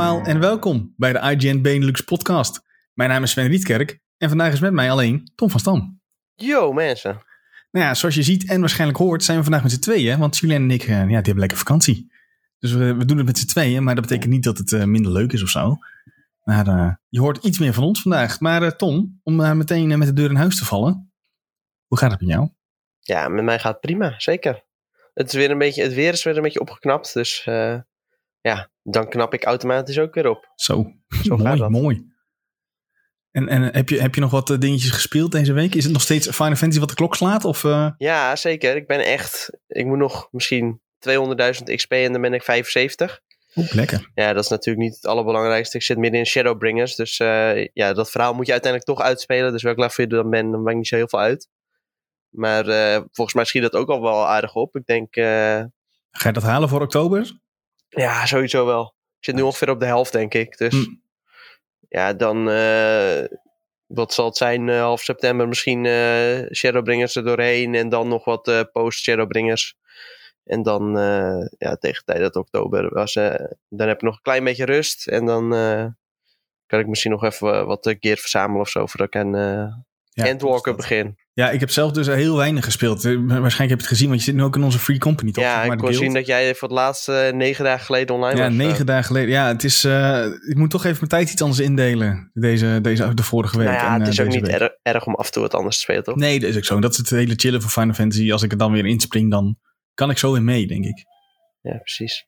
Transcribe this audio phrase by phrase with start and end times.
[0.00, 2.60] allemaal en welkom bij de IGN Benelux podcast.
[2.94, 6.00] Mijn naam is Sven Rietkerk en vandaag is met mij alleen Tom van Stam.
[6.34, 7.22] Yo mensen.
[7.70, 10.36] Nou ja, zoals je ziet en waarschijnlijk hoort zijn we vandaag met z'n tweeën, want
[10.36, 12.12] Julien en ik, eh, ja, die hebben lekker vakantie.
[12.58, 14.84] Dus we, we doen het met z'n tweeën, maar dat betekent niet dat het eh,
[14.84, 15.76] minder leuk is of zo.
[16.44, 18.40] Maar eh, je hoort iets meer van ons vandaag.
[18.40, 21.12] Maar eh, Tom, om meteen met de deur in huis te vallen,
[21.86, 22.48] hoe gaat het met jou?
[22.98, 24.64] Ja, met mij gaat het prima, zeker.
[25.14, 27.44] Het, is weer een beetje, het weer is weer een beetje opgeknapt, dus
[28.40, 30.52] ja, dan knap ik automatisch ook weer op.
[30.54, 31.70] Zo, Zo gaat mooi, dat.
[31.70, 32.08] mooi.
[33.30, 35.74] En, en heb, je, heb je nog wat eh, dingetjes gespeeld deze week?
[35.74, 37.44] Is het nog steeds Final Fantasy wat de klok slaat?
[37.44, 38.76] Of, eh, Ja, zeker.
[38.76, 43.20] Ik ben echt, ik moet nog misschien 200.000 XP en dan ben ik 75.
[43.56, 44.10] Oeh, lekker.
[44.14, 45.76] Ja, dat is natuurlijk niet het allerbelangrijkste.
[45.76, 49.52] Ik zit midden in Shadowbringers, dus eh, ja, dat verhaal moet je uiteindelijk toch uitspelen.
[49.52, 51.48] Dus welk level je dan bent, dan maakt niet zo heel veel uit.
[52.28, 54.76] Maar eh, volgens mij schiet dat ook al wel aardig op.
[54.76, 55.62] Ik denk, eh,
[56.10, 57.38] Ga je dat halen voor oktober?
[57.90, 58.94] Ja, sowieso wel.
[59.18, 60.56] Ik zit nu ongeveer op de helft, denk ik.
[60.58, 60.94] Dus Hm.
[61.88, 63.24] ja, dan, eh,
[63.86, 67.74] wat zal het zijn, eh, half september misschien eh, Shadowbringers er doorheen.
[67.74, 69.78] En dan nog wat post-Shadowbringers.
[70.44, 70.92] En dan,
[71.58, 73.12] ja, tegen de tijd dat oktober was,
[73.68, 75.06] dan heb ik nog een klein beetje rust.
[75.06, 75.50] En dan
[76.66, 79.32] kan ik misschien nog even wat gear verzamelen of zo, voordat ik aan
[80.12, 81.18] Ja, Endwalker begin.
[81.40, 83.04] Ja, ik heb zelf dus heel weinig gespeeld.
[83.04, 85.32] Eh, Waarschijnlijk heb je het gezien, want je zit nu ook in onze Free Company,
[85.32, 85.44] toch?
[85.44, 88.40] Ja, maar, ik kon zien dat jij voor het laatste eh, negen dagen geleden online
[88.40, 88.56] Ja, was.
[88.56, 89.30] negen dagen geleden.
[89.30, 89.84] Ja, het is.
[89.84, 92.30] eh, ik moet toch even mijn tijd iets anders indelen.
[92.34, 93.66] Deze, deze de vorige week.
[93.66, 95.54] Nou ja, en, het eh, is ook niet erg, erg om af en toe wat
[95.54, 96.16] anders te spelen, toch?
[96.16, 96.80] Nee, dat is ook zo.
[96.80, 98.32] Dat is het hele chillen van Final Fantasy.
[98.32, 99.56] Als ik er dan weer inspring, dan
[99.94, 101.04] kan ik zo in mee, denk ik.
[101.60, 102.26] Ja, precies.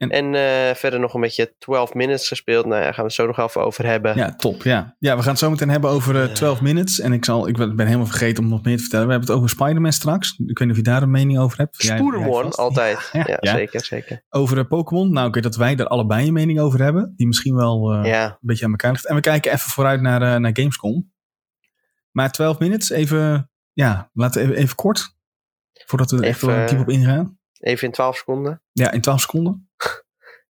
[0.00, 2.66] En- En, eh, verder nog een beetje 12 minutes gespeeld.
[2.66, 4.16] Nou ja, gaan we het zo nog even over hebben.
[4.16, 4.62] Ja, top.
[4.62, 6.32] Ja, ja we gaan het zo meteen hebben over eh, Ja.
[6.34, 7.00] 12 minutes.
[7.00, 9.06] En ik, zal, ik ben helemaal vergeten om nog meer te vertellen.
[9.06, 10.30] We hebben het over Spider-Man straks.
[10.46, 11.76] Ik weet niet of je daar een mening over hebt.
[11.82, 13.08] Spoedermon, altijd.
[13.12, 13.52] Ja, Ja, ja.
[13.56, 14.24] zeker, zeker.
[14.28, 15.12] Over eh, Pokémon.
[15.12, 17.12] Nou, ik weet dat wij er allebei een mening over hebben.
[17.16, 19.06] Die misschien wel eh, Ja, een beetje aan elkaar ligt.
[19.06, 21.12] En we kijken even vooruit naar, eh, naar Gamescom.
[22.10, 25.16] Maar 12 minutes, even, ja, laten we even, even kort.
[25.86, 27.38] Voordat we er echt Even, wel diep op ingaan.
[27.60, 28.62] even in 12 seconden.
[28.72, 29.69] Ja, in 12 seconden.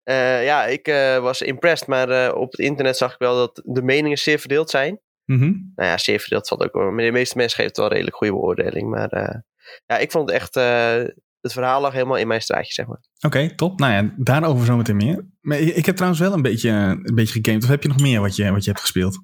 [0.07, 3.61] Eh, ja, ik eh, was impressed, maar eh, op het internet zag ik wel dat
[3.65, 4.99] de meningen zeer verdeeld zijn.
[5.25, 5.51] Mhm.
[5.75, 6.91] Nou ja, zeer verdeeld valt ook wel.
[6.91, 8.89] Maar de meeste mensen geven het wel een redelijk goede beoordeling.
[8.89, 9.43] Maar
[9.85, 10.55] ja, ik vond het echt...
[11.41, 12.99] het verhaal lag helemaal in mijn straatje, zeg maar.
[13.25, 13.79] Oké, top.
[13.79, 15.27] Nou ja, daarover zometeen meer.
[15.41, 17.63] Maar ik heb trouwens wel een beetje, een beetje gegamed.
[17.63, 19.19] Of heb je nog meer wat je, wat je hebt gespeeld?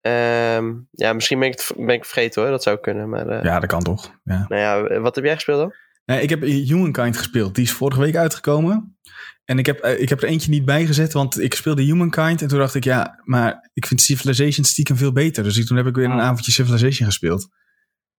[0.00, 2.50] Ehm, ja, misschien ben ik, het, ben ik vergeten hoor.
[2.50, 3.08] Dat zou kunnen.
[3.08, 4.18] Maar Ja, dat kan toch.
[4.24, 4.44] Ja.
[4.48, 5.74] nou ja, wat heb jij gespeeld dan?
[6.04, 7.54] Nee, ik heb Humankind gespeeld.
[7.54, 8.98] Die is vorige week uitgekomen.
[9.44, 12.42] En ik heb, eh, ik heb er eentje niet bij gezet, want ik speelde Humankind.
[12.42, 15.42] En toen dacht ik, ja, maar ik vind Civilization stiekem veel beter.
[15.42, 16.20] Dus ik- toen heb ik weer een Oh.
[16.22, 17.48] avondje Civilization gespeeld.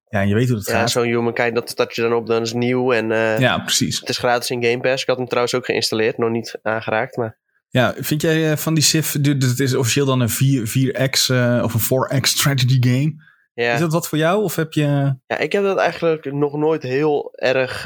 [0.09, 0.89] Ja, en je weet hoe het Ja, gaat.
[0.91, 2.91] zo'n Humankind, dat start je dan op, dan is nieuw.
[2.93, 3.99] En eh, Ja, precies.
[3.99, 5.01] het is gratis in Game Pass.
[5.01, 7.15] Ik had hem trouwens ook geïnstalleerd, nog niet aangeraakt.
[7.17, 7.37] Maar
[7.69, 11.61] Ja, vind jij eh, van die Civ, het is officieel dan een 4, 4X eh,
[11.63, 11.79] of een
[12.19, 13.13] 4X strategy game.
[13.53, 14.43] ja, Is dat wat voor jou?
[14.43, 15.15] Of heb je...
[15.27, 17.85] ja, ik heb dat eigenlijk nog nooit heel erg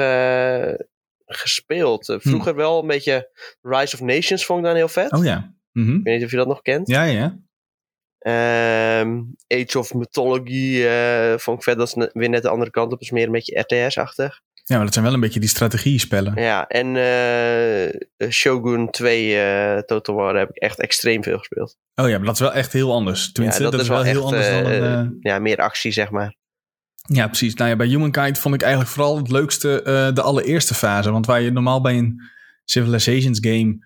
[1.30, 2.10] gespeeld.
[2.10, 3.30] Eh, vroeger wel een beetje
[3.62, 5.12] Rise of Nations vond ik dan heel vet.
[5.12, 5.54] Oh ja.
[5.72, 5.96] Mhm.
[5.96, 6.88] Ik weet niet of je dat nog kent.
[6.88, 7.40] Ja, ja.
[8.20, 11.78] Ehm, Age of Mythology eh, vond ik vet.
[11.78, 12.92] Dat is ne- weer net de andere kant op.
[12.92, 14.42] Dat is meer een beetje RTS-achtig.
[14.64, 16.42] Ja, maar dat zijn wel een beetje die strategie-spellen.
[16.42, 21.78] Ja, en eh, Shogun 2 eh, Total War heb ik echt extreem veel gespeeld.
[21.96, 23.32] Oh ja, maar dat is wel echt heel anders.
[23.32, 25.18] Tenminste, Ja, dat, is wel heel echt, anders dan een...
[25.20, 26.36] ja, meer actie, zeg maar.
[27.12, 27.54] Ja, precies.
[27.54, 31.12] Nou ja, bij Humankind vond ik eigenlijk vooral het leukste eh, de allereerste fase.
[31.12, 32.22] Want waar je normaal bij een
[32.66, 33.86] Civilizations game...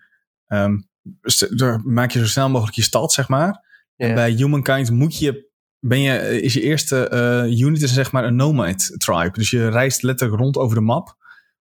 [1.56, 3.64] daar maak je zo snel mogelijk je stad, zeg maar.
[3.96, 4.14] En Ja.
[4.14, 5.52] bij Humankind moet je...
[5.80, 9.32] Ben je, eh, is je eerste eh, unit is zeg maar een nomad tribe.
[9.32, 11.16] Dus je reist letterlijk rond over de map.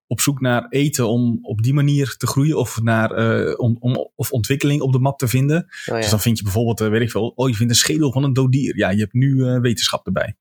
[0.07, 2.57] Op zoek naar eten om op die manier te groeien.
[2.57, 3.11] Of, naar,
[3.55, 5.63] om, om, of ontwikkeling op de map te vinden.
[5.63, 5.95] Oh, ja.
[5.95, 8.33] Dus dan vind je bijvoorbeeld, weet ik veel, oh je vindt een schedel van een
[8.33, 8.77] dodier.
[8.77, 10.35] Ja, je hebt nu wetenschap erbij.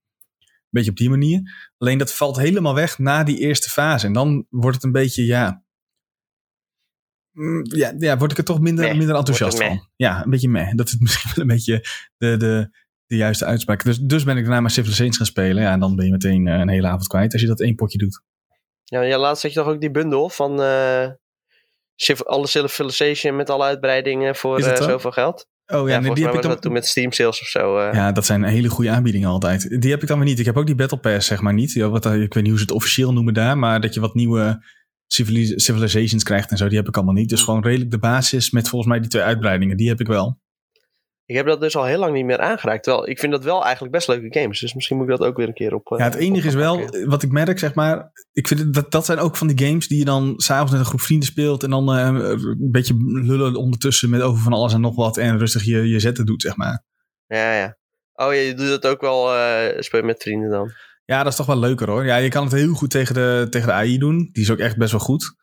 [0.73, 1.71] Beetje op die manier.
[1.79, 4.07] Alleen dat valt helemaal weg na die eerste fase.
[4.07, 5.65] En dan wordt het een beetje, ja...
[7.33, 9.89] Mm, Ja, ja word ik er toch minder, minder enthousiast van.
[9.97, 10.75] Ja, een beetje meh.
[10.75, 11.87] Dat is misschien wel een beetje
[12.17, 12.71] de, de,
[13.07, 13.85] de juiste uitspraak.
[13.85, 15.63] Dus, dus ben ik daarna maar Civilizations gaan spelen.
[15.63, 17.75] Ja, en dan ben je meteen eh, een hele avond kwijt als je dat één
[17.75, 18.23] potje doet.
[18.85, 21.11] Ja, ja, laatst had je toch ook die bundel van eh,
[22.25, 24.83] alle Civilization met alle uitbreidingen voor eh, zo?
[24.83, 25.47] zoveel geld.
[25.67, 26.51] Oh ja, Ja, nee, die heb ik dan...
[26.51, 27.79] dat toen met Steam sales of zo.
[27.79, 27.95] eh.
[27.95, 29.81] Ja, dat zijn hele goede aanbiedingen altijd.
[29.81, 30.39] Die heb ik dan weer niet.
[30.39, 31.73] Ik heb ook die Battle Pass, zeg maar, niet.
[31.73, 34.01] Ja, wat, eh, ik weet niet hoe ze het officieel noemen daar, maar dat je
[34.01, 34.65] wat nieuwe
[35.57, 37.29] civilizations krijgt en zo, die heb ik allemaal niet.
[37.29, 40.41] Dus gewoon redelijk de basis met volgens mij die twee uitbreidingen, die heb ik wel.
[41.25, 42.83] Ik heb dat dus al heel lang niet meer aangeraakt.
[42.83, 44.61] Terwijl ik vind dat wel eigenlijk best leuke games.
[44.61, 45.93] Dus misschien moet ik dat ook weer een keer op.
[45.93, 48.11] eh, Ja, het enige is wel, wat ik merk, zeg maar.
[48.33, 50.87] Ik vind dat, dat zijn ook van die games die je dan s'avonds met een
[50.87, 51.63] groep vrienden speelt.
[51.63, 55.17] En dan eh, een beetje lullen ondertussen met over van alles en nog wat.
[55.17, 56.85] En rustig je, je zetten doet, zeg maar.
[57.27, 57.77] Ja, ja.
[58.15, 59.35] Oh ja, je doet dat ook wel.
[59.35, 60.71] eh speel met vrienden dan.
[61.05, 62.05] Ja, dat is toch wel leuker hoor.
[62.05, 64.29] Ja, je kan het heel goed tegen de, tegen de AI doen.
[64.33, 65.35] Die is ook echt best wel goed.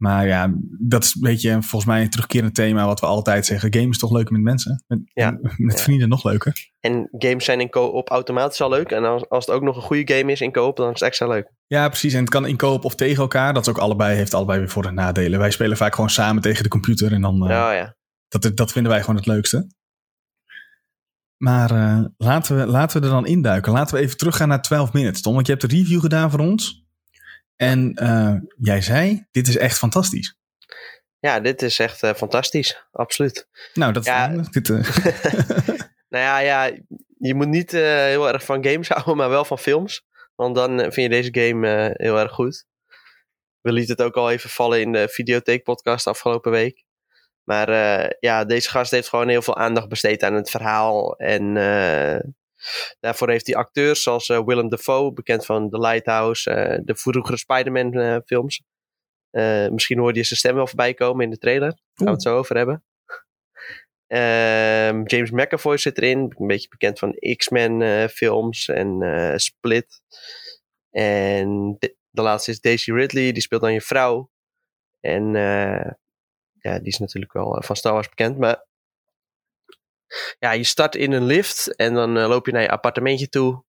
[0.00, 3.74] Maar ja, dat is een beetje volgens mij een terugkerend thema wat we altijd zeggen.
[3.74, 4.84] Game is toch leuker met mensen.
[4.86, 5.30] Met, Ja.
[5.56, 5.82] met Ja.
[5.82, 6.70] vrienden nog leuker.
[6.80, 8.90] En games zijn in co-op automatisch al leuk.
[8.90, 11.02] En als, als het ook nog een goede game is in co-op, dan is het
[11.08, 11.50] extra leuk.
[11.66, 12.12] Ja, precies.
[12.14, 13.52] En het kan inkoop of tegen elkaar.
[13.54, 15.38] Dat is ook allebei, heeft allebei weer voor- en nadelen.
[15.38, 17.12] Wij spelen vaak gewoon samen tegen de computer.
[17.12, 17.96] En dan, eh, Ja, ja.
[18.28, 19.66] dat, dat vinden wij gewoon het leukste.
[21.36, 23.72] Maar eh, laten, we, laten we er dan induiken.
[23.72, 25.34] Laten we even teruggaan naar 12 minutes, Tom.
[25.34, 26.84] Want je hebt de review gedaan voor ons.
[27.60, 30.36] En eh, jij zei, dit is echt fantastisch.
[31.18, 32.86] Ja, dit is echt eh, fantastisch.
[32.92, 33.48] Absoluut.
[33.74, 34.28] Nou, dat Ja.
[34.28, 34.76] dit, eh,
[36.08, 36.64] Nou ja, ja
[37.18, 40.06] je moet niet heel erg van games houden, maar wel van films.
[40.34, 42.66] Want dan vind je deze game heel erg goed.
[43.60, 46.84] We lieten het ook al even vallen in de Videotheek podcast afgelopen week.
[47.44, 47.70] Maar
[48.20, 51.16] ja, deze gast heeft gewoon heel veel aandacht besteed aan het verhaal.
[51.16, 52.20] En eh,
[53.00, 57.36] daarvoor heeft hij acteurs zoals eh, Willem Dafoe, bekend van The Lighthouse, eh, de vroegere
[57.36, 58.62] Spider-Man eh, films.
[59.70, 61.68] Misschien hoorde je zijn stem wel voorbij komen in de trailer.
[61.68, 62.84] Daar gaan we het zo over hebben.
[64.06, 66.18] Ehm, James McAvoy zit erin.
[66.18, 70.02] Een beetje bekend van X-Men eh, films en Split.
[70.90, 73.32] En de, de laatste is Daisy Ridley.
[73.32, 74.30] Die speelt dan je vrouw.
[75.00, 75.32] En
[76.60, 78.38] ja, die is natuurlijk wel van Star Wars bekend.
[78.38, 78.66] Maar
[80.38, 81.76] ja, je start in een lift.
[81.76, 83.64] En dan eh, loop je naar je appartementje toe.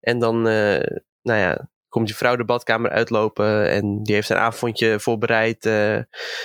[0.00, 3.70] En dan, eh, nou ja, komt je vrouw de badkamer uitlopen.
[3.70, 5.66] En die heeft een avondje voorbereid.
[5.66, 5.98] eh,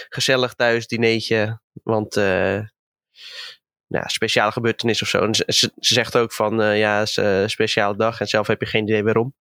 [0.10, 1.60] gezellig thuis, dineetje.
[1.84, 2.16] Want
[3.88, 5.24] nou, speciale gebeurtenis of zo.
[5.24, 8.48] En ze, ze, ze zegt ook van ja, het is een speciale dag en zelf
[8.48, 9.36] heb je geen idee waarom.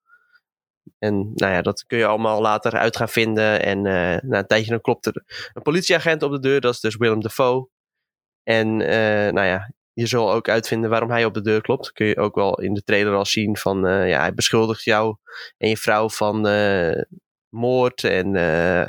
[0.98, 3.62] En nou ja, dat kun je allemaal later uit gaan vinden.
[3.62, 5.22] En na een tijdje dan klopt er
[5.52, 6.60] een politieagent op de deur.
[6.60, 7.68] Dat is dus Willem Dafoe.
[8.42, 11.92] En nou ja, je zal ook uitvinden waarom hij op de deur klopt.
[11.92, 15.16] Kun je ook wel in de trailer al zien van eh, ja, hij beschuldigt jou
[15.56, 17.02] en je vrouw van eh,
[17.48, 18.88] moord en eh,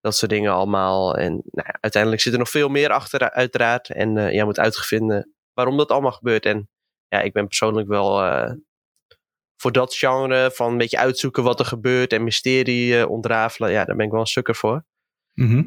[0.00, 1.16] dat soort dingen allemaal.
[1.16, 3.90] En nou uiteindelijk zit er nog veel meer achter, uiteraard.
[3.90, 6.46] En jij moet uitvinden waarom dat allemaal gebeurt.
[6.46, 6.68] En
[7.08, 8.20] ja, ik ben persoonlijk wel
[9.56, 13.70] voor dat genre van een beetje uitzoeken wat er gebeurt en mysterie ontrafelen.
[13.70, 14.84] Ja, daar ben ik wel een sukker voor.
[15.34, 15.62] mhm.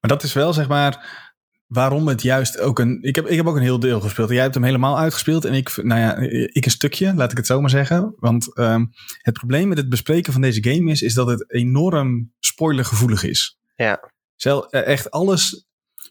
[0.00, 1.27] Maar dat is wel, zeg maar,
[1.68, 2.98] waarom het juist ook een...
[3.02, 4.30] Ik heb, ik heb ook een heel deel gespeeld.
[4.30, 6.16] Jij hebt hem helemaal uitgespeeld en ik, nou ja,
[6.52, 8.14] ik een stukje, laat ik het zo maar zeggen.
[8.16, 8.86] Want ehm,
[9.22, 13.58] het probleem met het bespreken van deze game is, is dat het enorm spoilergevoelig is.
[13.76, 14.10] Ja.
[14.34, 15.66] Zelf, eh, echt alles...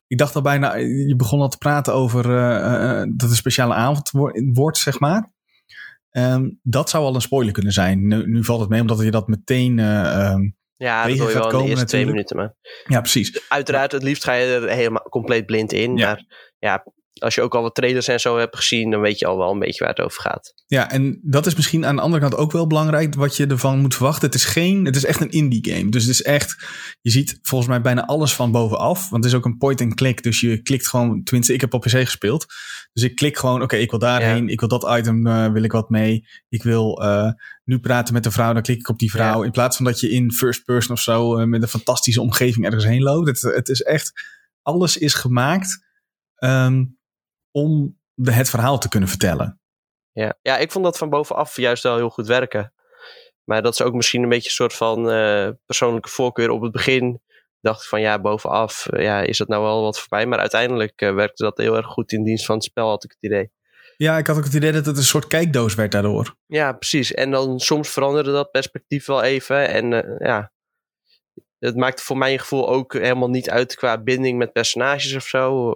[0.08, 3.74] Ik dacht al bijna, je begon al te praten over eh, eh, dat een speciale
[3.74, 5.32] avond wo- wordt, zeg maar.
[6.10, 8.08] Ehm, dat zou al een spoiler kunnen zijn.
[8.08, 9.80] Nu, nu valt het mee omdat je dat meteen...
[9.80, 10.42] eh, ehm,
[10.78, 12.36] Ja, dat hoor je wel in de eerste twee minuten.
[12.38, 12.54] Maar
[12.88, 13.50] ja, precies.
[13.50, 15.98] uiteraard, het liefst ga je er helemaal compleet blind in.
[15.98, 16.06] Ja.
[16.06, 16.84] Maar ja,
[17.20, 19.52] als je ook al wat trailers en zo hebt gezien, dan weet je al wel
[19.52, 20.54] een beetje waar het over gaat.
[20.66, 23.80] Ja, en dat is misschien aan de andere kant ook wel belangrijk wat je ervan
[23.80, 24.26] moet verwachten.
[24.26, 25.90] Het is geen, het is echt een indie game.
[25.90, 26.66] Dus het is echt,
[27.02, 29.10] je ziet volgens mij bijna alles van bovenaf.
[29.10, 30.24] Want het is ook een point and click.
[30.24, 32.46] Dus je klikt gewoon, tenminste ik heb op PC gespeeld.
[32.94, 34.48] Dus ik klik gewoon, oké, ik wil daarheen.
[34.48, 36.28] Ik wil dat item, eh, wil ik wat mee.
[36.50, 37.32] Ik wil eh,
[37.64, 39.40] nu praten met een vrouw, dan klik ik op die vrouw.
[39.40, 39.46] Ja.
[39.46, 42.66] In plaats van dat je in first person of zo eh, met een fantastische omgeving
[42.66, 43.28] ergens heen loopt.
[43.28, 44.12] Het, het is echt,
[44.62, 45.86] alles is gemaakt
[46.36, 46.84] ehm,
[47.58, 49.60] om de, het verhaal te kunnen vertellen.
[50.12, 50.38] Ja.
[50.42, 52.74] ja, ik vond dat van bovenaf juist wel heel goed werken.
[53.44, 56.72] Maar dat is ook misschien een beetje een soort van eh, persoonlijke voorkeur op het
[56.72, 57.22] begin.
[57.62, 60.26] Dacht ik van ja, bovenaf, eh, ja, is dat nou wel wat voor mij?
[60.26, 63.10] Maar uiteindelijk eh, werkte dat heel erg goed in dienst van het spel, had ik
[63.10, 63.52] het idee.
[63.98, 66.36] Ja, ik had ook het idee dat het een soort kijkdoos werd daardoor.
[66.46, 67.14] Ja, precies.
[67.14, 69.68] En dan soms veranderde dat perspectief wel even.
[69.68, 70.52] En ja,
[71.60, 75.76] het maakte voor mijn gevoel ook helemaal niet uit qua binding met personages of zo.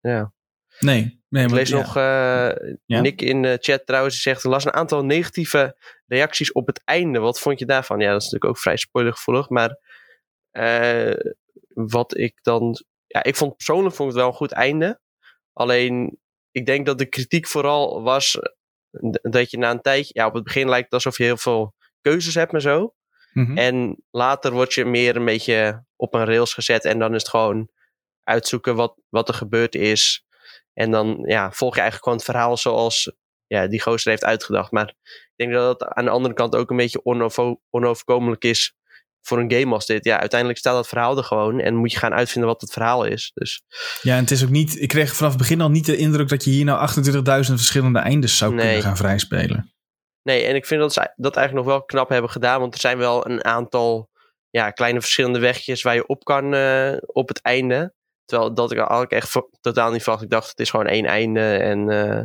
[0.00, 0.32] Ja.
[0.80, 1.76] Nee, nee Ik lees ja.
[1.76, 3.00] nog eh, Ja?
[3.00, 4.44] Nick in de chat trouwens, die zegt...
[4.44, 7.18] er las een aantal negatieve reacties op het einde.
[7.18, 8.00] Wat vond je daarvan?
[8.00, 9.48] Ja, dat is natuurlijk ook vrij spoilergevoelig.
[9.48, 9.78] Maar
[10.50, 11.32] eh,
[11.74, 12.84] wat ik dan...
[13.06, 15.00] Ja, ik vond persoonlijk vond ik het wel een goed einde.
[15.52, 16.18] Alleen,
[16.50, 18.38] ik denk dat de kritiek vooral was...
[19.22, 20.10] dat je na een tijdje...
[20.14, 22.94] Ja, op het begin lijkt het alsof je heel veel keuzes hebt en zo.
[23.32, 23.58] Mhm.
[23.58, 26.84] En later word je meer een beetje op een rails gezet.
[26.84, 27.68] En dan is het gewoon
[28.24, 30.24] uitzoeken wat, wat er gebeurd is.
[30.74, 33.12] En dan ja, volg je eigenlijk gewoon het verhaal zoals
[33.46, 34.70] ja, die gozer heeft uitgedacht.
[34.70, 38.74] Maar ik denk dat het aan de andere kant ook een beetje onover, onoverkomelijk is.
[39.22, 40.04] voor een game als dit.
[40.04, 41.60] Ja, uiteindelijk staat dat verhaal er gewoon.
[41.60, 43.30] En moet je gaan uitvinden wat het verhaal is.
[43.34, 43.62] Dus,
[44.02, 44.80] Ja, en het is ook niet.
[44.80, 46.88] Ik kreeg vanaf het begin al niet de indruk dat je hier nou
[47.46, 48.64] 28.000 verschillende eindes zou Nee.
[48.66, 49.72] kunnen gaan vrijspelen.
[50.22, 52.60] nee, en ik vind dat ze dat eigenlijk nog wel knap hebben gedaan.
[52.60, 54.10] Want er zijn wel een aantal
[54.50, 57.94] ja, kleine verschillende wegjes waar je op kan eh, op het einde.
[58.30, 60.24] Terwijl dat ik al echt totaal niet verwacht.
[60.24, 61.40] Ik dacht, het is gewoon één einde.
[61.40, 62.22] En eh,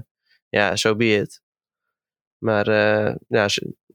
[0.49, 1.41] ja, zo so be it.
[2.37, 3.47] Maar eh, ja,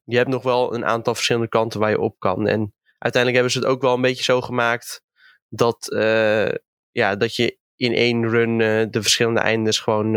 [0.05, 2.47] je hebt nog wel een aantal verschillende kanten waar je op kan.
[2.47, 5.02] En uiteindelijk hebben ze het ook wel een beetje zo gemaakt
[5.49, 6.52] dat, eh,
[6.90, 8.59] ja, dat je in één run
[8.90, 10.12] de verschillende eindes gewoon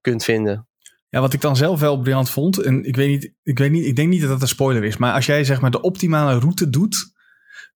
[0.00, 0.68] kunt vinden.
[1.08, 3.84] Ja, wat ik dan zelf wel briljant vond, en ik weet niet, ik weet niet,
[3.84, 6.38] ik denk niet dat dat een spoiler is, maar als jij zeg maar de optimale
[6.38, 7.13] route doet,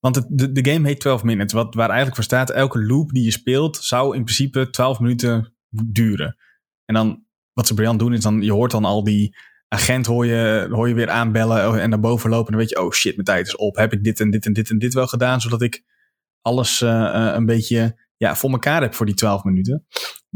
[0.00, 3.10] want het, de, de game heet 12 minutes, wat, waar eigenlijk voor staat, elke loop
[3.12, 6.36] die je speelt zou in principe 12 minuten duren.
[6.84, 9.36] En dan, wat ze briljant doen, is dan, je hoort dan al die
[9.68, 12.82] agent hoor je, hoor je weer aanbellen en naar boven lopen en dan weet je,
[12.82, 13.76] oh shit, mijn tijd is op.
[13.76, 15.84] Heb ik dit en dit en dit en dit wel gedaan, zodat ik
[16.42, 19.86] alles eh, eh, een beetje ja, voor elkaar heb voor die 12 minuten.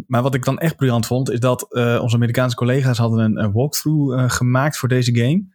[0.07, 3.45] Maar wat ik dan echt briljant vond, is dat eh, onze Amerikaanse collega's hadden een,
[3.45, 5.47] een walkthrough gemaakt voor deze game.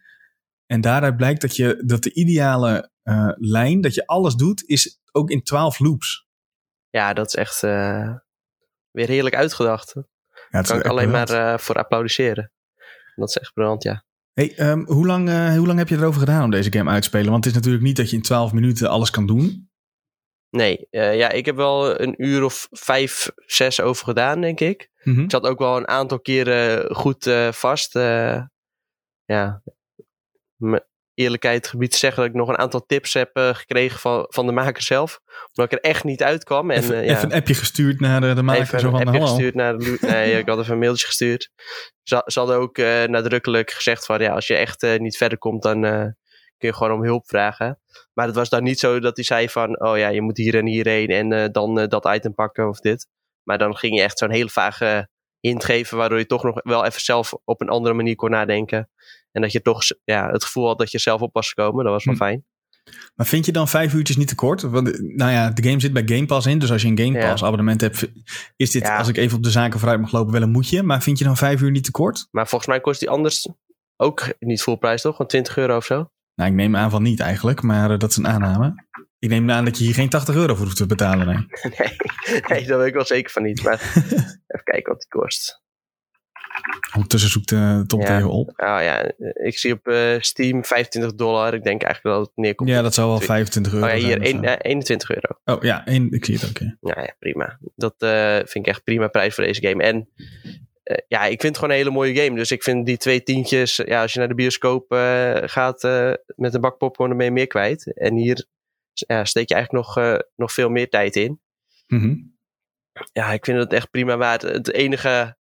[0.66, 5.00] En daaruit blijkt dat, je, dat de ideale eh, lijn, dat je alles doet, is
[5.12, 6.26] ook in 12 loops.
[6.90, 8.14] Ja, dat is echt eh,
[8.90, 9.94] weer heerlijk uitgedacht.
[10.50, 11.30] Ja, kan ik alleen briljant.
[11.30, 12.52] maar eh, voor applaudisseren.
[13.14, 14.04] Dat is echt briljant, ja.
[14.32, 17.08] Hey, ehm, hoe, lang, hoe lang heb je erover gedaan om deze game uit te
[17.08, 17.30] spelen?
[17.30, 19.70] Want het is natuurlijk niet dat je in 12 minuten alles kan doen.
[20.50, 24.90] Nee, ja, ik heb wel een uur of vijf, zes over gedaan, denk ik.
[25.02, 25.20] Mhm.
[25.20, 27.92] Ik zat ook wel een aantal keren goed vast.
[29.24, 29.62] ja,
[30.56, 30.87] me
[31.18, 34.52] eerlijkheid gebied zeggen dat ik nog een aantal tips heb eh, gekregen van, van de
[34.52, 35.20] maker zelf.
[35.54, 36.70] Omdat ik er echt niet uitkwam.
[36.70, 38.62] En, even, eh, ja, even een appje gestuurd naar de, de maker.
[38.62, 39.26] even zo een van, appje hallo.
[39.26, 41.50] gestuurd naar de Nee, ik had even een mailtje gestuurd.
[42.02, 45.62] Ze, ze hadden ook eh, nadrukkelijk gezegd van ja, als je echt niet verder komt,
[45.62, 45.80] dan
[46.58, 47.78] kun je gewoon om hulp vragen.
[48.12, 50.56] Maar het was dan niet zo dat hij zei van oh ja, je moet hier
[50.56, 53.06] en hierheen en dan dat item pakken of dit.
[53.42, 55.08] Maar dan ging je echt zo'n hele vage
[55.40, 58.88] hint geven, waardoor je toch nog wel even zelf op een andere manier kon nadenken.
[59.32, 61.84] En dat je toch ja, het gevoel had dat je zelf op was gekomen.
[61.84, 62.20] Dat was wel Hm.
[62.20, 62.44] fijn.
[63.14, 64.62] Maar vind je dan vijf uurtjes niet te kort?
[64.62, 66.58] Want eh, nou ja, de game zit bij Game Pass in.
[66.58, 67.28] Dus als je een Game Ja.
[67.30, 68.08] Pass abonnement hebt,
[68.56, 68.96] is dit, Ja.
[68.98, 70.82] als ik even op de zaken vooruit mag lopen, wel een moetje.
[70.82, 72.28] Maar vind je dan vijf uur niet te kort?
[72.30, 73.48] Maar volgens mij kost die anders
[73.96, 75.12] ook niet full prijs, toch?
[75.12, 76.10] Gewoon 20 euro of zo.
[76.34, 78.74] Nou, ik neem aan van niet eigenlijk, maar eh, dat is een aanname.
[79.18, 81.26] Ik neem aan dat je hier geen 80 euro voor hoeft te betalen.
[81.26, 81.36] Nee.
[81.78, 83.62] Nee, nee, daar weet ik wel zeker van niet.
[83.62, 83.80] Maar
[84.46, 85.62] even kijken wat die kost.
[86.94, 88.06] Ondertussen zoekt eh Tom Ja.
[88.06, 88.52] tegen op.
[88.56, 91.54] Nou ja, ik zie op eh, Steam 25 dollar.
[91.54, 92.68] Ik denk eigenlijk dat het neerkomt.
[92.70, 94.20] Ja, dat zou wel Twi- 25 euro Oh ja, hier zijn.
[94.20, 94.42] of één- zo.
[94.44, 95.40] eh, 21 euro.
[95.44, 96.58] Oh ja, één, ik zie het ook.
[96.58, 96.76] ja.
[97.02, 97.58] Ja, prima.
[97.76, 97.94] Dat
[98.50, 99.82] vind ik echt prima prijs voor deze game.
[99.82, 100.08] En
[101.08, 102.36] ja, ik vind het gewoon een hele mooie game.
[102.36, 104.84] Dus ik vind die twee tientjes, ja, als je naar de bioscoop
[105.44, 105.82] gaat
[106.36, 107.92] met een bak popcorn, dan ben je meer kwijt.
[107.96, 108.46] En hier
[109.22, 111.40] steek je eigenlijk nog, nog veel meer tijd in.
[111.86, 112.14] Mhm.
[113.12, 114.42] ja, ik vind het echt prima waard.
[114.42, 115.36] Het enige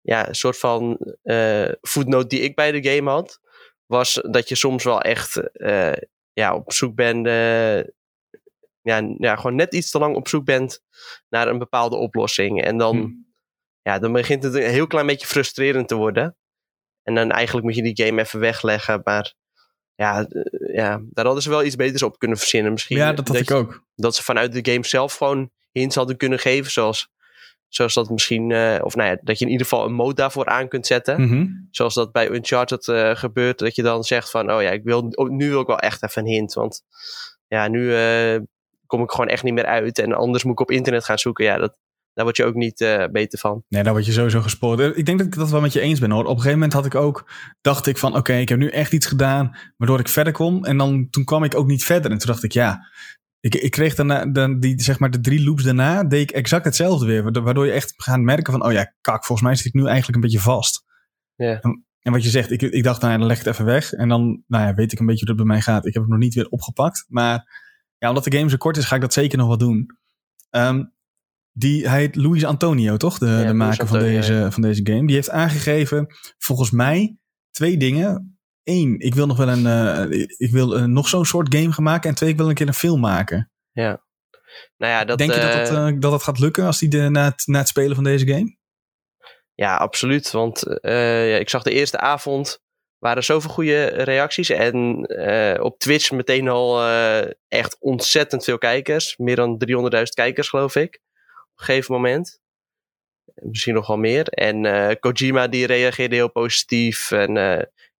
[0.00, 3.40] ja, soort van eh voetnoot die ik bij de game had,
[3.86, 5.92] was dat je soms wel echt eh,
[6.32, 7.26] ja, op zoek bent.
[7.26, 7.78] eh,
[8.82, 10.82] ja, ja, gewoon net iets te lang op zoek bent
[11.28, 12.62] naar een bepaalde oplossing.
[12.64, 13.08] En dan, Hm.
[13.82, 16.36] ja, dan begint het een heel klein beetje frustrerend te worden.
[17.02, 19.00] En dan eigenlijk moet je die game even wegleggen.
[19.04, 19.34] Maar
[19.94, 20.26] ja,
[20.72, 22.72] ja daar hadden ze wel iets beters op kunnen verzinnen.
[22.72, 23.84] Misschien Ja, dat had ik je- ook.
[23.94, 26.70] dat ze vanuit de game zelf gewoon hints hadden kunnen geven.
[26.70, 27.08] Zoals,
[27.70, 30.46] zoals dat misschien, eh, of nou ja, dat je in ieder geval een mode daarvoor
[30.46, 31.20] aan kunt zetten.
[31.20, 31.46] Mhm.
[31.70, 33.58] Zoals dat bij Uncharted eh, gebeurt.
[33.58, 36.02] Dat je dan zegt van, oh ja, ik wil, oh, nu wil ik wel echt
[36.02, 36.52] even een hint.
[36.52, 36.82] Want
[37.46, 38.40] ja, nu eh,
[38.86, 39.98] kom ik gewoon echt niet meer uit.
[39.98, 41.44] En anders moet ik op internet gaan zoeken.
[41.44, 41.76] Ja, dat,
[42.14, 43.64] daar word je ook niet eh, beter van.
[43.68, 44.96] Nee, daar word je sowieso gespoord.
[44.96, 46.20] Ik denk dat ik dat wel met je eens ben hoor.
[46.24, 48.92] Op een gegeven moment had ik ook, dacht ik van oké, ik heb nu echt
[48.92, 50.64] iets gedaan waardoor ik verder kom.
[50.64, 52.10] En dan toen kwam ik ook niet verder.
[52.10, 52.90] En toen dacht ik ja,
[53.40, 56.64] ik, ik kreeg daarna, dan die, zeg maar de drie loops daarna, deed ik exact
[56.64, 57.22] hetzelfde weer.
[57.22, 60.14] Waardoor- je echt gaat merken van oh ja, kak, volgens mij zit ik nu eigenlijk
[60.14, 60.84] een beetje vast.
[61.34, 61.60] Ja.
[61.60, 63.64] En, en wat je zegt, ik, ik dacht nou ja, dan leg ik het even
[63.64, 63.92] weg.
[63.92, 65.86] En dan nou ja, weet ik een beetje hoe dat bij mij gaat.
[65.86, 67.04] Ik heb het nog niet weer opgepakt.
[67.08, 67.58] Maar
[67.98, 69.86] ja, omdat de game zo kort is, ga ik dat zeker nog wel doen.
[70.50, 70.84] Ehm,
[71.52, 73.18] die, hij heet Luis Antonio, toch?
[73.18, 75.06] De, de maker van, deze, van deze game.
[75.06, 76.06] Die heeft aangegeven,
[76.38, 77.18] volgens mij,
[77.50, 78.39] twee dingen.
[78.70, 81.84] Eén, ik wil nog wel een, eh, ik wil eh, nog zo'n soort game gaan
[81.84, 82.08] maken.
[82.08, 83.50] En twee, ik wil een keer een film maken.
[84.76, 87.08] Nou ja, dat, Denk je dat eh, dat, dat dat gaat lukken als die de,
[87.08, 88.56] na, het, na het spelen van deze game?
[89.54, 90.30] Ja, absoluut.
[90.30, 92.62] Want ja, ik zag de eerste avond
[92.98, 94.50] waren zoveel goede reacties.
[94.50, 94.96] En
[95.60, 96.84] op Twitch meteen al
[97.48, 99.16] echt ontzettend veel kijkers.
[99.16, 101.00] Meer dan 300.000 kijkers, geloof ik.
[101.52, 102.40] Op een gegeven moment.
[103.34, 104.28] Misschien nog wel meer.
[104.28, 107.10] En Kojima die reageerde heel positief.
[107.10, 107.36] En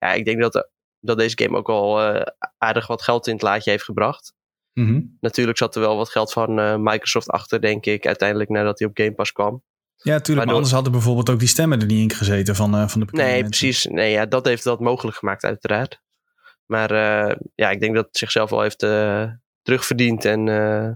[0.00, 0.69] ja, ik denk dat
[1.00, 2.26] dat deze game ook al eh,
[2.59, 4.33] aardig wat geld in het laadje heeft gebracht.
[4.73, 5.00] Mhm.
[5.21, 8.88] Natuurlijk zat er wel wat geld van eh, Microsoft achter, denk ik, uiteindelijk nadat hij
[8.88, 9.62] op Game Pass kwam.
[9.97, 10.47] Ja, tuurlijk.
[10.47, 13.07] Maar anders hadden bijvoorbeeld ook die stemmen er niet in gezeten van, eh, van de
[13.11, 13.49] Nee, mensen.
[13.49, 13.85] precies.
[13.85, 16.00] Nee, ja, dat heeft dat mogelijk gemaakt, uiteraard.
[16.66, 19.30] Maar eh, ja, ik denk dat het zichzelf wel heeft eh,
[19.62, 20.25] terugverdiend.
[20.25, 20.90] En eh,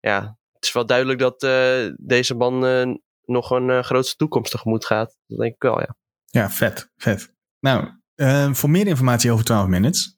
[0.00, 2.92] ja, het is wel duidelijk dat eh, deze man eh,
[3.24, 5.16] nog een eh, grootste toekomst tegemoet gaat.
[5.26, 5.96] Dat denk ik wel, ja.
[6.24, 7.34] Ja, vet, vet.
[7.60, 10.16] Nou, eh, voor meer informatie over 12 Minutes,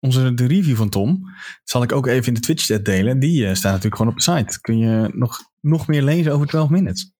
[0.00, 1.22] onze de review van Tom,
[1.64, 3.18] zal ik ook even in de Twitch-chat delen.
[3.18, 4.60] Die eh, staat natuurlijk gewoon op de site.
[4.60, 7.12] Kun je nog, nog meer lezen over 12 Minutes.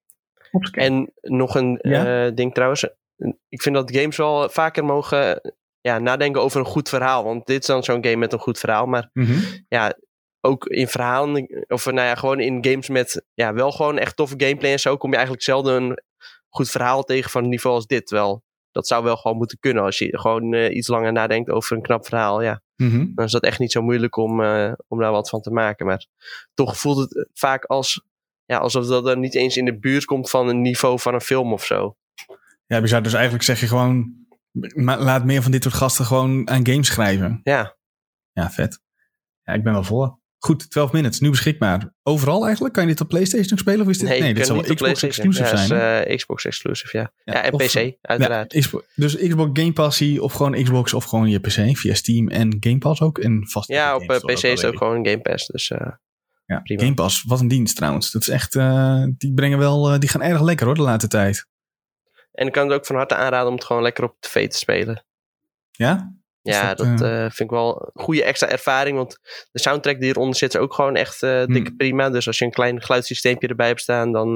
[0.70, 2.26] En nog een Ja?
[2.26, 2.84] eh, ding trouwens.
[3.48, 5.40] Ik vind dat games wel vaker mogen
[5.80, 7.24] ja, nadenken over een goed verhaal.
[7.24, 8.86] Want dit is dan zo'n game met een goed verhaal.
[8.86, 9.38] Maar Mhm.
[9.68, 9.94] ja,
[10.40, 14.34] ook in verhalen, of nou ja, gewoon in games met ja, wel gewoon echt toffe
[14.36, 16.02] gameplay en zo, kom je eigenlijk zelden een
[16.48, 18.10] goed verhaal tegen van een niveau als dit.
[18.10, 21.76] Wel, dat zou wel gewoon moeten kunnen als je gewoon eh, iets langer nadenkt over
[21.76, 22.42] een knap verhaal.
[22.42, 23.06] Ja, Mhm.
[23.14, 25.86] dan is dat echt niet zo moeilijk om, eh, om daar wat van te maken.
[25.86, 26.06] Maar
[26.54, 28.02] toch voelt het vaak als,
[28.44, 31.20] ja, alsof dat er niet eens in de buurt komt van een niveau van een
[31.20, 31.96] film of zo.
[32.66, 34.14] Ja, je zou dus eigenlijk zeggen gewoon,
[34.74, 37.40] ma- laat meer van dit soort gasten gewoon aan games schrijven.
[37.42, 37.76] Ja,
[38.32, 38.80] Ja, vet.
[39.42, 40.17] Ja, ik ben wel voor.
[40.40, 41.94] Goed, 12 Minutes, nu beschikbaar.
[42.02, 42.74] Overal eigenlijk?
[42.74, 43.80] Kan je dit op PlayStation nog spelen?
[43.80, 45.10] Of is dit, nee, nee, dit zal wel Xbox Ja,
[45.46, 45.58] zijn.
[45.62, 46.00] is, hè?
[46.00, 47.12] eh, Xbox exclusive, ja.
[47.24, 48.52] Ja, Ja, en of- PC, uiteraard.
[48.52, 52.56] Ja, dus Xbox Game Passie of gewoon Xbox of gewoon je PC via Steam en
[52.60, 53.18] Game Pass ook.
[53.18, 55.46] En vast Ja, op eh, PC is het ook gewoon Game Pass.
[55.46, 55.90] Dus eh,
[56.46, 56.82] Ja, prima.
[56.82, 58.10] Game Pass, wat een dienst trouwens.
[58.10, 58.52] Dat is echt,
[59.18, 61.46] die brengen wel, die gaan erg lekker hoor de laatste tijd.
[62.32, 64.56] En ik kan het ook van harte aanraden om het gewoon lekker op tv te
[64.58, 65.04] spelen.
[65.70, 66.16] Ja?
[66.42, 68.96] Is Ja, dat, dat, eh, eh, vind ik wel een goede extra ervaring.
[68.96, 69.18] Want
[69.50, 71.52] de soundtrack die eronder zit is ook gewoon echt Hmm.
[71.52, 72.10] dikke prima.
[72.10, 74.34] Dus als je een klein geluidssysteempje erbij hebt staan, dan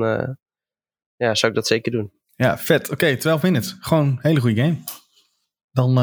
[1.16, 2.12] ja, zou ik dat zeker doen.
[2.34, 2.90] Ja, vet.
[2.90, 3.76] Oké, 12 minutes.
[3.80, 4.76] Gewoon een hele goede game.
[5.70, 5.94] Dan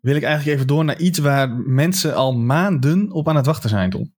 [0.00, 3.70] wil ik eigenlijk even door naar iets waar mensen al maanden op aan het wachten
[3.70, 4.14] zijn, Tom.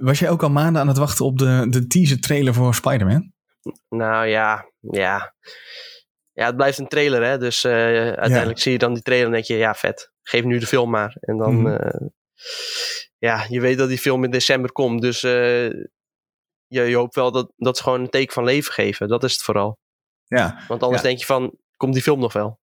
[0.00, 3.32] Was jij ook al maanden aan het wachten op de, de teaser trailer voor Spider-Man?
[3.88, 5.34] Nou ja, ja.
[6.40, 7.38] Ja, het blijft een trailer, hè.
[7.38, 7.72] Dus eh,
[8.12, 10.12] uiteindelijk zie je dan die trailer en denk je, ja, vet.
[10.22, 11.16] Geef nu de film maar.
[11.20, 11.66] En dan, Mhm.
[11.66, 12.06] eh,
[13.18, 15.02] ja, je weet dat die film in december komt.
[15.02, 15.68] Dus eh,
[16.66, 19.08] je, je hoopt wel dat, dat ze gewoon een teken van leven geven.
[19.08, 19.78] Dat is het vooral.
[20.26, 20.64] Ja.
[20.68, 21.08] Want anders Ja.
[21.08, 22.60] denk je van, komt die film nog wel?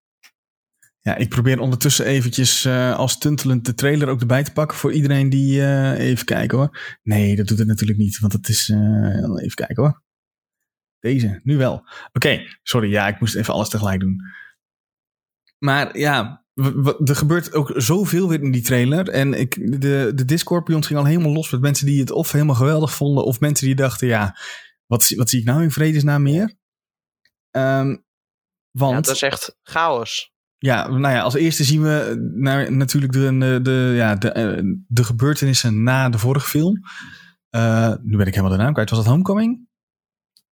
[1.00, 5.30] Ja, ik probeer ondertussen eventjes als tuntelend de trailer ook erbij te pakken voor iedereen
[5.30, 5.66] die
[5.98, 6.98] even kijken hoor.
[7.04, 10.02] Nee, dat doet het natuurlijk niet, want het is even kijken hoor.
[11.00, 11.88] Deze, nu wel.
[12.14, 14.22] Oké, sorry, ja, ik moest even alles tegelijk doen.
[15.58, 16.46] Maar ja,
[17.06, 19.10] er gebeurt ook zoveel weer in die trailer.
[19.10, 22.12] En ik, de, de Discord bij ons ging al helemaal los met mensen die het
[22.12, 24.38] of helemaal geweldig vonden, of mensen die dachten, ja,
[24.86, 26.56] wat, zie- wat zie ik nou in vredesnaam meer?
[27.52, 27.98] Ehm,
[28.72, 28.94] want...
[28.94, 30.36] Ja, dat is echt chaos.
[30.58, 34.64] Ja, nou ja, als eerste zien we naar, natuurlijk de, de, de, ja, de, eh,
[34.88, 36.80] de gebeurtenissen na de vorige film.
[37.50, 38.90] Eh, nu ben ik helemaal de naam kwijt.
[38.90, 39.67] Was dat Homecoming?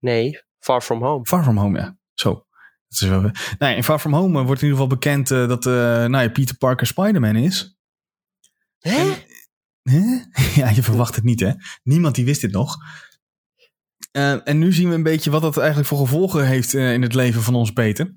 [0.05, 1.25] Nee, Far From Home.
[1.27, 1.97] Far From Home, ja.
[2.14, 2.33] Zo.
[2.88, 5.31] Dat is wel, nou ja, in Far From Home eh, wordt in ieder geval bekend
[5.31, 7.77] eh, dat eh, nou ja, Peter Parker Spider-Man is.
[8.79, 9.12] Hè?
[9.83, 10.01] Hè?
[10.61, 11.51] Ja, je verwacht het niet, hè?
[11.83, 12.77] Niemand die wist dit nog.
[14.45, 17.43] En nu zien we een beetje wat dat eigenlijk voor gevolgen heeft in het leven
[17.43, 18.14] van ons Peter.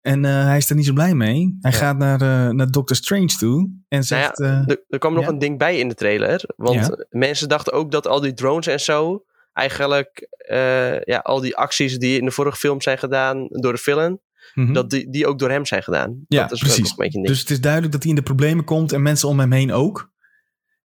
[0.00, 1.56] En hij is er niet zo blij mee.
[1.60, 1.76] Hij Ja.
[1.78, 4.40] gaat naar, eh, naar Doctor Strange toe en Nou ja, zegt...
[4.40, 5.28] eh, er, er kwam nog ja.
[5.28, 6.44] een ding bij in de trailer.
[6.56, 7.04] Want Ja.
[7.10, 9.24] mensen dachten ook dat al die drones en zo...
[9.56, 13.78] eigenlijk eh, ja, al die acties die in de vorige film zijn gedaan door de
[13.78, 14.20] villain...
[14.54, 14.72] mhm.
[14.72, 16.24] dat die, die ook door hem zijn gedaan.
[16.28, 16.92] Ja, dat is precies.
[16.92, 17.22] ook een.
[17.22, 19.72] Dus het is duidelijk dat hij in de problemen komt en mensen om hem heen
[19.72, 20.14] ook.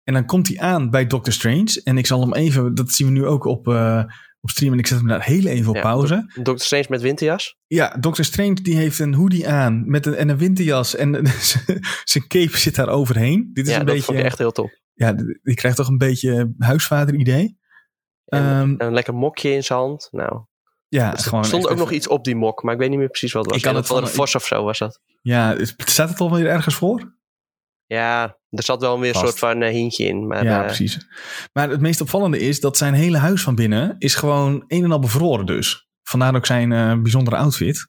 [0.03, 1.81] En dan komt hij aan bij Doctor Strange.
[1.83, 4.03] En ik zal hem even, dat zien we nu ook op, eh,
[4.41, 4.73] op stream.
[4.73, 6.31] En ik zet hem daar heel even op Ja, pauze.
[6.33, 7.57] Doctor Strange met winterjas.
[7.67, 10.95] Ja, Doctor Strange die heeft een hoodie aan met een, en een winterjas.
[10.95, 11.21] En
[12.03, 13.49] zijn cape zit daar overheen.
[13.53, 14.79] Dit is Ja, een dat beetje, vond ik echt heel top.
[14.93, 17.57] ja, die krijgt toch een beetje huisvader idee.
[18.29, 20.07] En Ehm, een lekker mokje in zijn hand.
[20.11, 20.41] Nou,
[20.87, 22.99] ja, er gewoon stond echt ook nog iets op die mok, maar ik weet niet
[22.99, 23.61] meer precies wat het was.
[23.61, 24.99] Ik kan het van- een vos of zo was dat.
[25.21, 27.17] Ja, is- staat het alweer ergens voor?
[27.85, 30.27] Ja, er zat wel weer een soort van eh, hintje in.
[30.27, 31.07] Maar, ja, eh, precies.
[31.53, 34.91] Maar het meest opvallende is dat zijn hele huis van binnen is gewoon een en
[34.91, 35.87] al bevroren dus.
[36.03, 37.87] Vandaar ook zijn eh, bijzondere outfit.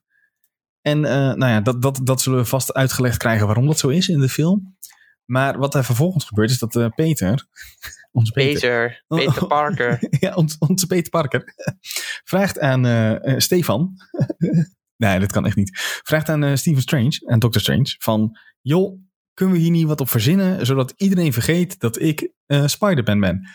[0.81, 4.07] En nou ja, dat, dat, dat zullen we vast uitgelegd krijgen waarom dat zo is
[4.07, 4.77] in de film.
[5.31, 7.47] Maar wat er vervolgens gebeurt is dat eh, Peter,
[8.11, 10.07] onze Peter, Peter, Peter Parker.
[10.19, 11.55] ja, ons, onze Peter Parker,
[12.31, 13.93] vraagt aan eh, eh, Stefan,
[14.97, 18.99] nee dat kan echt niet, vraagt aan eh, Stephen Strange, aan Doctor Strange, van joh,
[19.33, 22.31] kunnen we hier niet wat op verzinnen, zodat iedereen vergeet dat ik
[22.65, 23.47] Spider-Man ben?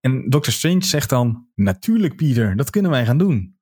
[0.00, 3.58] En Doctor Strange zegt dan, natuurlijk Peter, dat kunnen wij gaan doen.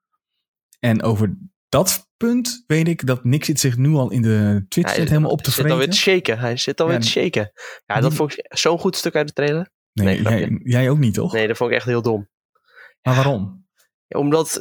[0.79, 1.37] En over
[1.77, 5.09] dat punt weet ik dat Nick zit zich nu al in de Twitch Hij chat
[5.09, 5.93] helemaal op te zit alweer vreten.
[5.95, 6.39] te shaken.
[6.39, 7.53] Hij zit alweer Ja, te shaken.
[7.87, 9.71] Ja, dat vond ik zo'n goed stuk uit de trailer.
[9.93, 11.33] Nee, jij, jij ook niet, toch?
[11.33, 12.29] Nee, dat vond ik echt heel dom.
[13.03, 13.67] Maar waarom?
[14.07, 14.61] Ja, omdat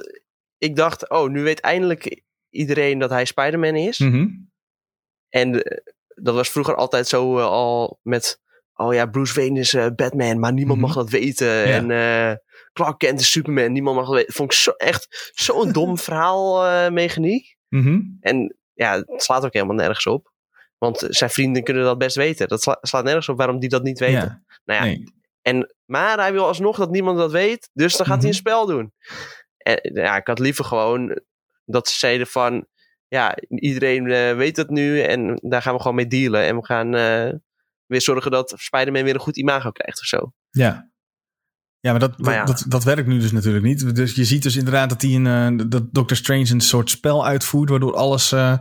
[0.58, 4.00] ik dacht, oh, nu weet eindelijk iedereen dat hij Spider-Man is.
[4.00, 4.28] Mhm.
[5.30, 5.78] En eh,
[6.16, 8.42] dat was vroeger altijd zo eh, al met...
[8.74, 10.88] Oh ja, Bruce Wayne is eh, Batman, maar niemand Mhm.
[10.88, 11.64] mag dat weten.
[11.66, 11.90] En
[12.76, 14.34] Clark Kent is Superman, niemand mag weten.
[14.34, 17.56] Vond ik zo, echt zo'n dom verhaal eh mechaniek.
[17.70, 18.00] Mhm.
[18.20, 20.34] En ja, het slaat ook helemaal nergens op.
[20.78, 22.48] Want zijn vrienden kunnen dat best weten.
[22.48, 24.16] Dat sla- slaat nergens op waarom die dat niet weten.
[24.16, 25.04] Ja, Nou ja, nee.
[25.42, 27.70] en, maar hij wil alsnog dat niemand dat weet.
[27.74, 28.28] Dus dan gaat hij Mhm.
[28.28, 28.94] een spel doen.
[29.58, 31.20] En ja, ik had liever gewoon
[31.66, 32.68] dat ze zeiden van...
[33.08, 36.42] Ja, iedereen eh, weet het nu en daar gaan we gewoon mee dealen.
[36.44, 37.34] En we gaan eh,
[37.86, 40.32] weer zorgen dat Spider-Man weer een goed imago krijgt of zo.
[40.50, 40.90] Ja.
[41.86, 42.44] Ja, maar dat, Maar ja.
[42.44, 43.96] Dat, dat werkt nu dus natuurlijk niet.
[43.96, 47.26] Dus je ziet dus inderdaad dat, die een, eh, dat Doctor Strange een soort spel
[47.26, 48.32] uitvoert, waardoor alles.
[48.32, 48.58] eh,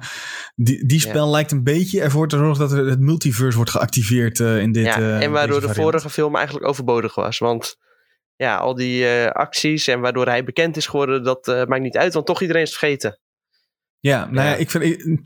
[0.54, 4.40] die, die spel lijkt een beetje ervoor te zorgen dat er het multiverse wordt geactiveerd
[4.40, 4.84] eh, in dit.
[4.84, 7.38] ja, en waardoor de vorige film eigenlijk overbodig was.
[7.38, 7.76] Want
[8.36, 12.14] ja, al die acties en waardoor hij bekend is geworden, dat maakt niet uit.
[12.14, 13.18] Want toch iedereen is vergeten.
[13.98, 14.84] Ja, nou ja, ik vind.
[14.84, 15.20] Ik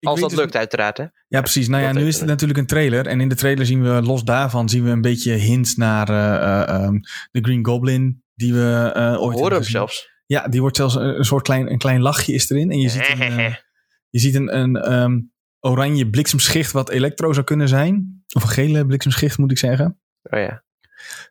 [0.00, 1.04] Als dat dus- lukt uiteraard, hè.
[1.28, 1.68] Ja, precies.
[1.68, 3.06] Nou ja, nu is het natuurlijk een trailer.
[3.06, 6.94] En in de trailer zien we, los daarvan, zien we een beetje hints naar ehm,
[7.30, 8.22] de Green Goblin.
[8.34, 9.64] Die we eh ooit hem gezien.
[9.64, 10.10] zelfs.
[10.26, 12.70] Ja, die wordt zelfs een, een soort klein, een klein lachje is erin.
[12.70, 13.36] En je ziet een,
[14.16, 15.20] je ziet een, een ehm,
[15.60, 18.24] oranje bliksemschicht wat elektro zou kunnen zijn.
[18.32, 20.00] Of een gele bliksemschicht moet ik zeggen.
[20.22, 20.64] Oh ja.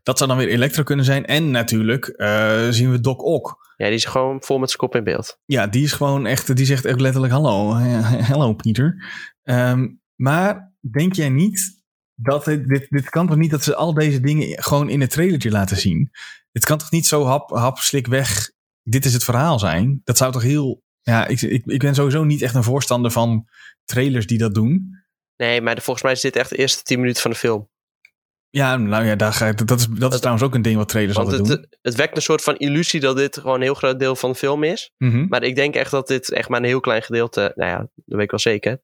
[0.04, 1.26] Dat zou dan weer elektro kunnen zijn.
[1.26, 3.74] En natuurlijk eh, zien we Doc Ock.
[3.78, 5.40] Ja, die is gewoon vol met zijn kop in beeld.
[5.46, 7.74] Ja, die is gewoon echt, die zegt echt letterlijk hallo,
[8.32, 9.06] hallo Pieter.
[9.44, 11.84] Ehm, maar denk jij niet
[12.16, 15.10] dat dit, dit, dit kan toch niet dat ze al deze dingen gewoon in het
[15.10, 16.10] trailertje laten zien?
[16.52, 18.52] Het kan toch niet zo hap, hap, slik weg,
[18.84, 20.02] dit is het verhaal zijn?
[20.04, 23.48] Dat zou toch heel, ja, ik, ik, ik ben sowieso niet echt een voorstander van
[23.86, 24.98] trailers die dat doen.
[25.38, 27.69] Nee, maar de- volgens mij is dit echt de eerste 10 minuten van de film.
[28.52, 30.90] Ja, nou ja, daar ga ik, dat, is, dat is trouwens ook een ding wat
[30.90, 31.80] trailers Want altijd het, doen.
[31.82, 34.38] het wekt een soort van illusie dat dit gewoon een heel groot deel van de
[34.38, 34.92] film is.
[34.98, 35.26] Mhm.
[35.28, 37.52] Maar ik denk echt dat dit echt maar een heel klein gedeelte...
[37.56, 38.82] Nou ja, dat weet ik wel zeker.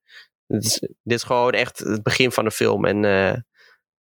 [0.48, 2.86] Dit is, dit is gewoon echt het begin van de film.
[2.86, 3.38] En eh,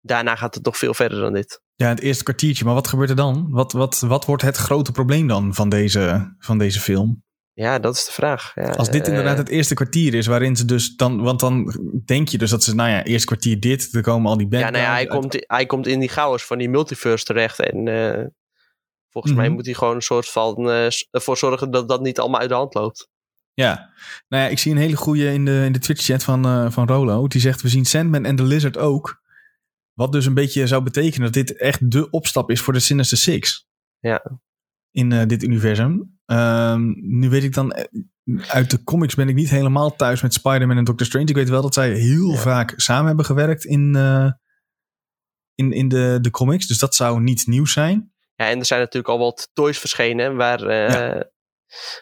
[0.02, 1.62] daarna gaat het nog veel verder dan dit.
[1.76, 2.65] Ja, het eerste kwartiertje.
[2.65, 3.47] Maar wat gebeurt er dan?
[3.50, 7.24] Wat, wat, wat wordt het grote probleem dan van deze, van deze film?
[7.54, 8.52] Ja, dat is de vraag.
[8.56, 11.76] Ja, Als dit eh, inderdaad het eerste kwartier is, waarin ze dus dan, want dan
[12.06, 14.60] denk je dus dat ze, nou ja, eerste kwartier dit, er komen al die bad
[14.60, 17.60] Ja, nou ja, hij, uit- komt, hij komt in die chaos van die multiverse terecht.
[17.60, 18.26] En eh,
[19.10, 19.54] volgens mij Mhm.
[19.56, 22.56] moet hij gewoon een soort van eh, ervoor zorgen dat dat niet allemaal uit de
[22.56, 23.10] hand loopt.
[23.54, 23.94] Ja,
[24.28, 27.28] nou ja, ik zie een hele goede in de, in de Twitch-chat van, van Rolo.
[27.28, 29.22] Die zegt, we zien Sandman en The Lizard ook.
[29.94, 33.18] Wat dus een beetje zou betekenen dat dit echt de opstap is voor de Sinister
[33.18, 33.68] Six.
[34.00, 34.40] Ja.
[34.92, 36.20] In dit universum.
[36.32, 37.86] Ehm, nu weet ik dan, eh,
[38.48, 41.26] uit de comics ben ik niet helemaal thuis met Spider-Man en Doctor Strange.
[41.26, 42.38] Ik weet wel dat zij heel Ja.
[42.38, 44.32] vaak samen hebben gewerkt in, eh,
[45.56, 46.67] in, in de, de comics.
[46.67, 48.13] Dus dat zou niet nieuw zijn.
[48.36, 51.22] Ja, en er zijn natuurlijk al wat toys verschenen waar, eh,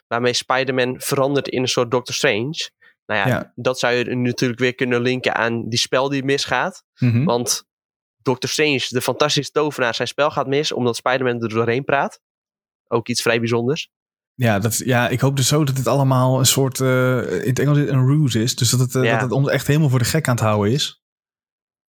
[0.08, 2.70] waarmee Spider-Man verandert in een soort Doctor Strange.
[3.06, 3.52] Nou ja, Ja.
[3.56, 6.84] dat zou je natuurlijk weer kunnen linken aan die spel die misgaat.
[7.00, 7.24] Mhm.
[7.24, 7.63] Want
[8.22, 12.20] Doctor Strange, de fantastische tovenaar, zijn spel gaat mis omdat Spider-Man er doorheen praat.
[12.88, 13.89] Ook iets vrij bijzonders.
[14.39, 17.60] Ja, dat, ja, ik hoop dus zo dat dit allemaal een soort, eh, in het
[17.60, 18.56] Engels een ruse is.
[18.56, 19.12] Dus dat het, eh, Ja.
[19.12, 21.02] dat het ons echt helemaal voor de gek aan het houden is.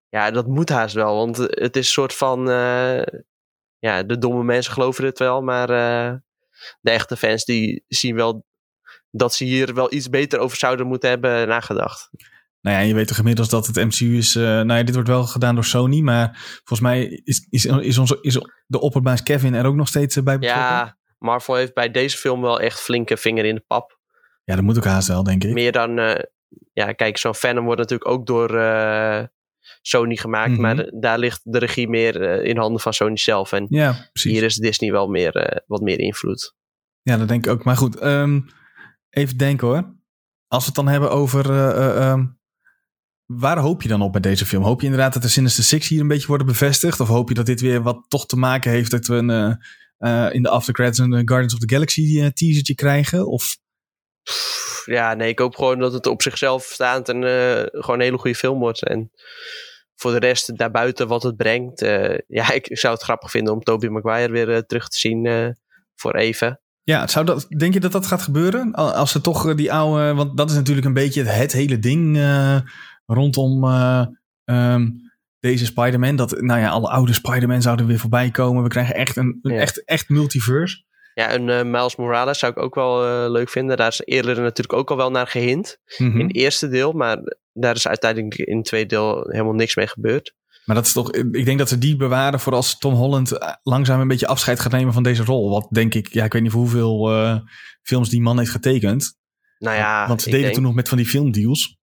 [0.09, 2.51] Ja, dat moet haast wel, want het is een soort van...
[2.51, 3.03] eh,
[3.79, 6.15] ja, de domme mensen geloven het wel, maar eh,
[6.81, 8.45] de echte fans die zien wel
[9.11, 12.11] dat ze hier wel iets beter over zouden moeten hebben nagedacht.
[12.61, 14.35] Nou ja, je weet toch inmiddels dat het MCU is...
[14.37, 17.99] eh, nou ja, dit wordt wel gedaan door Sony, maar volgens mij is, is, is,
[17.99, 20.65] onze, is de opperbaas Kevin er ook nog steeds eh, bij betrokken.
[20.65, 23.99] Ja, Marvel heeft bij deze film wel echt flinke vinger in de pap.
[24.45, 25.53] Ja, dat moet ook haast wel, denk ik.
[25.53, 25.99] Meer dan...
[25.99, 26.25] eh,
[26.73, 29.25] ja, kijk, zo'n Venom wordt natuurlijk ook door eh,
[29.83, 30.61] Sony gemaakt, Mhm.
[30.61, 33.53] maar de- daar ligt de regie meer eh, in handen van Sony zelf.
[33.53, 36.55] En Ja, hier is Disney wel meer, wat meer invloed.
[37.03, 37.65] Ja, dat denk ik ook.
[37.65, 38.41] Maar goed, ehm,
[39.11, 39.95] even denken hoor.
[40.49, 41.51] Als we het dan hebben over...
[41.51, 42.27] eh, eh, ehm,
[43.27, 44.63] waar hoop je dan op bij deze film?
[44.65, 47.01] Hoop je inderdaad dat de Sinister Six hier een beetje worden bevestigd?
[47.01, 49.59] Of hoop je dat dit weer wat toch te maken heeft dat we een,
[50.35, 53.27] in de aftercredits een eh, Guardians of the Galaxy eh, teasertje krijgen?
[53.27, 53.57] Of
[54.85, 58.19] Ja, nee, ik hoop gewoon dat het op zichzelf staand en eh, gewoon een hele
[58.19, 58.85] goede film wordt.
[58.87, 59.11] En
[59.95, 61.83] voor de rest, daarbuiten wat het brengt.
[61.83, 65.27] eh, ja, ik zou het grappig vinden om Tobey Maguire weer eh, terug te zien
[65.27, 65.49] eh,
[65.95, 66.61] voor even.
[66.83, 68.73] Ja, zou dat, denk je dat dat gaat gebeuren?
[68.73, 70.15] Al- Als ze toch eh, die oude.
[70.15, 72.61] Want dat is natuurlijk een beetje het, het hele ding eh,
[73.07, 74.07] rondom eh,
[74.45, 74.89] ehm,
[75.41, 76.17] deze Spider-Man.
[76.17, 78.63] Dat nou ja, alle oude Spider-Man zouden weer voorbij komen.
[78.63, 79.61] We krijgen echt een, een Ja.
[79.61, 80.85] echt, echt multiverse.
[81.15, 83.77] Ja, en uh, Miles Morales zou ik ook wel uh, leuk vinden.
[83.77, 85.79] Daar is eerder natuurlijk ook al wel naar gehind.
[85.99, 86.19] Mhm.
[86.19, 87.19] In het eerste deel, maar
[87.53, 90.35] daar is uiteindelijk in het tweede deel helemaal niks mee gebeurd.
[90.65, 93.53] Maar dat is toch, ik denk dat ze die bewaren voor als Tom Holland eh,
[93.63, 95.51] langzaam een beetje afscheid gaat nemen van deze rol.
[95.51, 97.37] Wat denk ik, ja, ik weet niet voor hoeveel uh,
[97.83, 99.19] films die man heeft getekend.
[99.59, 101.79] Nou ja, Want ze deden denk, toen nog met van die filmdeals.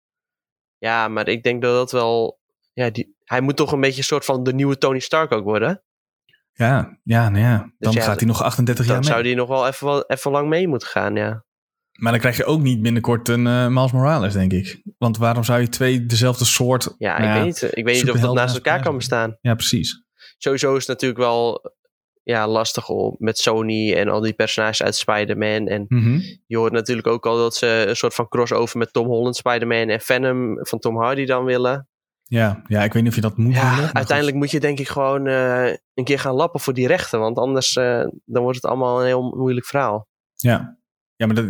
[0.77, 2.39] Ja, maar ik denk dat dat wel,
[2.77, 5.43] ja, die, hij moet toch een beetje een soort van de nieuwe Tony Stark ook
[5.43, 5.83] worden.
[6.53, 7.57] Ja, ja, nou ja.
[7.57, 9.13] Dan Dus ja, gaat hij nog 38 Dan jaar mee.
[9.13, 11.45] zou die nog wel even, wel even lang mee moeten gaan, ja.
[11.91, 14.81] Maar dan krijg je ook niet binnenkort een uh, Miles Morales, denk ik.
[14.97, 16.95] Want waarom zou je twee dezelfde soort...
[16.97, 19.37] Ja, nou ik weet niet, ik weet niet of dat naast elkaar kan bestaan.
[19.41, 20.03] Ja, precies.
[20.37, 21.73] Sowieso is het natuurlijk wel
[22.23, 25.67] ja, lastig om, met Sony en al die personages uit Spider-Man.
[25.67, 26.21] En mm -hmm.
[26.47, 29.89] je hoort natuurlijk ook al dat ze een soort van crossover met Tom Holland, Spider-Man
[29.89, 31.87] en Venom van Tom Hardy dan willen.
[32.27, 34.45] Ja, ja, ik weet niet of je dat moet ja, willen, Uiteindelijk goed.
[34.45, 37.19] moet je denk ik gewoon uh, een keer gaan lappen voor die rechten.
[37.19, 40.07] Want anders uh, dan wordt het allemaal een heel moeilijk verhaal.
[40.35, 40.77] Ja,
[41.15, 41.45] ja maar dat,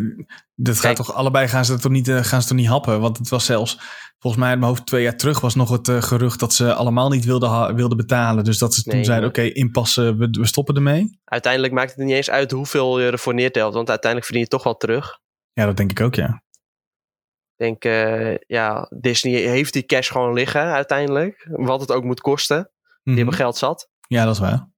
[0.56, 3.00] dat gaat toch allebei gaan ze, dat toch niet, uh, gaan ze toch niet happen.
[3.02, 3.80] Want het was zelfs,
[4.20, 7.10] volgens mij in mijn hoofd twee jaar terug was nog het gerucht dat ze allemaal
[7.10, 8.44] niet wilden, wilden betalen.
[8.44, 11.20] Dus dat ze nee, toen zeiden, oké, okay, inpassen, we, we stoppen ermee.
[11.24, 13.74] Uiteindelijk maakt het niet eens uit hoeveel je ervoor neertelt.
[13.74, 15.20] Want uiteindelijk verdien je toch wel terug.
[15.54, 16.42] Ja, dat denk ik ook, ja.
[17.58, 21.48] Ik denk, uh, ja, Disney heeft die cash gewoon liggen uiteindelijk.
[21.50, 22.58] Wat het ook moet kosten.
[22.58, 23.00] Mm -hmm.
[23.04, 23.90] Die hebben geld zat.
[24.08, 24.70] Ja, dat is waar.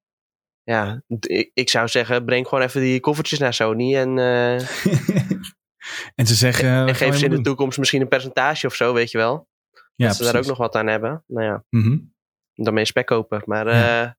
[0.63, 3.95] Ja, ik, ik zou zeggen, breng gewoon even die koffertjes naar Sony.
[3.95, 4.53] En, uh,
[6.19, 6.69] en ze zeggen...
[6.69, 9.47] En, en geef ze in de toekomst misschien een percentage of zo, weet je wel.
[9.95, 11.23] Ja, dat ze daar ook nog wat aan hebben.
[11.27, 12.13] Nou ja, mm -hmm.
[12.53, 13.41] dan mee spek kopen.
[13.45, 14.11] Maar ja, uh,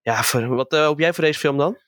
[0.00, 1.78] ja voor, wat hoop jij voor deze film dan?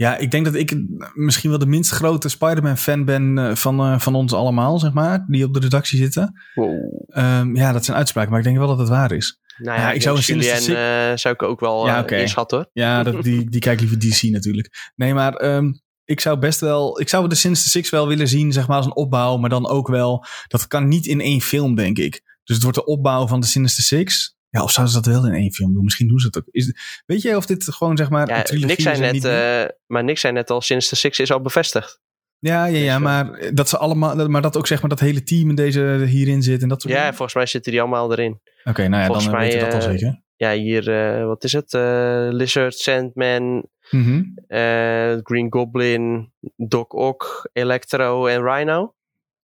[0.00, 0.76] Ja, ik denk dat ik
[1.14, 5.24] misschien wel de minst grote Spider-Man-fan ben uh, van, uh, van ons allemaal, zeg maar.
[5.28, 6.40] Die op de redactie zitten.
[6.54, 6.92] Wow.
[7.08, 9.40] Um, ja, dat zijn uitspraken, maar ik denk wel dat het waar is.
[9.56, 12.20] Nou ja, ja ik zou een Julien uh, zou ik ook wel ja, okay.
[12.20, 12.68] inschatten hoor.
[12.72, 14.92] Ja, dat, die, die kijk liever DC natuurlijk.
[14.96, 17.00] Nee, maar um, ik zou best wel...
[17.00, 19.36] Ik zou de Sinister Six wel willen zien, zeg maar, als een opbouw.
[19.36, 20.24] Maar dan ook wel...
[20.46, 22.22] Dat kan niet in één film, denk ik.
[22.44, 24.36] Dus het wordt de opbouw van de Sinister Six.
[24.50, 25.84] Ja, of zouden ze dat wel in één film doen?
[25.84, 26.44] Misschien doen ze het ook.
[26.50, 30.20] Is, weet jij of dit gewoon, zeg maar, ja, niks zijn net, uh, maar niks
[30.20, 32.00] zijn net al Sinister Six is al bevestigd.
[32.38, 35.48] Ja, ja, ja, maar dat ze allemaal, maar dat ook zeg maar dat hele team
[35.48, 37.14] in deze hierin zit en dat soort Ja, dingen?
[37.14, 38.32] volgens mij zitten die allemaal erin.
[38.32, 40.22] Oké, okay, nou ja, volgens dan mij, weet je dat al uh, zeker.
[40.36, 41.72] Ja, hier, uh, wat is het?
[41.72, 43.42] Uh, Lizard, Sandman,
[43.90, 44.34] mm -hmm.
[44.48, 48.94] uh, Green Goblin, Doc Ock, Electro en Rhino.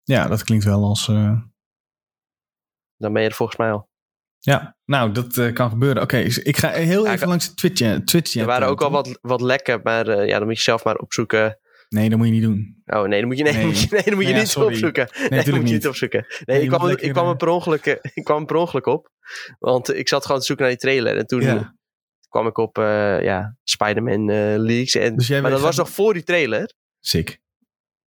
[0.04, 1.06] Ja, dat klinkt wel als...
[2.98, 3.90] Dan ben je er volgens mij al.
[4.46, 6.02] Ja, nou, dat uh, kan gebeuren.
[6.02, 8.00] Oké, okay, ik ga heel even ja, langs Twitch.
[8.04, 10.84] Twitch er waren ook al wat, wat lekken, maar uh, ja, dan moet je zelf
[10.84, 11.60] maar opzoeken.
[11.90, 12.82] Nee, dat moet je niet doen.
[12.86, 13.66] Oh nee, dan moet je, nee, nee.
[13.66, 15.10] Moet je, nee, dan moet je nee, niet opzoeken.
[15.20, 15.88] Nee, nee dat moet je niet.
[15.88, 16.26] opzoeken.
[16.46, 19.10] Nee, ik, kwam, ik, kwam er per ongeluk, ik kwam er per ongeluk op.
[19.60, 21.18] Want ik zat gewoon te zoeken naar die trailer.
[21.18, 21.76] En toen ja.
[22.30, 24.26] kwam ik op uh, ja, Spider-Man
[24.62, 24.96] Leaks.
[24.96, 26.74] En, dus maar dat was nog voor die trailer.
[27.00, 27.42] Sick.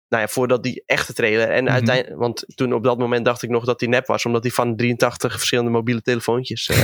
[0.08, 1.48] Nou ja, voordat die echte trailer.
[1.48, 1.72] En Mhm.
[1.72, 4.24] uiteindelijk, want toen op dat moment dacht ik nog dat die nep was.
[4.26, 6.76] Omdat die van 83 verschillende mobiele telefoontjes uh,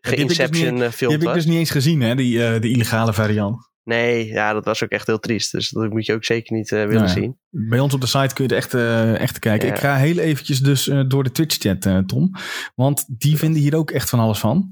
[0.00, 3.70] ge-inception Die filmt heb ik dus niet eens gezien, hè, die, uh, de illegale variant.
[3.84, 5.52] Nee, ja, dat was ook echt heel triest.
[5.52, 7.12] Dus dat moet je ook zeker niet uh, willen Nou ja.
[7.12, 7.38] zien.
[7.50, 9.68] Bij ons op de site kun je de echte, echte kijken.
[9.68, 9.74] Ja.
[9.74, 12.30] Ik ga heel eventjes dus uh, door de Twitch-chat, Tom.
[12.74, 14.70] Want die vinden hier ook echt van alles van.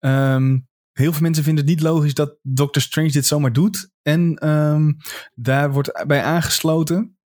[0.00, 3.90] Um, heel veel mensen vinden het niet logisch dat Doctor Strange dit zomaar doet.
[4.02, 4.96] En um,
[5.34, 7.18] daar wordt bij aangesloten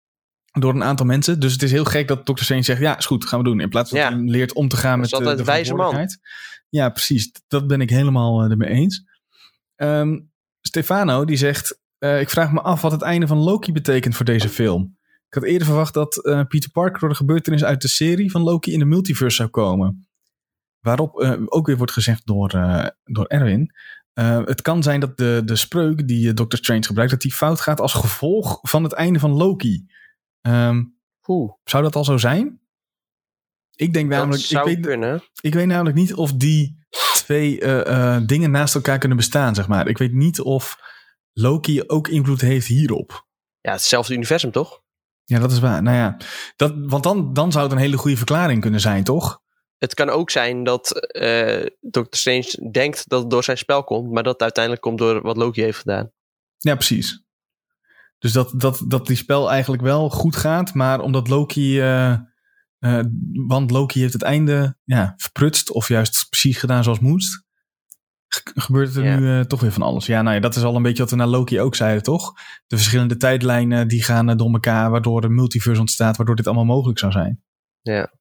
[0.52, 1.40] door een aantal mensen.
[1.40, 3.60] Dus het is heel gek dat Doctor Strange zegt, ja, is goed, gaan we doen.
[3.60, 4.10] In plaats van Ja.
[4.10, 6.08] dat hij leert om te gaan Dat met altijd de een wijze man.
[6.68, 7.32] Ja, precies.
[7.48, 9.04] Dat ben ik helemaal uh, ermee eens.
[9.76, 11.80] Um, Stefano, die zegt...
[11.98, 14.96] Uh, ik vraag me af wat het einde van Loki betekent voor deze film.
[15.28, 18.42] Ik had eerder verwacht dat uh, Peter Parker door de gebeurtenissen uit de serie van
[18.42, 20.07] Loki in de multiverse zou komen.
[20.80, 22.48] Waarop uh, ook weer wordt gezegd door,
[23.04, 23.74] door Erwin.
[24.44, 27.80] het kan zijn dat de, de spreuk die Doctor Strange gebruikt, dat die fout gaat
[27.80, 29.86] als gevolg van het einde van Loki.
[30.40, 31.52] Um, Oeh.
[31.64, 32.60] Zou dat al zo zijn?
[33.74, 34.50] Ik denk Dat namelijk.
[34.50, 35.22] ik, weet, kunnen.
[35.40, 37.58] ik weet namelijk niet of die twee
[38.26, 39.88] dingen naast elkaar kunnen bestaan, zeg maar.
[39.88, 40.78] Ik weet niet of
[41.32, 43.26] Loki ook invloed heeft hierop.
[43.60, 44.82] Ja, hetzelfde universum toch?
[45.24, 45.82] Ja, dat is waar.
[45.82, 46.16] Nou ja,
[46.56, 49.40] dat, want dan, dan zou het een hele goede verklaring kunnen zijn, toch?
[49.78, 54.12] Het kan ook zijn dat uh, Doctor Strange denkt dat het door zijn spel komt,
[54.12, 56.12] maar dat het uiteindelijk komt door wat Loki heeft gedaan.
[56.58, 57.22] Ja, precies.
[58.18, 61.80] Dus dat, dat, dat die spel eigenlijk wel goed gaat, maar omdat Loki.
[61.80, 62.16] Uh,
[62.78, 63.04] uh,
[63.46, 67.46] want Loki heeft het einde ja, verprutst, of juist precies gedaan zoals moest.
[68.54, 69.18] Gebeurt er Ja.
[69.18, 70.06] nu toch weer van alles?
[70.06, 72.32] Ja, nou ja, dat is al een beetje wat we naar Loki ook zeiden, toch?
[72.66, 76.98] De verschillende tijdlijnen die gaan door elkaar, waardoor een multiverse ontstaat, waardoor dit allemaal mogelijk
[76.98, 77.42] zou zijn.
[77.80, 78.12] Ja,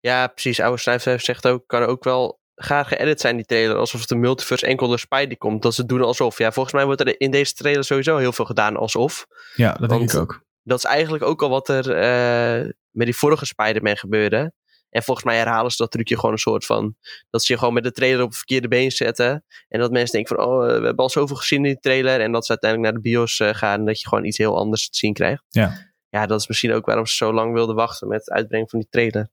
[0.00, 0.60] ja precies.
[0.60, 3.76] Oude Stuyvesant zegt ook, kan ook wel gaar geëdit zijn, die trailer.
[3.76, 5.62] Alsof het een multiverse enkel door Spidey komt.
[5.62, 6.38] Dat ze doen alsof.
[6.38, 9.26] Ja, volgens mij wordt er in deze trailer sowieso heel veel gedaan alsof.
[9.54, 10.46] Ja, dat denk ik ook.
[10.62, 14.52] Dat is eigenlijk ook al wat er eh, met die vorige Spider-Man gebeurde.
[14.90, 16.96] En volgens mij herhalen ze dat trucje gewoon een soort van...
[17.30, 19.44] Dat ze je gewoon met de trailer op het verkeerde been zetten.
[19.68, 20.46] En dat mensen denken van...
[20.46, 22.20] Oh, we hebben al zoveel gezien in die trailer.
[22.20, 23.78] En dat ze uiteindelijk naar de bios eh, gaan.
[23.78, 25.44] En dat je gewoon iets heel anders te zien krijgt.
[25.48, 25.86] Ja.
[26.08, 28.78] Ja, dat is misschien ook waarom ze zo lang wilden wachten met het uitbrengen van
[28.78, 29.28] die trailer.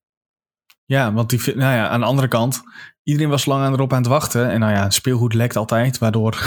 [0.86, 2.62] Ja, want die, nou ja, aan de andere kant,
[3.04, 4.50] iedereen was lang aan erop aan het wachten.
[4.52, 6.34] En nou ja, speelgoed lekt altijd, waardoor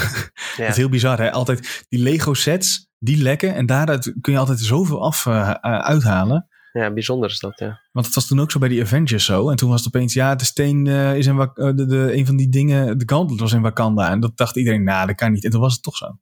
[0.57, 0.65] Ja.
[0.65, 1.33] het is heel bizar, hè?
[1.33, 5.79] Altijd die Lego sets, die lekken en daaruit kun je altijd zoveel af eh, eh,
[5.79, 6.47] uithalen.
[6.73, 7.81] Ja, bijzonder is dat, ja.
[7.93, 9.51] Want het was toen ook zo bij die Avengers zo.
[9.51, 12.27] En toen was het opeens, ja, de steen eh, is in Wak- de, de, een
[12.27, 14.11] van die dingen, de gauntlet was in Wakanda.
[14.11, 15.45] En dat dacht iedereen, nou, dat kan niet.
[15.45, 16.19] En toen was het toch zo.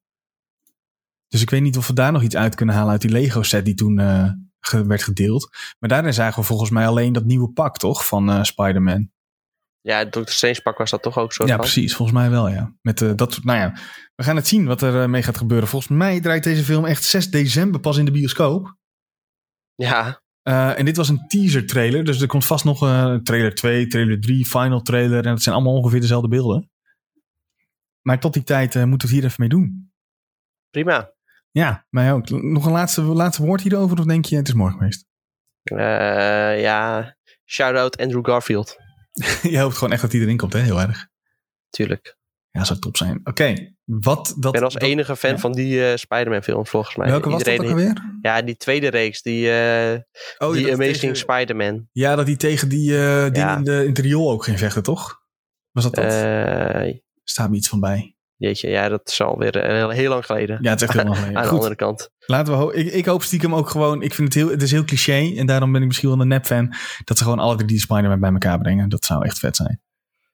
[1.29, 3.43] Dus ik weet niet of we daar nog iets uit kunnen halen uit die Lego
[3.43, 3.99] set die toen
[4.67, 5.51] ge- werd gedeeld.
[5.79, 8.07] Maar daarin zagen we volgens mij alleen dat nieuwe pak, toch?
[8.07, 9.11] Van eh Spider-Man.
[9.81, 10.21] Ja, Dr.
[10.25, 11.59] Strange pak was dat toch ook zo Ja, van?
[11.61, 11.95] precies.
[11.95, 12.75] Volgens mij wel, ja.
[12.83, 13.73] Met eh, dat nou ja,
[14.15, 15.69] we gaan het zien wat er eh, mee gaat gebeuren.
[15.69, 18.77] Volgens mij draait deze film echt 6 december pas in de bioscoop.
[19.75, 20.21] Ja,
[20.77, 24.21] en dit was een teaser trailer, dus er komt vast nog eh, trailer 2, trailer
[24.21, 25.25] 3, final trailer.
[25.27, 26.71] En het zijn allemaal ongeveer dezelfde beelden.
[28.03, 29.93] Maar tot die tijd moeten we het hier even mee doen.
[30.71, 31.15] prima.
[31.57, 32.31] Ja, mij ook.
[32.31, 35.05] Nog een laatste, laatste woord hierover, of denk je het is mooi geweest?
[35.63, 38.77] Eh, ja, shout-out Andrew Garfield.
[39.43, 40.59] je hoopt gewoon echt dat hij erin komt, hè?
[40.59, 41.09] Heel erg.
[41.71, 42.17] Tuurlijk.
[42.51, 43.21] Ja, zou top zijn.
[43.25, 44.45] Oké, wat dat...
[44.47, 45.39] Ik ben als dat- enige fan ja.
[45.39, 47.09] van die eh, Spider-Man film, volgens mij.
[47.09, 48.17] Welke was dat ook alweer?
[48.21, 49.99] Ja, die tweede reeks, die, eh
[50.39, 51.89] Oh, die ja, Amazing tegen- Spider-Man.
[51.93, 53.57] Ja, dat hij tegen die Ja.
[53.57, 55.21] in, de, in het riool ook ging vechten, toch?
[55.71, 56.05] Was dat dat?
[56.13, 58.16] Eh, Staat me iets van bij.
[58.37, 60.59] Jeetje, ja, dat is alweer eh, heel, heel lang geleden.
[60.63, 61.37] Ja, het is echt heel lang geleden.
[61.39, 62.11] Aan de andere kant.
[62.27, 64.03] laten we ik, ik hoop stiekem ook gewoon...
[64.03, 65.35] Ik vind het heel, het is heel cliché.
[65.37, 66.75] En daarom ben ik misschien wel een nep-fan.
[67.05, 68.89] Dat ze gewoon alle drie die Spider-Man bij elkaar brengen.
[68.89, 69.81] Dat zou echt vet zijn.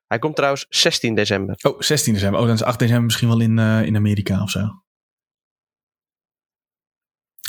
[0.07, 1.57] Hij komt trouwens 16 december.
[1.63, 2.41] Oh, 16 december.
[2.41, 4.83] Oh, dan is 8 december misschien wel in, eh, in Amerika of zo.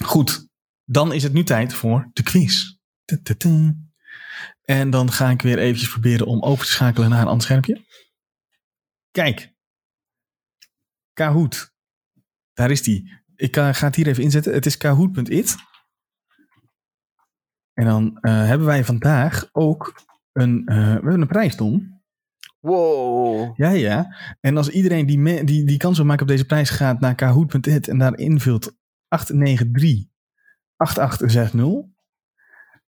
[0.03, 0.47] Goed.
[0.85, 2.75] Dan is het nu tijd voor de quiz.
[4.63, 7.81] En dan ga ik weer eventjes proberen om over te schakelen naar een ander schermpje.
[9.11, 9.52] Kijk.
[11.13, 11.73] Kahoot.
[12.53, 13.21] Daar is die.
[13.35, 14.53] Ik eh, ga het hier even inzetten.
[14.53, 15.55] Het is kahoot.it.
[17.73, 22.01] En dan eh, hebben wij vandaag ook een, eh, we hebben een prijs, Tom.
[22.59, 23.57] Wow.
[23.57, 24.15] Ja, ja.
[24.39, 27.15] En als iedereen die, me- die, die kans wil maken op deze prijs gaat naar
[27.15, 30.09] kahoot.it en daar invult 893
[30.75, 31.91] 8860.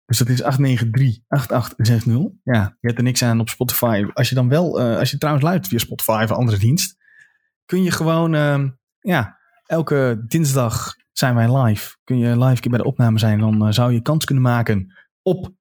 [0.05, 2.39] Dus dat is 893 8860.
[2.43, 4.05] Ja, je hebt er niks aan op Spotify.
[4.13, 6.97] Als je dan wel, als je trouwens luistert via Spotify of andere dienst,
[7.65, 11.95] kun je gewoon, ehm, ja, elke dinsdag zijn wij live.
[12.03, 14.43] Kun je live een keer bij de opname zijn, dan eh, zou je kans kunnen
[14.43, 15.53] maken op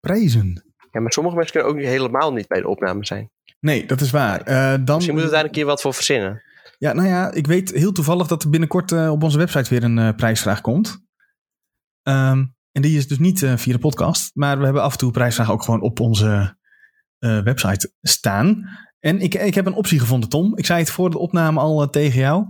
[0.00, 0.74] prijzen.
[0.90, 3.30] Ja, maar sommige mensen kunnen ook niet helemaal niet bij de opname zijn.
[3.60, 4.40] Nee, dat is waar.
[4.40, 6.42] Eh, dan, Misschien moeten we daar een keer wat voor verzinnen.
[6.78, 9.84] Ja, nou ja, ik weet heel toevallig dat er binnenkort eh, op onze website weer
[9.84, 11.04] een prijsvraag komt.
[12.02, 15.10] Ehm, en die is dus niet via de podcast, maar we hebben af en toe
[15.10, 16.56] prijsvragen ook gewoon op onze
[17.18, 18.68] website staan.
[19.06, 20.56] En ik, ik heb een optie gevonden, Tom.
[20.56, 22.46] Ik zei het voor de opname al eh, tegen jou.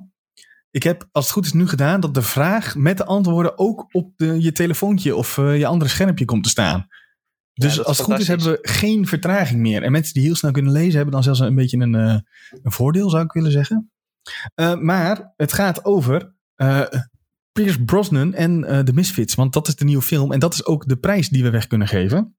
[0.71, 3.87] Ik heb, als het goed is, nu gedaan dat de vraag met de antwoorden ook
[3.91, 6.87] op de, je telefoontje of eh, je andere schermpje komt te staan.
[7.53, 9.83] Dus als het goed is, hebben we geen vertraging meer.
[9.83, 12.19] En mensen die heel snel kunnen lezen, hebben dan zelfs een beetje een, eh,
[12.63, 13.91] een voordeel, zou ik willen zeggen.
[14.81, 16.35] Maar het gaat over
[17.53, 19.35] Pierce Brosnan en The Misfits.
[19.35, 20.33] Want dat is de nieuwe film.
[20.33, 22.36] En dat is ook de prijs die we weg kunnen geven.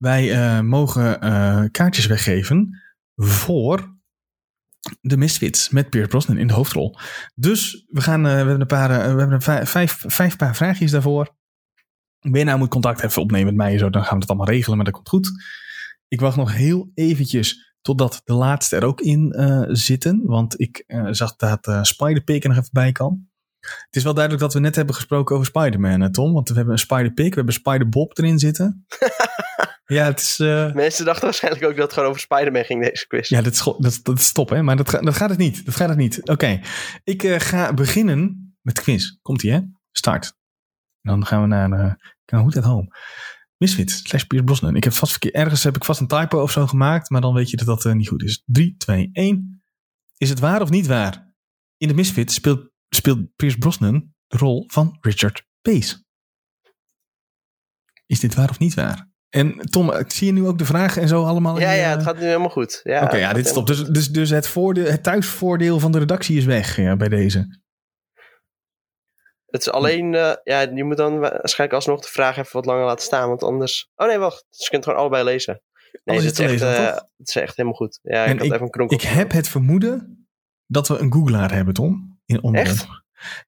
[0.00, 2.80] Wij eh, mogen eh, kaartjes weggeven
[3.14, 3.98] voor
[5.00, 6.98] The Misfits met Pierce Brosnan in de hoofdrol.
[7.34, 10.90] Dus we, gaan, eh, we hebben een paar, we hebben een vijf, vijf, paar vraagjes
[10.90, 11.36] daarvoor.
[12.20, 13.90] BNA moet contact even opnemen met mij en zo.
[13.90, 15.30] Dan gaan we dat allemaal regelen, maar dat komt goed.
[16.08, 19.34] Ik wacht nog heel eventjes totdat de laatste er ook in
[19.68, 20.20] zitten.
[20.24, 23.29] Want ik zag dat eh Spider-Pig er nog even bij kan.
[23.60, 26.32] Het is wel duidelijk dat we net hebben gesproken over Spider-Man, Tom.
[26.32, 28.86] Want we hebben een Spider-Pig, we hebben Spider-Bob erin zitten.
[29.84, 30.38] ja, het is...
[30.38, 33.28] eh, Mensen dachten waarschijnlijk ook dat het gewoon over Spider-Man ging, deze quiz.
[33.28, 34.62] ja, dat is, dat, is- dat is top, hè?
[34.62, 35.64] Maar dat, ga- dat gaat het niet.
[35.64, 36.28] Dat gaat het niet.
[36.28, 36.60] Oké.
[37.04, 39.16] Ik eh, ga beginnen met de quiz.
[39.22, 39.60] Komt-ie, hè?
[39.92, 40.32] Start.
[41.02, 41.92] Dan gaan we naar uh,
[42.24, 42.88] Kahoot at Home.
[43.56, 44.76] Misfit slash Pierce Brosnan.
[44.76, 47.34] Ik heb vast verkeer, ergens heb ik vast een typo of zo gemaakt, maar dan
[47.34, 48.42] weet je dat dat eh, niet goed is.
[48.46, 49.62] 3, 2, 1.
[50.16, 51.28] Is het waar of niet waar?
[51.76, 56.04] In de Misfit speelt, speelt Pierce Brosnan de rol van Richard Pace.
[58.06, 59.08] Is dit waar of niet waar?
[59.28, 61.60] En Tom, eh, zie je nu ook de vragen en zo allemaal?
[61.60, 62.80] ja, ja, het gaat nu helemaal goed.
[62.82, 63.66] Ja, Oké, ja, het dit top.
[63.66, 67.58] Dus, dus, dus het, voordeel, het thuisvoordeel van de redactie is weg ja, bij deze.
[69.46, 72.84] Het is alleen, eh, ja, je moet dan waarschijnlijk alsnog de vraag even wat langer
[72.84, 73.90] laten staan, want anders...
[73.94, 75.62] Oh nee, wacht, dus je kunt het gewoon allebei lezen.
[76.04, 77.98] Nee, is te is, echt, lezen, eh, het is echt helemaal goed.
[78.02, 78.96] Ja, En ik had even een kronkel.
[78.96, 80.26] Ik heb het vermoeden
[80.66, 82.09] dat we een googlaar hebben, Tom.
[82.38, 82.98] In?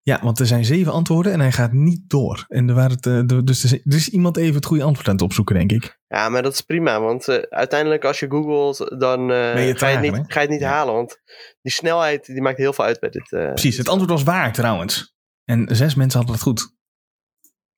[0.03, 2.45] Ja, want er zijn zeven antwoorden en hij gaat niet door.
[2.49, 5.23] En er waren het, eh, dus er is- iemand even het goede antwoord aan het
[5.23, 6.01] opzoeken, denk ik.
[6.09, 7.01] Ja, maar dat is prima.
[7.01, 9.37] Want eh, uiteindelijk als je googelt, dan eh,
[9.77, 10.23] ga, je niet, hè?
[10.27, 10.69] ga je het niet Ja.
[10.71, 10.95] halen.
[10.95, 11.21] Want
[11.63, 13.29] die snelheid die maakt heel veel uit bij dit.
[13.29, 15.17] Precies, het antwoord was waar trouwens.
[15.45, 16.75] En zes mensen hadden het goed.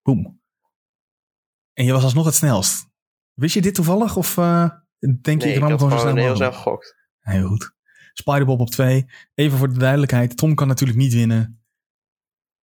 [0.02, 0.40] Boom.
[1.72, 2.86] En je was alsnog het snelst.
[3.32, 4.16] Wist je dit toevallig?
[4.16, 6.94] Of denk je, nee, ik ik had gewoon zo gewoon snel heel snel gegokt.
[7.20, 7.73] Heel goed.
[8.14, 9.06] Spiderbob op twee.
[9.34, 10.36] Even voor de duidelijkheid.
[10.36, 11.64] Tom kan natuurlijk niet winnen.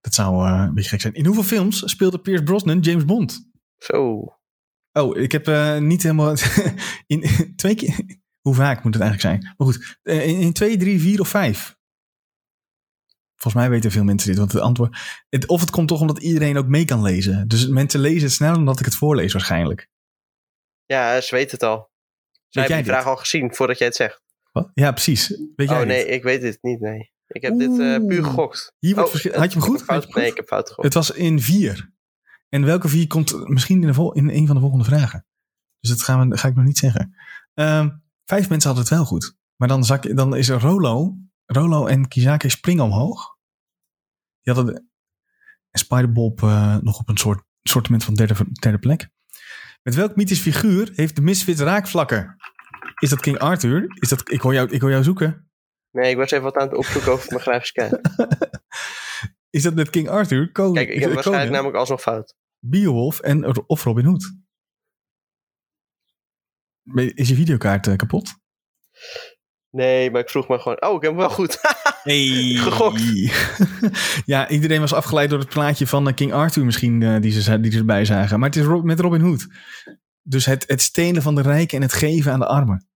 [0.01, 1.13] Dat zou eh, een beetje gek zijn.
[1.13, 3.49] In hoeveel films speelde Pierce Brosnan James Bond?
[3.77, 4.23] Zo.
[4.91, 6.35] Oh, ik heb eh, niet helemaal...
[7.07, 8.17] in, twee keer...
[8.39, 9.55] Hoe vaak moet het eigenlijk zijn?
[9.57, 11.77] Maar goed, eh, in, in twee, drie, vier of vijf?
[13.35, 14.37] Volgens mij weten veel mensen dit.
[14.37, 14.97] Want het antwoord...
[15.29, 17.47] Het, of het komt toch omdat iedereen ook mee kan lezen.
[17.47, 19.89] Dus mensen lezen het sneller dan dat ik het voorlees waarschijnlijk.
[20.85, 21.91] Ja, ze weten het al.
[22.49, 23.01] Jij hebben die dit?
[23.01, 24.21] vraag al gezien voordat jij het zegt.
[24.61, 24.71] Wat?
[24.73, 25.27] Ja, precies.
[25.55, 26.79] Weet jij oh nee, ik weet dit niet.
[26.79, 27.11] Nee.
[27.27, 28.73] Ik heb dit eh, puur gegokt.
[28.79, 29.83] Hier wordt Oh, Had je hem ik goed?
[29.83, 30.31] fout- je nee, goed?
[30.31, 30.83] ik heb fout gegokt.
[30.83, 31.93] Het was in vier.
[32.49, 35.25] En welke vier komt misschien in, de vol- in een van de volgende vragen.
[35.79, 37.15] Dus dat gaan we, ga ik nog niet zeggen.
[37.53, 37.89] Ehm,
[38.25, 39.37] vijf mensen hadden het wel goed.
[39.55, 41.17] Maar dan, zak, dan is er Rolo.
[41.45, 43.37] Rolo en Kizake springen omhoog.
[44.41, 44.81] Die hadden de,
[45.71, 49.09] en Spiderbob eh, nog op een soort sortiment van derde, derde plek.
[49.83, 52.35] Met welk mythisch figuur heeft de Misfits raakvlakken?
[52.99, 53.85] Is dat King Arthur?
[53.99, 55.49] Is dat, ik, hoor jou, ik hoor jou zoeken.
[55.91, 57.99] Nee, ik was even wat aan het opzoeken over mijn grafische kaart.
[59.49, 60.51] Is dat met King Arthur?
[60.51, 62.35] Koning, Kijk, ik heb waarschijnlijk Conan, namelijk alsnog fout.
[62.59, 64.33] Beowulf en, of Robin Hood?
[67.13, 68.29] Is je videokaart eh, kapot?
[69.69, 70.81] Nee, maar ik vroeg me gewoon...
[70.81, 71.57] Oh, ik heb hem wel goed.
[72.03, 72.55] Hey.
[72.55, 73.01] Gegokt.
[74.25, 77.59] ja, iedereen was afgeleid door het plaatje van eh, King Arthur misschien eh, die, ze,
[77.59, 78.39] die ze erbij zagen.
[78.39, 79.47] Maar het is Rob- met Robin Hood.
[80.21, 82.88] Dus het, het stelen van de rijken en het geven aan de armen.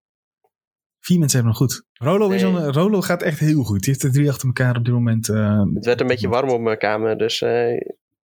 [1.05, 1.85] Vier mensen hebben het goed.
[1.93, 3.79] Rolo, is een, Rolo gaat echt heel goed.
[3.79, 5.29] Die heeft er drie achter elkaar op dit moment.
[5.29, 7.41] eh, het werd een beetje warm op mijn kamer, dus...
[7.41, 7.73] eh,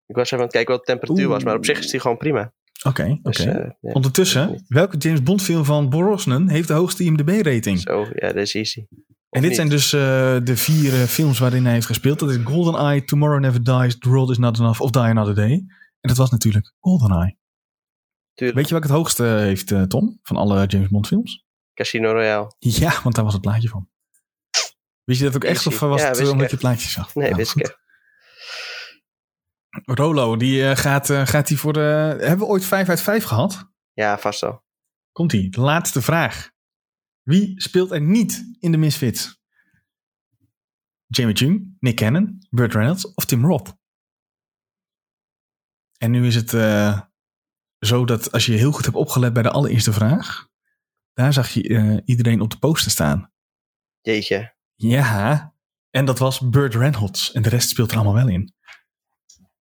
[0.05, 1.33] ik was even aan het kijken wat de temperatuur Oeh.
[1.33, 2.53] was, maar op zich is die gewoon prima.
[2.87, 3.19] Oké, oké.
[3.21, 7.79] Dus, eh, ja, Ondertussen, welke James Bond film van Brosnan heeft de hoogste IMDb-rating?
[7.79, 8.85] Zo, ja, dat is easy.
[9.29, 9.99] En dit zijn dus eh,
[10.43, 12.19] de vier eh, films waarin hij heeft gespeeld.
[12.19, 15.51] Dat is GoldenEye, Tomorrow Never Dies, The World Is Not Enough of Die Another Day.
[15.51, 17.37] En dat was natuurlijk GoldenEye.
[18.33, 18.57] Tuurlijk.
[18.59, 21.45] Weet je welke het hoogste heeft, eh, Tom, van alle James Bond films?
[21.79, 22.55] Casino Royale.
[22.59, 23.89] Ja, want daar was het plaatje van.
[25.03, 27.15] Wist je dat ook echt of was Ja, het eh, omdat je het plaatje zag?
[27.15, 27.77] Nee, Nou, wist ik.
[29.85, 32.15] Rolo, die eh, gaat, eh, gaat die voor de...
[32.19, 33.69] Hebben we ooit 5 uit 5 gehad?
[33.93, 34.63] Ja, vast wel.
[35.11, 36.51] Komt ie, de laatste vraag.
[37.21, 39.41] Wie speelt er niet in de Misfits?
[41.07, 43.73] Jamie Chung, Nick Cannon, Burt Reynolds of Tim Roth?
[45.97, 46.49] En nu is het
[47.79, 50.49] zo dat als je heel goed hebt opgelet bij de allereerste vraag,
[51.13, 53.31] daar zag je eh, iedereen op de poster staan.
[54.01, 54.55] Jeetje.
[54.75, 55.53] Ja,
[55.89, 57.31] en dat was Burt Reynolds.
[57.31, 58.53] En de rest speelt er allemaal wel in.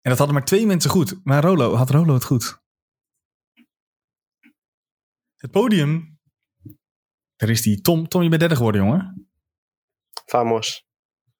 [0.00, 1.20] En dat hadden maar twee mensen goed.
[1.24, 2.60] Maar Rolo, had Rolo het goed?
[5.36, 6.20] Het podium.
[7.36, 7.80] Daar is die.
[7.80, 9.30] Tom, Tom, je bent derde geworden, jongen.
[10.26, 10.86] Famos.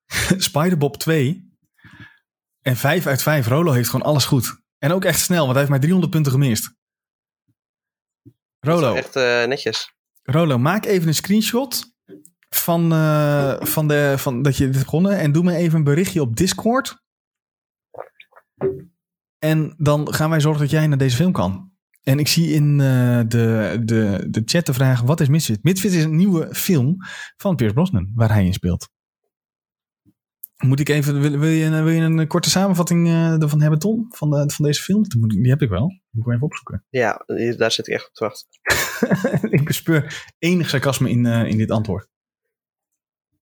[0.48, 1.50] Spiderbob 2.
[2.60, 3.46] En 5 uit 5.
[3.46, 4.60] Rolo heeft gewoon alles goed.
[4.78, 6.74] En ook echt snel, want hij heeft maar 300 punten gemist.
[8.66, 9.94] Rolo, Echt eh, netjes.
[10.22, 11.94] Rolo, maak even een screenshot
[12.48, 15.18] van, eh, van, de, van dat je dit begonnen.
[15.18, 17.02] En doe me even een berichtje op Discord.
[19.38, 21.72] En dan gaan wij zorgen dat jij naar deze film kan.
[22.02, 25.62] En ik zie in eh, de, de, de chat de vraag, wat is Misfit?
[25.62, 26.96] Misfit is een nieuwe film
[27.36, 28.88] van Pierce Brosnan, waar hij in speelt.
[30.56, 33.08] Moet ik even, wil, wil, je, wil je een korte samenvatting
[33.42, 34.06] ervan hebben, Tom?
[34.08, 35.02] Van, de, van deze film?
[35.28, 36.01] Die heb ik wel.
[36.12, 36.84] Moet ik wel even opzoeken.
[36.90, 37.24] Ja,
[37.56, 39.50] daar zit ik echt op te wachten.
[39.58, 42.08] ik bespeur enig sarcasme in, eh, in dit antwoord.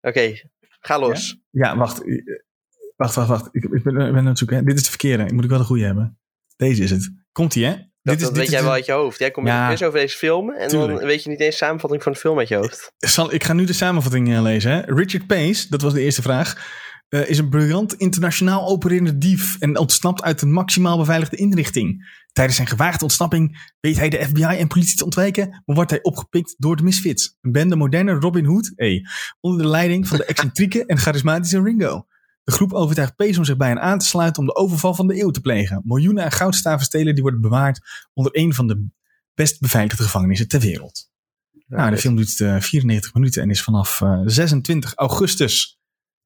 [0.01, 0.33] Oké,
[0.79, 1.37] ga los.
[1.49, 2.03] Ja, wacht.
[2.05, 2.23] Eh,
[2.95, 3.47] Wacht, wacht, wacht.
[3.51, 4.57] Ik, ik ben, ik ben aan het zoeken.
[4.57, 4.63] hè.
[4.63, 5.33] Dit is de verkeerde.
[5.33, 6.19] Moet ik wel de goede hebben.
[6.55, 7.11] Deze is het.
[7.31, 7.71] Komt-ie, hè?
[7.71, 9.19] Dat, dit is, dat dit weet is jij wel uit je hoofd.
[9.19, 9.53] Jij komt Ja.
[9.53, 10.97] met een quiz over deze film en Tuurlijk.
[10.99, 12.91] dan weet je niet eens de samenvatting van de film uit je hoofd.
[12.97, 14.71] Zal, ik ga nu de samenvatting eh, lezen.
[14.71, 14.79] Hè?
[14.93, 16.67] Richard Pace, dat was de eerste vraag,
[17.09, 22.13] eh, is een briljant internationaal opererende dief en ontsnapt uit een maximaal beveiligde inrichting.
[22.31, 26.03] Tijdens zijn gewaagde ontsnapping weet hij de FBI en politie te ontwijken, maar wordt hij
[26.03, 27.37] opgepikt door de Misfits.
[27.41, 29.05] Een bende moderne Robin Hood, hey,
[29.39, 32.05] onder de leiding van de excentrieke en charismatische Ringo.
[32.43, 35.07] De groep overtuigt Pace om zich bij hen aan te sluiten om de overval van
[35.07, 35.81] de eeuw te plegen.
[35.85, 37.79] Miljoenen aan goudstaven stelen die worden bewaard
[38.13, 38.87] onder een van de
[39.33, 41.09] best beveiligde gevangenissen ter wereld.
[41.67, 45.79] Nou, de film duurt eh, 94 minuten en is vanaf eh, 26 augustus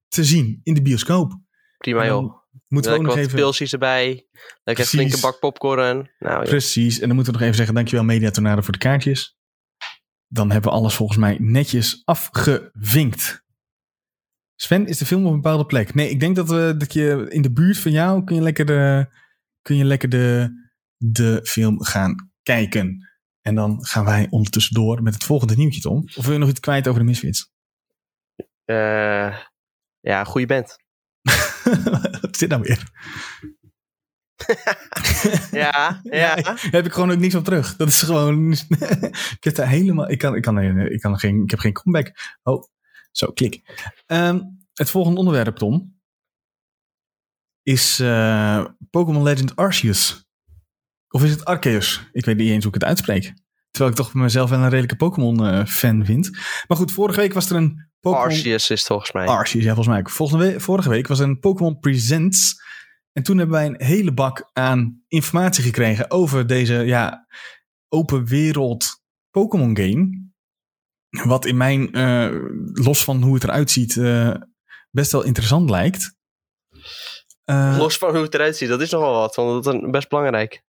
[0.10, 1.40] te zien in de bioscoop.
[1.78, 2.38] Prima joh.
[2.68, 3.36] Moeten we ook nog wat even...
[3.36, 4.28] pilsjes erbij.
[4.64, 6.12] Lekker een flinke bak popcorn.
[6.20, 6.46] Nou.
[6.46, 9.38] Precies, en dan moeten we nog even zeggen, dankjewel Mediatonaren voor de kaartjes.
[10.28, 13.44] dan hebben we alles volgens mij netjes afgevinkt.
[14.56, 15.94] Sven, is de film op een bepaalde plek?
[15.94, 18.66] Nee, ik denk dat, we, dat je in de buurt van jou kun je lekker
[18.66, 19.08] de,
[19.62, 20.50] kun je lekker de,
[20.98, 23.10] de film gaan kijken.
[23.42, 26.04] En dan gaan wij ondertussen door met het volgende nieuwtje, Tom.
[26.16, 27.52] Of wil je nog iets kwijt over de Misfits?
[28.66, 29.38] Uh,
[30.00, 30.78] ja, goede band.
[32.22, 32.88] Wat zit nou weer?
[35.52, 36.36] ja, ja.
[36.36, 37.76] Daar heb ik gewoon ook niks op terug.
[37.76, 38.52] Dat is gewoon.
[38.52, 40.10] ik heb daar helemaal.
[40.10, 42.38] Ik, kan, ik, kan, ik, kan geen, ik heb geen comeback.
[42.44, 42.64] Oh,
[43.12, 43.62] zo, klik.
[44.08, 45.98] Um, het volgende onderwerp, Tom.
[47.64, 50.28] Is uh, Pokémon Legend Arceus.
[51.10, 52.10] Of is het Arceus?
[52.12, 53.34] Ik weet niet eens hoe ik het uitspreek.
[53.72, 56.30] Terwijl ik toch mezelf wel een redelijke Pokémon-fan vind.
[56.68, 58.26] Maar goed, vorige week was er een Pokémon...
[58.26, 59.28] Arceus is het volgens mij.
[59.28, 60.04] Arceus, ja, volgens mij.
[60.04, 62.62] Volgende vorige week was er een Pokémon Presents.
[63.12, 67.28] En toen hebben wij een hele bak aan informatie gekregen over deze ja,
[67.90, 69.02] open wereld
[69.32, 70.28] Pokémon game.
[71.10, 74.36] Wat in mijn, uh, los van hoe het eruit ziet, uh,
[74.92, 76.18] best wel interessant lijkt.
[77.46, 80.10] Uh, los van hoe het eruit ziet, dat is nogal wat, want dat is best
[80.10, 80.64] belangrijk.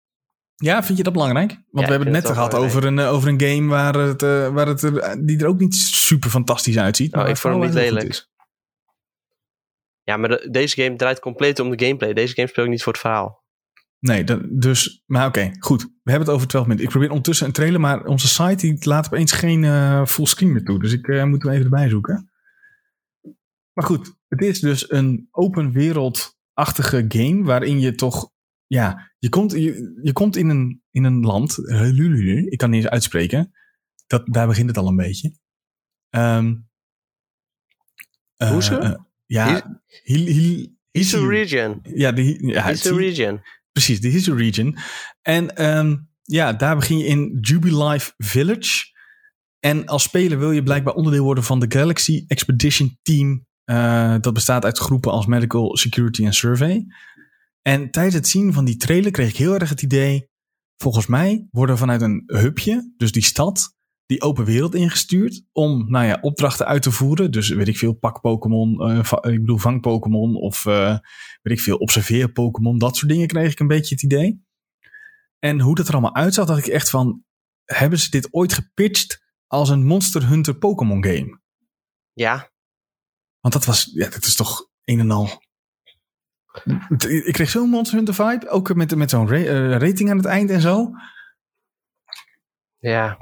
[0.61, 1.49] Ja, vind je dat belangrijk?
[1.51, 4.21] Want ja, we hebben het net gehad over een, over een game waar het,
[4.53, 7.15] waar het er, die er ook niet super fantastisch uitziet.
[7.15, 8.29] Oh, ik vond hem niet lelijk.
[10.03, 12.13] Ja, maar de, deze game draait compleet om de gameplay.
[12.13, 13.45] Deze game speel ik niet voor het verhaal.
[14.01, 15.83] Nee, dat, dus, maar oké, goed.
[15.83, 16.87] We hebben het over 12 minuten.
[16.87, 20.65] Ik probeer ondertussen een trailer, maar onze site die laat opeens geen uh, fullscreen meer
[20.65, 20.81] toe.
[20.81, 22.31] Dus ik uh, moet hem even erbij zoeken.
[23.73, 28.31] Maar goed, het is dus een open wereldachtige game waarin je toch,
[28.71, 32.93] ja, je komt, je, je komt in, een, in een land, ik kan niet eens
[32.93, 33.53] uitspreken.
[34.07, 35.37] Dat, daar begint het al een beetje.
[36.11, 36.69] Um,
[38.37, 38.95] Hoe uh,
[39.27, 39.81] ja,
[40.91, 41.81] Hisu region.
[41.83, 43.41] Ja, de, ja, Hisu region.
[43.73, 44.77] Precies, de Hisu region.
[45.23, 48.89] En um, ja, daar begin je in Jubilife Village.
[49.59, 53.47] En als speler wil je blijkbaar onderdeel worden van de Galaxy Expedition Team.
[53.65, 56.87] Uh, dat bestaat uit groepen als Medical Security en Survey.
[57.63, 60.29] En tijdens het zien van die trailer kreeg ik heel erg het idee.
[60.77, 66.07] Volgens mij worden vanuit een hubje, dus die stad, die open wereld ingestuurd om nou
[66.07, 67.31] ja, opdrachten uit te voeren.
[67.31, 70.99] Dus weet ik veel, pak Pokémon, uh, ik bedoel vang Pokémon of uh,
[71.43, 72.79] weet ik veel, observeer Pokémon.
[72.79, 74.45] Dat soort dingen kreeg ik een beetje het idee.
[75.39, 77.25] En hoe dat er allemaal uitzag, dacht ik echt van,
[77.65, 81.41] hebben ze dit ooit gepitcht als een Monster Hunter Pokémon game?
[82.13, 82.53] Ja.
[83.41, 85.49] Want dat was, ja, dat is toch een en al...
[87.25, 90.27] Ik kreeg zo'n Monster Hunter vibe, ook met, met zo'n ra uh, rating aan het
[90.27, 90.91] eind en zo.
[92.79, 93.19] Ja,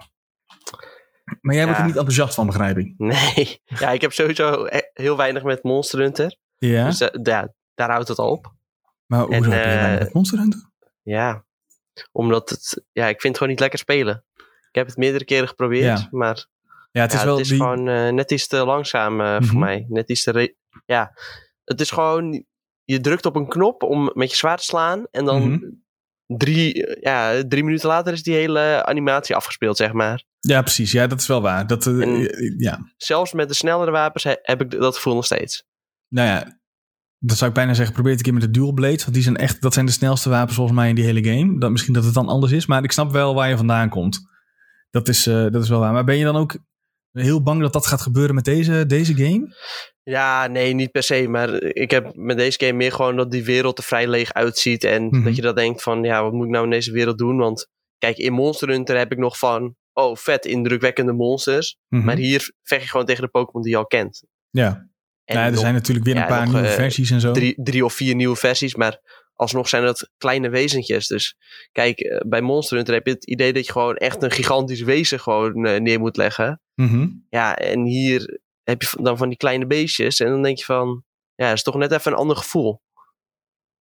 [1.41, 2.95] maar jij wordt er niet enthousiast van, begrijp ik.
[2.97, 6.37] Nee, ja, ik heb sowieso heel weinig met Monster Hunter.
[6.59, 6.85] Ja.
[6.85, 8.55] Dus uh, ja, daar houdt het al op.
[9.07, 10.70] Maar hoezo heb je weinig met Monster Hunter?
[11.03, 11.45] Ja,
[12.12, 14.24] omdat het, ja, ik vind het gewoon niet lekker spelen.
[14.68, 16.09] Ik heb het meerdere keren geprobeerd, ja.
[16.11, 16.47] maar
[16.91, 17.59] ja, het is, wel het is die...
[17.59, 19.47] gewoon uh, net iets te langzaam uh, mm -hmm.
[19.47, 19.87] voor mij.
[19.89, 20.57] Net iets te,
[20.87, 21.12] ja,
[21.64, 22.45] het is gewoon,
[22.91, 25.82] je drukt op een knop om met je zwaard te slaan en dan mm -hmm.
[26.39, 30.24] drie, ja, drie minuten later is die hele animatie afgespeeld, zeg maar.
[30.39, 30.93] Ja, precies.
[30.93, 31.66] Ja, dat is wel waar.
[31.66, 32.28] Dat, uh,
[32.59, 32.93] ja.
[32.97, 35.64] Zelfs met de snellere wapens heb ik dat gevoel nog steeds.
[36.09, 36.61] Nou ja,
[37.18, 37.95] dat zou ik bijna zeggen.
[37.95, 39.03] Probeer het een keer met de dual blades.
[39.03, 41.59] Want die zijn echt, dat zijn de snelste wapens volgens mij in die hele game.
[41.59, 42.66] Dat, misschien dat het dan anders is.
[42.66, 44.20] Maar ik snap wel waar je vandaan komt.
[44.91, 45.93] Dat is, uh, dat is wel waar.
[45.93, 46.57] Maar ben je dan ook
[47.13, 49.57] heel bang dat dat gaat gebeuren met deze, deze game?
[50.03, 51.29] Ja, nee, niet per se.
[51.29, 54.85] Maar ik heb met deze game meer gewoon dat die wereld er vrij leeg uitziet.
[54.85, 55.25] En mm -hmm.
[55.25, 57.37] dat je dat denkt van, ja, wat moet ik nou in deze wereld doen?
[57.37, 61.77] Want kijk, in Monster Hunter heb ik nog van, oh, vet indrukwekkende monsters.
[61.89, 62.07] Mm -hmm.
[62.07, 64.25] Maar hier vecht je gewoon tegen de Pokémon die je al kent.
[64.51, 64.89] Ja.
[65.25, 67.21] En nou, er nog, zijn natuurlijk weer een ja, paar nog, nieuwe uh, versies en
[67.21, 67.33] zo.
[67.33, 69.01] Drie, drie of vier nieuwe versies, maar
[69.39, 71.07] alsnog zijn dat kleine wezentjes.
[71.07, 71.36] Dus
[71.72, 74.80] kijk, uh, bij Monster Hunter heb je het idee dat je gewoon echt een gigantisch
[74.80, 76.61] wezen gewoon uh, neer moet leggen.
[76.74, 77.26] Mm -hmm.
[77.28, 80.20] Ja, en hier heb je dan van die kleine beestjes.
[80.20, 82.82] En dan denk je van, ja, dat is toch net even een ander gevoel.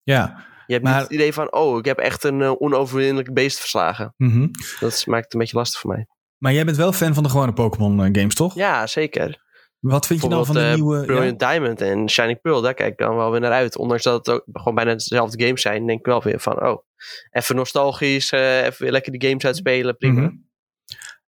[0.03, 3.35] Ja, je hebt maar, niet het idee van, oh, ik heb echt een uh, onoverwinnelijk
[3.35, 4.15] beest verslagen.
[4.17, 4.51] Mm -hmm.
[4.81, 6.07] Dat maakt het een beetje lastig voor mij.
[6.39, 8.55] Maar jij bent wel fan van de gewone Pokémon games, toch?
[8.55, 9.42] Ja, zeker.
[9.83, 11.05] Wat vind je nou van de uh, nieuwe...
[11.05, 11.51] Brilliant ja?
[11.51, 13.77] Diamond en Shining Pearl, daar kijk ik dan wel weer naar uit.
[13.77, 16.83] Ondanks dat het ook gewoon bijna dezelfde games zijn, denk ik wel weer van, oh,
[17.31, 20.21] even nostalgisch, uh, even weer lekker die games uitspelen, prima.
[20.21, 20.51] Mm -hmm.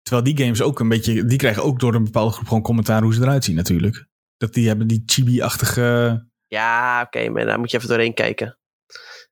[0.03, 3.03] Terwijl die games ook een beetje, die krijgen ook door een bepaalde groep gewoon commentaar
[3.03, 4.07] hoe ze eruit zien natuurlijk.
[4.37, 6.27] Dat die hebben die chibi-achtige...
[6.47, 8.59] Ja, oké, okay, maar daar moet je even doorheen kijken.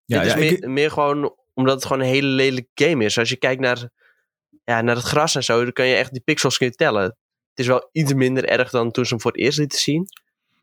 [0.04, 0.66] Ja, Dit is ja, meer, ik...
[0.66, 3.18] meer, gewoon omdat het gewoon een hele lelijke game is.
[3.18, 3.90] Als je kijkt naar,
[4.64, 7.16] ja, naar het gras en zo, dan kan je echt die pixels kunnen tellen.
[7.50, 10.06] Het is wel iets minder erg dan toen ze hem voor het eerst lieten zien.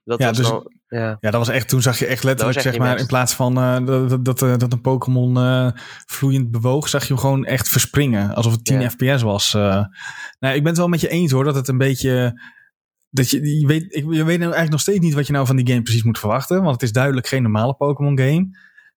[0.03, 1.07] Dat Ja, was dus- wel, ja.
[1.19, 3.01] Ja, dat was echt, toen zag je echt letterlijk, echt zeg maar, best.
[3.01, 3.85] in plaats van eh,
[4.21, 5.69] dat, eh, dat een Pokémon eh,
[6.05, 8.35] vloeiend bewoog, zag je hem gewoon echt verspringen.
[8.35, 8.89] Alsof het 10 Ja.
[8.89, 9.53] fps was.
[9.53, 9.85] nou,
[10.39, 12.41] ik ben het wel met je eens hoor, dat het een beetje...
[13.09, 15.45] Dat je, je, weet, ik, je weet nou eigenlijk nog steeds niet wat je nou
[15.45, 16.59] van die game precies moet verwachten.
[16.61, 18.49] Want het is duidelijk geen normale Pokémon game.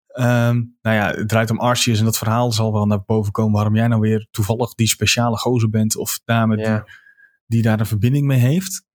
[0.07, 3.53] Ehm, nou ja, het draait om Arceus en dat verhaal zal wel naar boven komen
[3.53, 6.85] waarom jij nou weer toevallig die speciale gozer bent of dame die, Ja.
[7.51, 8.89] Die daar een verbinding mee heeft.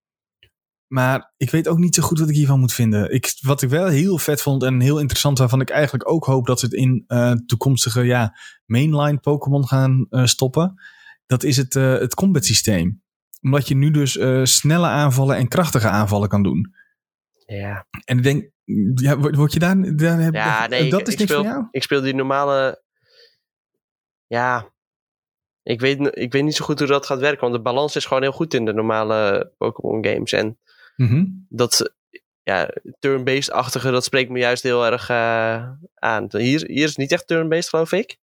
[0.88, 3.14] Maar ik weet ook niet zo goed wat ik hiervan moet vinden.
[3.14, 6.46] Ik, wat ik wel heel vet vond en heel interessant, waarvan ik eigenlijk ook hoop
[6.48, 10.74] dat ze het in eh, toekomstige ja, mainline Pokémon gaan eh, stoppen,
[11.26, 13.04] dat is het, eh, het combat systeem.
[13.42, 14.12] Omdat je nu dus
[14.44, 16.74] snelle aanvallen en krachtige aanvallen kan doen.
[17.46, 17.86] ja.
[18.06, 18.50] En ik denk,
[18.96, 21.52] ja, word je daar, daar heb- Ja, nee, dat ik- is ik niks speel- voor
[21.54, 21.68] jou?
[21.72, 22.84] Ik speel die normale.
[24.28, 24.74] Ja.
[25.66, 27.42] Ik weet, ik weet niet zo goed hoe dat gaat werken.
[27.42, 30.32] Want de balans is gewoon heel goed in de normale Pokémon games.
[30.32, 30.58] En
[30.96, 31.24] Mhm.
[31.50, 31.94] dat.
[32.44, 36.26] Ja, turn-based-achtige, dat spreekt me juist heel erg eh, aan.
[36.30, 38.18] Hier, hier is het niet echt turn-based, geloof ik.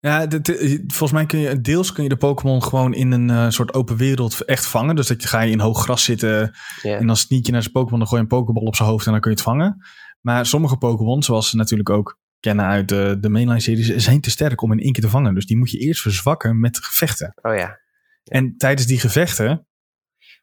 [0.00, 3.48] Ja, dit- volgens mij kun je deels kun je de Pokémon gewoon in een eh,
[3.48, 4.96] soort open wereld echt vangen.
[4.96, 7.72] Dus dat je ga je in hoog gras zitten en dan sneak je naar zijn
[7.72, 9.82] Pokémon, dan gooi je een Pokéball op zijn hoofd en dan kun je het vangen.
[10.20, 14.60] Maar sommige Pokémon, zoals natuurlijk ook kennen uit de, de mainline series, zijn te sterk
[14.62, 15.34] om in één keer te vangen.
[15.34, 17.34] Dus die moet je eerst verzwakken met gevechten.
[17.42, 17.80] Oh ja.
[18.24, 19.66] En tijdens die gevechten,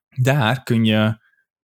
[0.09, 1.17] daar kun je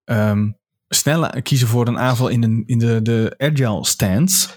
[0.04, 0.52] ehm,
[0.88, 4.50] sneller kiezen voor een aanval in de, in de, de agile stance.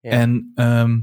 [0.00, 0.10] Ja.
[0.10, 1.00] En ehm,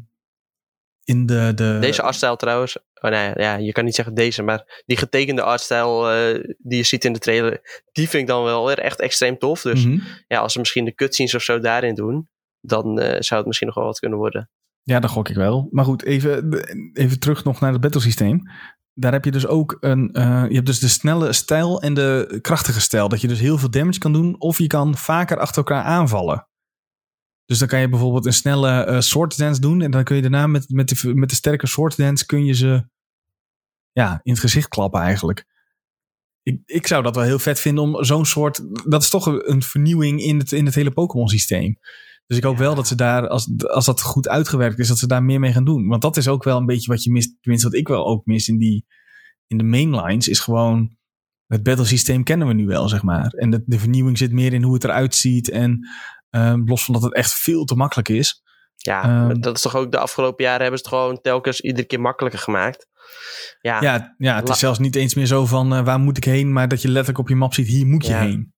[1.04, 2.78] in de, de Deze artstijl trouwens.
[3.02, 6.84] Oh nee, ja, je kan niet zeggen deze, maar die getekende artstijl eh, die je
[6.84, 9.62] ziet in de trailer, die vind ik dan wel weer echt extreem tof.
[9.62, 10.00] Dus Mhm.
[10.28, 12.30] ja, als ze misschien de cutscenes of zo daarin doen,
[12.62, 14.50] dan eh, zou het misschien nog wel wat kunnen worden.
[14.84, 15.68] Ja, dat gok ik wel.
[15.72, 16.54] Maar goed, even,
[16.94, 18.42] even terug nog naar het battlesysteem.
[18.94, 20.12] Daar heb je dus ook een.
[20.12, 23.10] eh, je hebt dus de snelle stijl en de krachtige stijl.
[23.10, 24.40] Dat je dus heel veel damage kan doen.
[24.40, 26.48] Of je kan vaker achter elkaar aanvallen.
[27.46, 29.82] Dus dan kan je bijvoorbeeld een snelle eh sword dance doen.
[29.82, 32.54] En dan kun je daarna met, met, de, met de sterke sword dance kun je
[32.54, 32.90] ze
[33.92, 35.46] ja, in het gezicht klappen eigenlijk.
[36.44, 38.62] Ik, ik zou dat wel heel vet vinden om zo'n soort.
[38.90, 41.78] Dat is toch een vernieuwing in het, in het hele Pokémon systeem.
[42.32, 45.08] Dus ik hoop wel dat ze daar, als, als dat goed uitgewerkt is, dat ze
[45.08, 45.88] daar meer mee gaan doen.
[45.88, 47.36] Want dat is ook wel een beetje wat je mist.
[47.42, 48.86] Tenminste, wat ik wel ook mis in, die,
[49.48, 50.96] in de mainlines, is gewoon.
[51.48, 53.28] Het battle systeem kennen we nu wel, zeg maar.
[53.28, 55.50] En de, de vernieuwing zit meer in hoe het eruit ziet.
[55.50, 55.88] En
[56.30, 58.42] ehm, los van dat het echt veel te makkelijk is.
[58.76, 59.40] Ja, Ehm.
[59.40, 62.40] dat is toch ook de afgelopen jaren hebben ze het gewoon telkens iedere keer makkelijker
[62.42, 62.88] gemaakt.
[63.62, 66.24] Ja, Ja, ja het is zelfs niet eens meer zo van eh, waar moet ik
[66.24, 68.20] heen, maar dat je letterlijk op je map ziet, hier moet je Ja.
[68.20, 68.54] heen.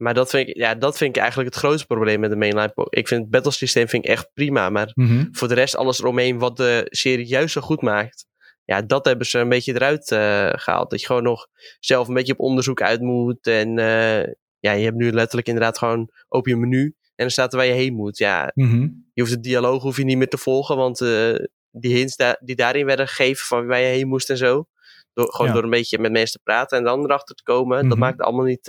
[0.00, 2.72] Maar dat vind, ik, ja, dat vind ik eigenlijk het grootste probleem met de mainline.
[2.88, 5.26] Ik vind het battle systeem vind ik echt prima, maar Mhm.
[5.32, 8.26] voor de rest alles eromheen wat de serie juist zo goed maakt.
[8.64, 10.90] Ja, dat hebben ze een beetje eruit eh, gehaald.
[10.90, 11.46] Dat je gewoon nog
[11.80, 13.46] zelf een beetje op onderzoek uit moet.
[13.46, 16.82] En eh, ja, je hebt nu letterlijk inderdaad gewoon open je menu.
[16.84, 18.18] En dan staat er waar je heen moet.
[18.18, 18.80] Ja, Mhm.
[19.12, 20.76] je hoeft de dialoog hoef je niet meer te volgen.
[20.76, 21.34] Want eh,
[21.70, 24.64] die hints da- die daarin werden gegeven van waar je heen moest en zo.
[25.12, 25.52] Door, gewoon Ja.
[25.52, 27.76] door een beetje met mensen te praten en dan erachter te komen.
[27.76, 27.98] Dat Mhm.
[27.98, 28.68] maakt allemaal niet,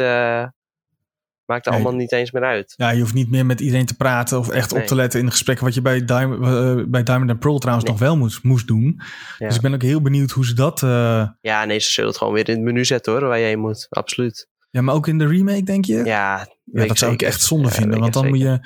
[1.46, 1.74] maakt Nee.
[1.74, 2.74] allemaal niet eens meer uit.
[2.78, 5.26] Ja, je hoeft niet meer met iedereen te praten of echt op te letten in
[5.26, 5.66] de gesprekken.
[5.66, 7.96] Wat je bij Diamond, eh, bij Diamond and Pearl trouwens Nee.
[7.98, 9.02] nog wel moest, moest doen.
[9.38, 9.48] Ja.
[9.48, 10.84] Dus ik ben ook heel benieuwd hoe ze dat...
[10.84, 13.46] eh, Ja, nee, ze zullen het gewoon weer in het menu zetten hoor, waar je
[13.46, 13.88] heen moet.
[13.90, 14.48] Absoluut.
[14.70, 16.04] ja, maar ook in de remake, denk je?
[16.04, 18.00] Ja, dat zou ik echt zonde Ja, vinden.
[18.00, 18.60] Want dan moet je...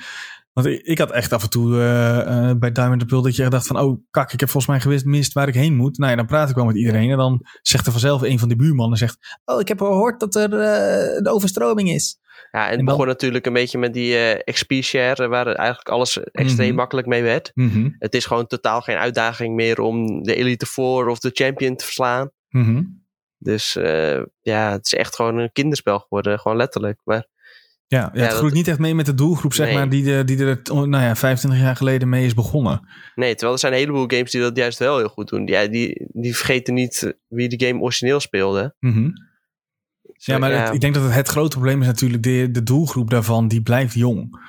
[0.52, 3.42] Want ik, ik had echt af en toe eh, bij Diamond and Pearl dat je
[3.42, 3.78] echt dacht van...
[3.80, 5.98] Oh, kak, ik heb volgens mij gewist mist waar ik heen moet.
[5.98, 7.10] Nou ja, dan praat ik wel met iedereen.
[7.10, 8.98] En dan zegt er vanzelf een van die buurmannen...
[8.98, 10.50] Zegt, oh, ik heb gehoord dat er
[11.22, 12.18] de overstroming is.
[12.50, 16.68] Ja, en het begon natuurlijk een beetje met die eh, XP-share, waar eigenlijk alles extreem
[16.68, 16.76] Mhm.
[16.76, 17.50] makkelijk mee werd.
[17.54, 21.76] Mhm, Het is gewoon totaal geen uitdaging meer om de Elite Four of de Champion
[21.76, 22.30] te verslaan.
[22.48, 22.82] mhm.
[23.38, 27.00] Dus eh, ja, het is echt gewoon een kinderspel geworden, gewoon letterlijk.
[27.04, 27.26] Maar
[27.86, 29.74] Ja, ja, het dat- groeit niet echt mee met de doelgroep, zeg Nee.
[29.76, 32.88] maar, die, de, die er nou ja, 25 jaar geleden mee is begonnen.
[33.14, 35.46] nee, terwijl er zijn een heleboel games die dat juist wel heel goed doen.
[35.46, 38.74] Ja, die, die vergeten niet wie de game origineel speelde.
[38.80, 38.88] Zo,
[40.26, 43.10] Ja, maar het- ik denk dat het, het grote probleem is natuurlijk de, de doelgroep
[43.10, 44.40] daarvan, die blijft jong.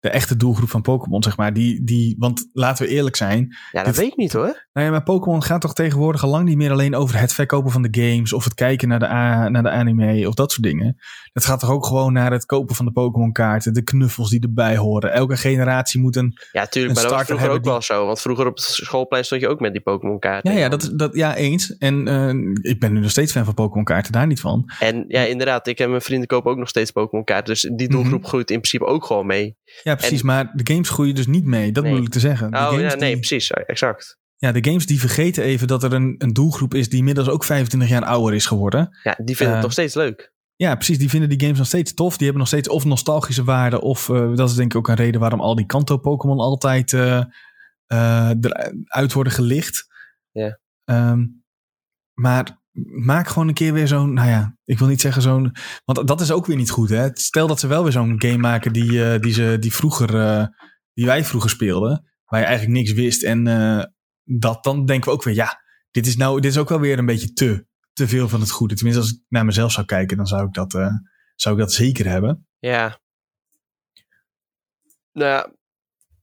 [0.00, 1.52] De echte doelgroep van Pokémon, zeg maar.
[1.52, 3.56] Die, die, want laten we eerlijk zijn.
[3.72, 4.68] ja, dat dit- weet ik niet hoor.
[4.72, 7.70] Nou ja, maar Pokémon gaat toch tegenwoordig al lang niet meer alleen over het verkopen
[7.70, 8.32] van de games.
[8.32, 9.06] Of het kijken naar de,
[9.50, 10.96] naar de anime of dat soort dingen.
[11.32, 13.72] Het gaat toch ook gewoon naar het kopen van de Pokémon kaarten.
[13.74, 15.12] De knuffels die erbij horen.
[15.12, 16.38] Elke generatie moet een...
[16.52, 18.06] Ja, tuurlijk, Een maar dat was vroeger ook wel zo.
[18.06, 20.52] Want vroeger op het schoolplein stond je ook met die Pokémon kaarten.
[20.52, 21.76] Ja, ja, dat, dat, ja eens.
[21.76, 24.70] En eh, ik ben nu nog steeds fan van Pokémon kaarten, daar niet van.
[24.78, 27.52] En ja, inderdaad, ik en mijn vrienden kopen ook nog steeds Pokémon kaarten.
[27.52, 28.28] Dus die doelgroep Mhm.
[28.28, 29.56] groeit in principe ook gewoon mee.
[29.82, 30.20] Ja, precies.
[30.20, 31.72] En- maar de games groeien dus niet mee.
[31.72, 31.92] Dat Nee.
[31.92, 32.50] bedoel ik te zeggen.
[32.50, 34.18] De Oh games ja, nee, die- precies, exact.
[34.36, 37.44] Ja, de games die vergeten even dat er een, een doelgroep is die inmiddels ook
[37.44, 38.98] 25 jaar ouder is geworden.
[39.02, 40.32] Ja, die vinden Eh, het nog steeds leuk.
[40.56, 40.98] Ja, precies.
[40.98, 42.10] Die vinden die games nog steeds tof.
[42.12, 43.80] Die hebben nog steeds of nostalgische waarde.
[43.80, 47.22] Of uh, dat is denk ik ook een reden waarom al die Kanto-Pokémon altijd uh,
[47.88, 49.86] uh, eruit worden gelicht.
[50.30, 50.58] Ja.
[50.84, 51.44] Um,
[52.14, 52.59] maar
[53.04, 55.52] maak gewoon een keer weer zo'n, nou ja, ik wil niet zeggen zo'n,
[55.84, 56.88] want dat is ook weer niet goed.
[56.88, 57.08] Hè?
[57.12, 60.08] Stel dat ze wel weer zo'n game maken die, die, ze, die, vroeger,
[60.92, 63.22] die wij vroeger speelden, waar je eigenlijk niks wist.
[63.22, 63.44] En
[64.24, 65.60] dat, dan denken we ook weer, ja,
[65.90, 68.50] dit is nou, dit is ook wel weer een beetje te te veel van het
[68.50, 68.74] goede.
[68.74, 70.72] Tenminste, als ik naar mezelf zou kijken, dan zou ik dat,
[71.34, 72.46] zou ik dat zeker hebben.
[72.58, 73.00] Ja.
[75.12, 75.58] Nou ja.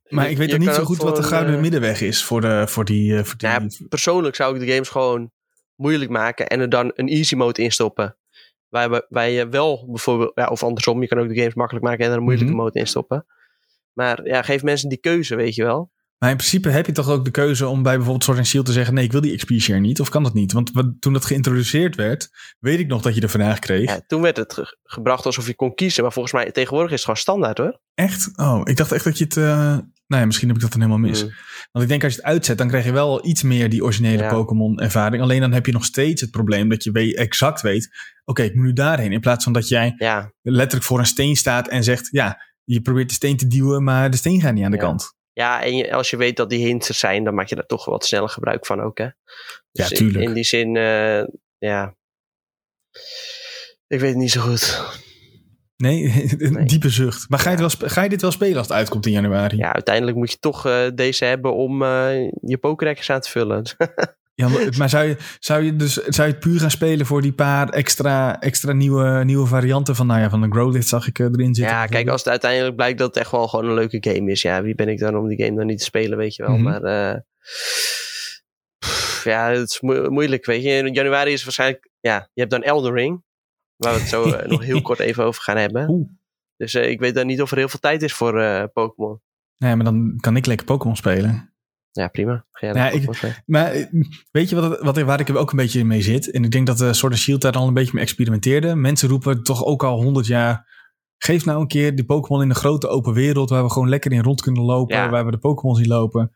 [0.07, 2.85] Maar ik weet dan niet zo goed wat de gouden middenweg is voor, de, voor
[2.85, 3.23] die...
[3.23, 3.47] Voor die...
[3.47, 5.31] Nou ja, persoonlijk zou ik de games gewoon
[5.77, 8.17] moeilijk maken en er dan een easy mode in stoppen.
[8.67, 12.05] Waar, waar je wel bijvoorbeeld, ja, of andersom, je kan ook de games makkelijk maken
[12.05, 12.65] en er een moeilijke mm -hmm.
[12.65, 13.25] mode in stoppen.
[13.93, 15.91] Maar ja, geef mensen die keuze, weet je wel.
[16.17, 18.65] Maar in principe heb je toch ook de keuze om bij bijvoorbeeld Sword and Shield
[18.65, 19.99] te zeggen: nee, ik wil die XP share niet.
[19.99, 20.53] Of kan dat niet?
[20.53, 23.89] Want toen dat geïntroduceerd werd, weet ik nog dat je de vraag kreeg.
[23.89, 26.03] Ja, toen werd het ge gebracht alsof je kon kiezen.
[26.03, 27.79] Maar volgens mij tegenwoordig is het gewoon standaard hoor.
[27.93, 28.31] Echt?
[28.35, 29.35] Oh, ik dacht echt dat je het.
[29.35, 29.77] Uh...
[30.07, 31.23] Nou ja, misschien heb ik dat dan helemaal mis.
[31.23, 31.31] Mm.
[31.71, 34.23] Want ik denk als je het uitzet, dan krijg je wel iets meer die originele
[34.23, 34.29] ja.
[34.29, 35.23] Pokémon ervaring.
[35.23, 38.45] Alleen dan heb je nog steeds het probleem dat je weet, exact weet: oké, okay,
[38.45, 39.11] ik moet nu daarheen.
[39.11, 40.31] In plaats van dat jij ja.
[40.41, 44.09] letterlijk voor een steen staat en zegt: ja, je probeert de steen te duwen, maar
[44.09, 45.15] de steen gaat niet aan de kant.
[45.33, 47.65] Ja, en je, als je weet dat die hints er zijn, dan maak je daar
[47.65, 49.07] toch wat sneller gebruik van ook, hè?
[49.71, 50.23] Dus ja, tuurlijk.
[50.23, 51.23] In, in die zin, uh,
[51.57, 51.95] ja.
[53.87, 54.81] Ik weet het niet zo goed.
[55.77, 56.65] Nee, een nee.
[56.65, 57.29] diepe zucht.
[57.29, 59.57] Maar ga je, wel, ga je dit wel spelen als het uitkomt in januari?
[59.57, 63.63] Ja, uiteindelijk moet je toch uh, deze hebben om uh, je pokerrekkers aan te vullen.
[64.33, 67.33] Ja, maar zou je, zou je dus zou je het puur gaan spelen voor die
[67.33, 71.55] paar extra, extra nieuwe, nieuwe varianten van, nou ja, van de Growlithe zag ik erin
[71.55, 71.75] zitten?
[71.75, 74.41] Ja, kijk, als het uiteindelijk blijkt dat het echt wel gewoon een leuke game is.
[74.41, 76.57] Ja, wie ben ik dan om die game dan niet te spelen, weet je wel.
[76.57, 76.81] Mm -hmm.
[76.81, 77.19] Maar uh,
[78.79, 80.69] pff, ja, het is mo moeilijk, weet je.
[80.69, 83.23] In januari is waarschijnlijk, ja, je hebt dan Elden Ring.
[83.77, 85.89] Waar we het zo uh, nog heel kort even over gaan hebben.
[85.89, 86.09] Oeh.
[86.57, 89.21] Dus uh, ik weet dan niet of er heel veel tijd is voor uh, Pokémon.
[89.57, 91.51] Nee, maar dan kan ik lekker Pokémon spelen.
[91.91, 92.45] Ja, prima.
[92.51, 93.89] Ga ja, ik, maar
[94.31, 96.31] weet je wat, wat, waar ik ook een beetje mee zit?
[96.31, 98.75] En ik denk dat de Sword of Shield daar al een beetje mee experimenteerde.
[98.75, 100.75] Mensen roepen toch ook al honderd jaar...
[101.17, 103.49] Geef nou een keer die Pokémon in de grote open wereld...
[103.49, 104.95] waar we gewoon lekker in rond kunnen lopen.
[104.95, 105.09] Ja.
[105.09, 106.31] Waar we de Pokémon zien lopen.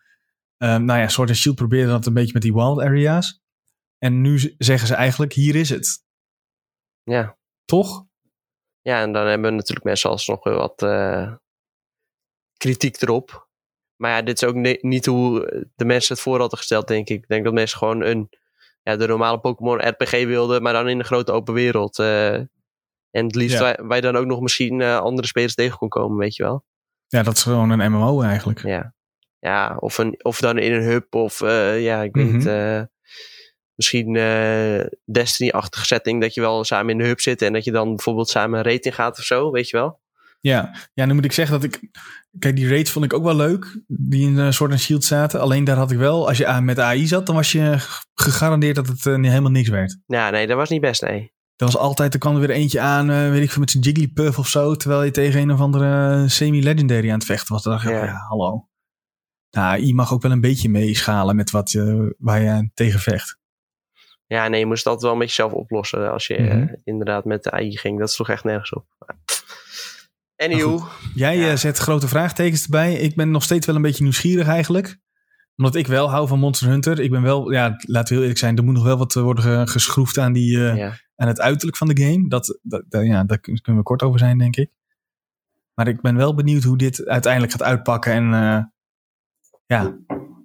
[0.57, 3.41] Um, nou ja, Sword of Shield probeerde dat een beetje met die wild areas.
[3.97, 6.03] En nu zeggen ze eigenlijk, hier is het.
[7.03, 7.37] Ja.
[7.65, 8.05] Toch?
[8.81, 11.33] Ja, en dan hebben we natuurlijk mensen alsnog weer wat uh,
[12.57, 13.49] kritiek erop.
[13.95, 17.21] Maar ja, dit is ook niet hoe de mensen het voor hadden gesteld, denk ik.
[17.21, 18.29] Ik denk dat mensen gewoon een,
[18.83, 21.99] ja, de normale Pokémon RPG wilden, maar dan in een grote open wereld.
[21.99, 23.61] Uh, en het liefst ja.
[23.61, 26.65] wij, wij, dan ook nog misschien uh, andere spelers tegen kon komen, weet je wel.
[27.07, 28.63] Ja, dat is gewoon een MMO eigenlijk.
[28.63, 28.93] Ja,
[29.39, 32.77] ja of, een, of dan in een hub of ja, ik weet mm -hmm.
[32.79, 32.89] niet.
[33.75, 34.13] Misschien
[35.05, 38.29] Destiny-achtige setting, dat je wel samen in de hub zit en dat je dan bijvoorbeeld
[38.29, 39.99] samen een rating gaat of zo, weet je wel.
[40.41, 41.89] Ja, ja, nu moet ik zeggen dat ik.
[42.39, 43.81] Kijk, die raids vond ik ook wel leuk.
[43.87, 45.39] Die in een soort shield zaten.
[45.39, 46.27] Alleen daar had ik wel.
[46.27, 47.75] Als je met AI zat, dan was je
[48.13, 49.97] gegarandeerd dat het uh, helemaal niks werd.
[50.05, 51.33] Ja, nee, dat was niet best, nee.
[51.55, 53.83] Er was altijd, er kwam er weer eentje aan, uh, weet ik veel, met zijn
[53.83, 54.75] Jigglypuff of zo.
[54.75, 57.63] Terwijl je tegen een of andere semi-legendary aan het vechten was.
[57.63, 58.05] Dan dacht je, ja.
[58.05, 58.67] Ja, hallo.
[59.51, 63.39] Nou, je mag ook wel een beetje meeschalen met wat je, waar je tegen vecht.
[64.31, 66.11] Ja, nee, je moest dat wel met jezelf oplossen.
[66.11, 66.61] Als je mm -hmm.
[66.61, 67.99] uh, inderdaad met de AI ging.
[67.99, 68.85] Dat sloeg echt nergens op.
[70.35, 70.87] Anywho.
[71.15, 71.55] Jij ja.
[71.55, 72.93] zet grote vraagtekens erbij.
[72.93, 74.97] Ik ben nog steeds wel een beetje nieuwsgierig eigenlijk.
[75.55, 76.99] Omdat ik wel hou van Monster Hunter.
[76.99, 78.57] Ik ben wel, ja, laten we heel eerlijk zijn.
[78.57, 80.93] Er moet nog wel wat worden geschroefd aan, die, uh, ja.
[81.15, 82.29] aan het uiterlijk van de game.
[82.29, 84.69] Dat, dat, dat, ja, daar kunnen we kort over zijn, denk ik.
[85.73, 88.11] Maar ik ben wel benieuwd hoe dit uiteindelijk gaat uitpakken.
[88.11, 88.63] En uh,
[89.65, 89.97] ja,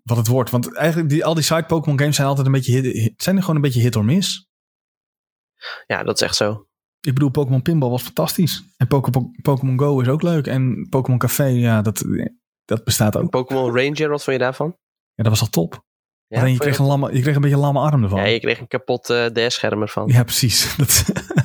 [0.07, 0.51] wat het wordt.
[0.51, 3.41] Want eigenlijk, die, al die side Pokémon games zijn altijd een beetje hit, zijn er
[3.41, 4.49] gewoon een beetje hit or miss.
[5.87, 6.67] Ja, dat is echt zo.
[7.01, 8.65] Ik bedoel, Pokémon Pinball was fantastisch.
[8.77, 8.87] En
[9.43, 10.47] Pokémon Go is ook leuk.
[10.47, 12.05] En Pokémon Café, ja, dat,
[12.65, 13.31] dat bestaat ook.
[13.31, 14.77] Pokémon Ranger, wat vond je daarvan?
[15.15, 15.85] Ja, dat was al top.
[16.27, 18.19] Ja, Alleen je kreeg, een lamme, je kreeg een beetje een lamme arm ervan.
[18.19, 20.09] Ja, je kreeg een kapot uh, DS-scherm ervan.
[20.09, 20.77] Ja, precies.
[20.77, 21.05] Dat,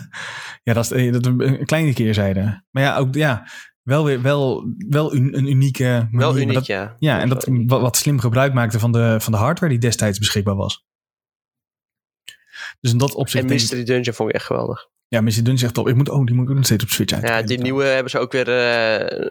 [0.64, 2.64] ja, dat is dat een kleine keerzijde.
[2.70, 3.48] Maar ja, ook ja,
[3.84, 6.20] wel weer wel, wel een, een unieke manier.
[6.20, 6.96] Wel uniek, dat, ja.
[7.00, 10.20] Ja, en dat wat, wat slim gebruik maakte van de, van de hardware die destijds
[10.20, 10.86] beschikbaar was.
[12.80, 13.44] Dus in dat opzicht...
[13.44, 14.90] En Mystery ik, Dungeon vond ik echt geweldig.
[15.08, 15.88] Ja, Mystery Dungeon zegt op.
[15.88, 17.28] Ik moet, oh, die moet ik nog steeds op Switch uit.
[17.28, 19.28] Ja, die nieuwe hebben ze ook weer uh,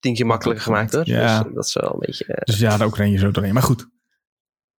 [0.00, 1.06] tien keer makkelijker gemaakt hoor.
[1.06, 1.42] Ja.
[1.42, 2.24] Dus dat is wel een beetje...
[2.28, 3.54] Uh, dus ja, daar ook ren je zo doorheen.
[3.54, 3.88] Maar goed.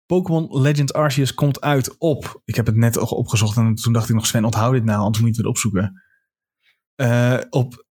[0.07, 2.41] Pokémon Legend Arceus komt uit op...
[2.45, 5.19] Ik heb het net opgezocht en toen dacht ik nog Sven, onthoud dit nou, anders
[5.25, 6.03] moet je het weer opzoeken.
[6.97, 7.86] Uh, op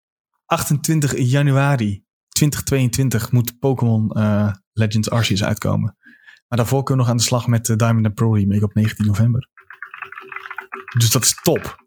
[0.53, 5.97] 28 januari 2022 moet Pokémon uh, Legends Arceus uitkomen.
[6.47, 8.73] Maar daarvoor kunnen we nog aan de slag met de Diamond and Pearl remake op
[8.73, 9.49] 19 november.
[10.97, 11.85] Dus dat is top.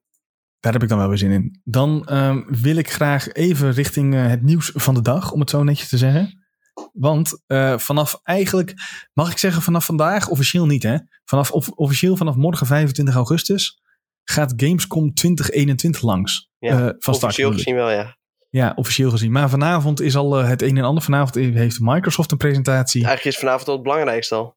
[0.60, 1.60] Daar heb ik dan wel weer zin in.
[1.64, 5.50] Dan ehm, wil ik graag even richting eh, het nieuws van de dag, om het
[5.50, 6.46] zo netjes te zeggen.
[6.92, 8.74] Want uh, vanaf eigenlijk,
[9.12, 10.96] mag ik zeggen vanaf vandaag, officieel niet hè.
[11.24, 13.80] Vanaf, of, officieel vanaf morgen 25 augustus
[14.24, 16.50] gaat Gamescom 2021 langs.
[16.58, 18.16] Ja, uh, van officieel gezien wel, ja.
[18.56, 19.32] Ja, officieel gezien.
[19.32, 21.02] Maar vanavond is al uh, het een en ander.
[21.02, 23.04] Vanavond heeft Microsoft een presentatie.
[23.04, 24.56] Eigenlijk is vanavond al het belangrijkste al.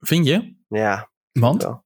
[0.00, 0.54] Vind je?
[0.68, 1.10] Ja.
[1.32, 1.62] Want?
[1.62, 1.84] Wel.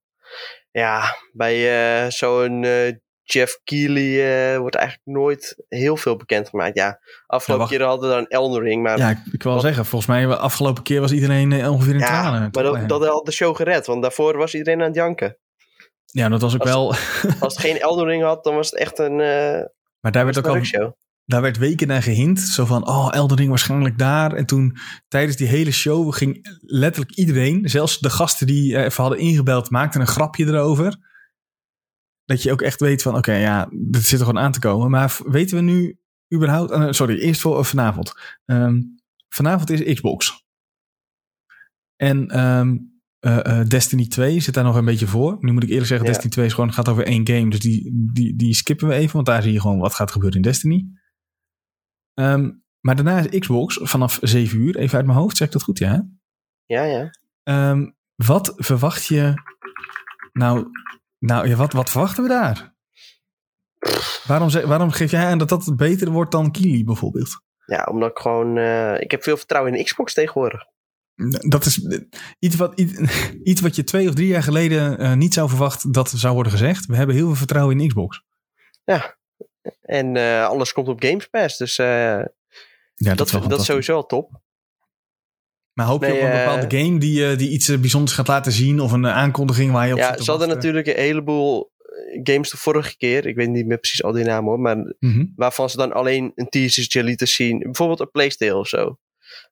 [0.71, 2.93] Ja, bij uh, zo'n uh,
[3.23, 6.77] Jeff Keighley uh, wordt eigenlijk nooit heel veel bekendgemaakt.
[6.77, 8.83] Ja, afgelopen ja, keer hadden we dan Elden Ring.
[8.83, 12.49] Maar ja, ik wil zeggen, volgens mij afgelopen keer was iedereen ongeveer in ja, tranen.
[12.53, 15.39] maar dat, dat had de show gered, want daarvoor was iedereen aan het janken.
[16.05, 16.89] Ja, dat was ook als, wel...
[17.41, 19.17] als het geen Elden Ring had, dan was het echt een...
[20.01, 20.95] maar daar werd ook al...
[21.27, 22.41] Daar werd weken naar gehint.
[22.41, 24.33] Zo van, oh, Elden Ring waarschijnlijk daar.
[24.33, 24.77] En toen,
[25.09, 30.01] tijdens die hele show, ging letterlijk iedereen, zelfs de gasten die even hadden ingebeld, maakten
[30.01, 30.97] een grapje erover.
[32.25, 34.61] Dat je ook echt weet van, oké, okay, ja, dit zit er gewoon aan te
[34.61, 34.91] komen.
[34.91, 35.99] Maar weten we nu
[36.35, 36.71] überhaupt...
[36.71, 38.13] Uh, sorry, eerst voor uh, vanavond.
[38.45, 40.45] Um, vanavond is Xbox.
[41.97, 45.37] En um, uh, Destiny 2 zit daar nog een beetje voor.
[45.41, 46.13] Nu moet ik eerlijk zeggen, ja.
[46.13, 47.51] Destiny 2 is gewoon, gaat over één game.
[47.51, 50.37] Dus die, die, die skippen we even, want daar zie je gewoon wat gaat gebeuren
[50.37, 50.87] in Destiny.
[52.21, 55.63] Um, maar daarna is Xbox vanaf 7 uur, even uit mijn hoofd, zeg ik dat
[55.63, 56.09] goed, ja?
[56.67, 57.11] Ja, ja.
[57.71, 59.35] Um, wat verwacht je...
[60.33, 60.67] Nou,
[61.19, 62.75] nou ja, wat, wat verwachten we daar?
[64.27, 67.41] Waarom, zeg, waarom geef jij aan dat dat beter wordt dan Kili bijvoorbeeld?
[67.67, 68.57] Ja, omdat ik gewoon...
[68.57, 70.65] Uh, ik heb veel vertrouwen in Xbox tegenwoordig.
[71.49, 71.87] Dat is
[72.39, 72.99] iets wat, iets,
[73.51, 76.53] iets wat je twee of drie jaar geleden uh, niet zou verwachten dat zou worden
[76.53, 76.87] gezegd.
[76.87, 78.23] We hebben heel veel vertrouwen in Xbox.
[78.85, 79.16] Ja,
[79.87, 81.57] en uh, alles komt op Games Pass.
[81.57, 82.25] Dus uh, ja,
[82.95, 84.41] dat, dat, is dat is sowieso al top.
[85.73, 88.53] Maar hoop je nee, op een bepaalde uh, game die, die iets bijzonders gaat laten
[88.53, 88.81] zien?
[88.81, 91.75] Of een aankondiging waar je op Ja, ze hadden natuurlijk een heleboel
[92.23, 93.27] games de vorige keer.
[93.27, 94.61] Ik weet niet meer precies al die namen hoor.
[94.61, 95.33] Maar mm -hmm.
[95.37, 97.59] waarvan ze dan alleen een teasertje lieten zien.
[97.59, 98.99] Bijvoorbeeld een Playstation of zo.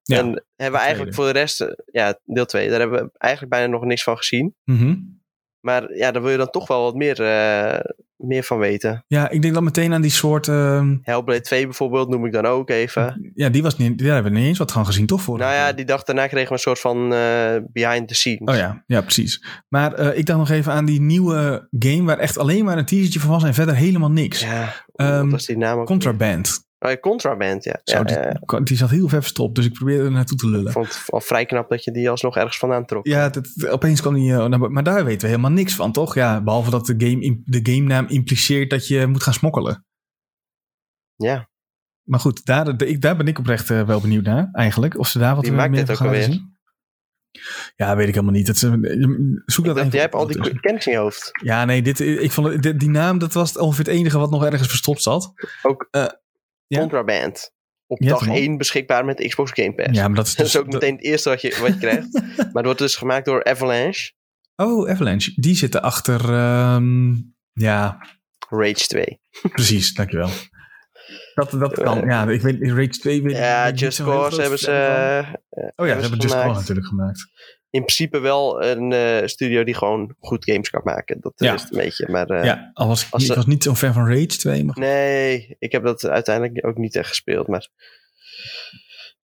[0.03, 1.75] Ja, en hebben we eigenlijk voor de rest...
[1.93, 2.69] Ja, deel 2.
[2.69, 4.55] Daar hebben we eigenlijk bijna nog niks van gezien.
[4.65, 5.23] Mm -hmm.
[5.65, 7.81] Maar ja, daar wil je dan toch wel wat meer, uh,
[8.17, 9.05] meer van weten.
[9.07, 10.47] Ja, ik denk dan meteen aan die soort...
[10.47, 10.91] Uh...
[11.03, 13.33] Hellblade 2 bijvoorbeeld noem ik dan ook even.
[13.35, 15.23] Ja, die was niet, daar hebben we niet eens wat van gezien, toch?
[15.23, 18.51] Voor nou ja, die dag daarna kregen we een soort van uh, behind the scenes.
[18.51, 19.45] Oh ja, ja precies.
[19.69, 22.85] Maar uh, ik dacht nog even aan die nieuwe game waar echt alleen maar een
[22.85, 24.41] teasertje van was en verder helemaal niks.
[24.41, 26.67] Ja, um, wat was die naam ook Contraband.
[26.85, 27.81] Oh, ja, Contraband, ja.
[27.85, 30.67] Zo, ja, die, die, zat heel ver verstopt, dus ik probeerde er naartoe te lullen.
[30.67, 33.07] Ik vond het al vrij knap dat je die alsnog ergens vandaan trok.
[33.07, 34.31] Ja, dat, opeens kwam die...
[34.31, 36.15] Uh, maar daar weten we helemaal niks van, toch?
[36.15, 39.87] Ja, behalve dat de, game, de game naam impliceert dat je moet gaan smokkelen.
[41.17, 41.49] Ja.
[42.03, 44.99] Maar goed, daar, daar ben ik oprecht uh, wel benieuwd naar, eigenlijk.
[44.99, 46.23] Of ze daar wat Wie maakt meer dit ook alweer?
[46.23, 46.53] zien.
[47.77, 48.47] Ja, weet ik helemaal niet.
[48.47, 51.31] Dat ze, zoek dat dacht, jij hebt al die kennis in je hoofd.
[51.43, 54.45] Ja, nee, dit, ik vond, dit- die naam, dat was ongeveer het enige wat nog
[54.45, 55.33] ergens verstopt zat.
[55.63, 56.05] Ook Eh,
[56.67, 56.79] ja?
[56.81, 57.53] Contraband.
[57.87, 58.37] Op dag hem al.
[58.37, 59.99] 1 beschikbaar met Xbox Game Pass.
[59.99, 60.55] Ja, maar dat is Dat dus...
[60.55, 62.13] is ook meteen het eerste wat je, wat je krijgt.
[62.37, 64.13] maar het wordt dus gemaakt door Avalanche.
[64.57, 65.33] Oh, Avalanche.
[65.37, 66.21] Die zitten achter...
[66.35, 67.13] ehm,
[67.53, 67.99] ja,
[68.49, 69.21] Rage 2.
[69.43, 69.95] precies.
[69.95, 70.31] Dankjewel.
[71.35, 72.07] Dat, dat kan.
[72.07, 72.57] Ja, ik weet...
[72.61, 74.71] Rage 2 weet Ja, weet Just Cause hebben ze...
[74.71, 76.35] eh, Oh ja, ze hebben Just.
[76.35, 77.27] Cause natuurlijk gemaakt.
[77.75, 81.21] In principe wel een eh, studio die gewoon goed games kan maken.
[81.21, 81.55] Dat Ja.
[81.55, 82.09] is het een beetje.
[82.09, 84.07] Maar eh, ja, al was ik, als niet- ze- ik was niet zo'n fan van
[84.09, 84.79] Rage 2, maar...
[84.79, 87.47] nee, ik heb dat uiteindelijk ook niet echt gespeeld.
[87.49, 87.69] Maar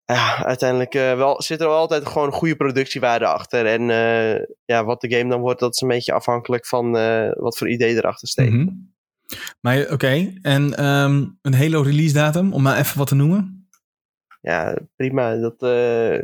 [0.04, 3.66] ja, uiteindelijk eh, wel, zit er altijd gewoon een goede productiewaarde achter.
[3.66, 7.30] En eh, ja, wat de game dan wordt, dat is een beetje afhankelijk van eh,
[7.34, 8.52] wat voor idee erachter steekt.
[8.52, 8.68] Mhm.
[9.60, 13.68] Maar oké, en ehm, een Halo release datum, om maar even wat te noemen.
[14.40, 15.36] Ja, prima.
[15.36, 16.22] Dat eh,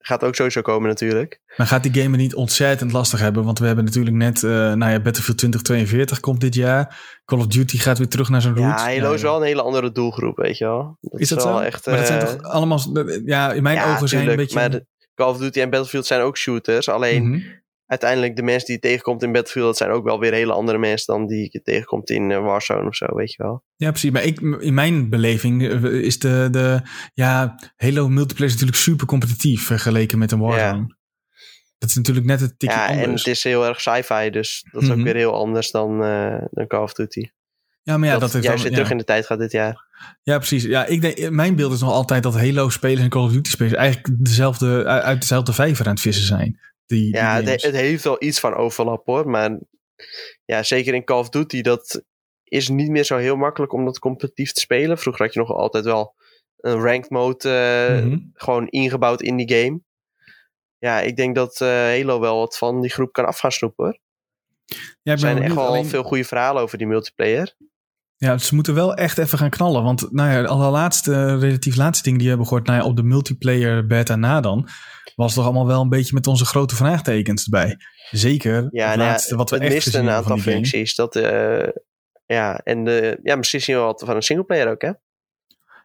[0.00, 1.40] gaat ook sowieso komen natuurlijk.
[1.56, 3.44] Maar gaat die game niet ontzettend lastig hebben?
[3.44, 6.98] Want we hebben natuurlijk net, eh nou ja, Battlefield 2042 komt dit jaar.
[7.24, 8.82] Call of Duty gaat weer terug naar zijn roots.
[8.82, 10.98] Ja, Halo is wel een hele andere doelgroep, weet je wel.
[11.00, 11.62] Dat Is dat wel zo?
[11.62, 12.80] Echt, maar dat zijn eh, toch allemaal,
[13.24, 14.70] ja, in mijn ja, ogen zijn een tuurlijk, beetje...
[14.70, 14.80] Maar
[15.14, 16.88] Call of Duty en Battlefield zijn ook shooters.
[16.88, 17.40] Alleen Mhm.
[17.90, 20.78] Uiteindelijk de mensen die je tegenkomt in Battlefield, dat zijn ook wel weer hele andere
[20.78, 23.62] mensen dan die je tegenkomt in eh, Warzone of zo, weet je wel.
[23.76, 24.10] Ja, precies.
[24.10, 26.80] Maar ik, in mijn beleving eh, is de, de
[27.14, 30.96] ja, Halo multiplayer natuurlijk super competitief vergeleken met een Warzone.
[31.78, 34.82] Dat is natuurlijk net een tikje ja, en het is heel erg sci-fi, dus dat
[34.82, 34.98] is Mhm.
[34.98, 37.24] ook weer heel anders dan, eh, dan Call of Duty.
[37.82, 38.76] ja, maar ja, dat dat, is juist dan, weer ja.
[38.76, 39.88] terug in de tijd gaat dit jaar.
[40.22, 40.62] Ja, precies.
[40.64, 43.50] Ja, ik denk, mijn beeld is nog altijd dat Halo spelers en Call of Duty
[43.50, 46.60] spelers eigenlijk dezelfde, uit dezelfde vijver aan het vissen zijn.
[46.90, 49.58] Die, die Ja, het, heeft wel iets van overlap hoor, maar
[50.44, 52.02] ja, zeker in Call of Duty, dat
[52.44, 54.98] is niet meer zo heel makkelijk om dat competitief te spelen.
[54.98, 56.14] Vroeger had je nog altijd wel
[56.56, 58.18] een ranked mode eh, Mhm.
[58.32, 59.80] gewoon ingebouwd in die game.
[60.78, 63.84] Ja, ik denk dat eh, Halo wel wat van die groep kan af gaan snoepen.
[63.84, 63.98] hoor.
[65.02, 67.54] ja, Er zijn echt wel alleen- veel goede verhalen over die multiplayer.
[68.24, 69.82] Ja, ze moeten wel echt even gaan knallen.
[69.82, 72.66] Want nou ja, de allerlaatste, relatief laatste dingen die we hebben gehoord...
[72.68, 74.68] Nou ja, op de multiplayer beta na dan...
[75.16, 77.76] was toch allemaal wel een beetje met onze grote vraagtekens erbij.
[78.10, 80.94] Zeker Ja, het nou laatste wat we het echt mist gezien een aantal functies.
[80.94, 81.68] Dat, eh,
[82.26, 84.92] ja, en de, ja, misschien zien we wat van een singleplayer ook, hè?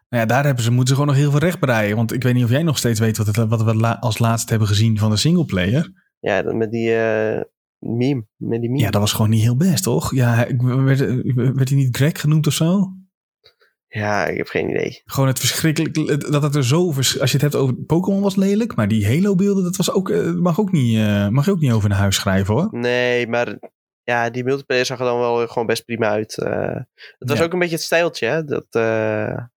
[0.08, 1.96] Nou ja, daar hebben ze, moeten ze gewoon nog heel veel recht breien.
[1.96, 4.18] Want ik weet niet of jij nog steeds weet wat, het, wat we la- als
[4.18, 5.92] laatste hebben gezien van de singleplayer.
[6.20, 7.40] Ja, met die eh,
[7.78, 8.26] meme.
[8.36, 8.82] Met die meme.
[8.82, 10.14] Ja, dat was gewoon niet heel best, toch?
[10.14, 10.98] Ja, werd,
[11.34, 12.92] werd hij niet Greg genoemd of zo?
[13.88, 15.02] Ja, ik heb geen idee.
[15.04, 15.94] Gewoon het verschrikkelijk,
[16.32, 19.64] dat het er zo, als je het hebt over Pokémon was lelijk, maar die Halo-beelden,
[19.64, 22.14] dat was ook, eh, mag ook niet, eh, mag je ook niet over naar huis
[22.16, 22.68] schrijven hoor.
[22.70, 23.58] Nee, maar
[24.02, 26.38] ja, die multiplayer zag er dan wel gewoon best prima uit.
[26.38, 26.74] Eh,
[27.18, 27.44] het was Ja.
[27.44, 28.44] ook een beetje het stijltje, hè?
[28.44, 29.48] Dat, waar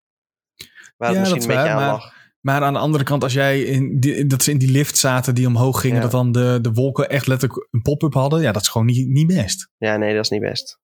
[0.97, 2.17] het Ja, misschien dat een beetje aan maar- lag.
[2.39, 5.35] Maar aan de andere kant, als jij in die, dat ze in die lift zaten
[5.35, 6.01] die omhoog gingen, Ja.
[6.01, 9.07] dat dan de, de wolken echt letterlijk een pop-up hadden, ja, dat is gewoon niet,
[9.07, 9.69] niet best.
[9.77, 10.79] Ja, nee, dat is niet best.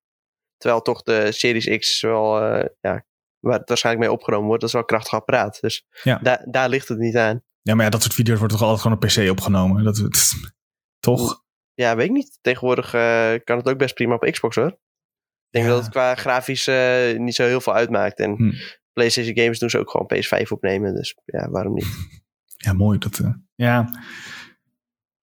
[0.58, 3.06] Terwijl toch de Series X wel, eh, ja,
[3.40, 5.58] waar het waarschijnlijk mee opgenomen wordt, dat is wel krachtig apparaat.
[5.62, 6.20] Dus Ja.
[6.24, 7.44] daar, daar ligt het niet aan.
[7.62, 9.84] Ja, maar ja, dat soort video's wordt toch altijd gewoon op PC opgenomen.
[9.84, 10.32] Dat, dat-
[11.00, 11.44] toch?
[11.74, 12.38] Ja, weet ik niet.
[12.42, 14.68] Tegenwoordig eh, kan het ook best prima op Xbox hoor.
[14.68, 14.78] Ik
[15.50, 15.72] denk Ja.
[15.72, 18.20] dat het qua grafisch eh, niet zo heel veel uitmaakt.
[18.20, 18.52] En Hm.
[18.96, 20.94] PlayStation games doen ze ook gewoon PS5 opnemen.
[20.96, 21.88] Dus ja, waarom niet?
[22.58, 22.98] Ja, mooi.
[22.98, 23.90] Dat, eh, ja,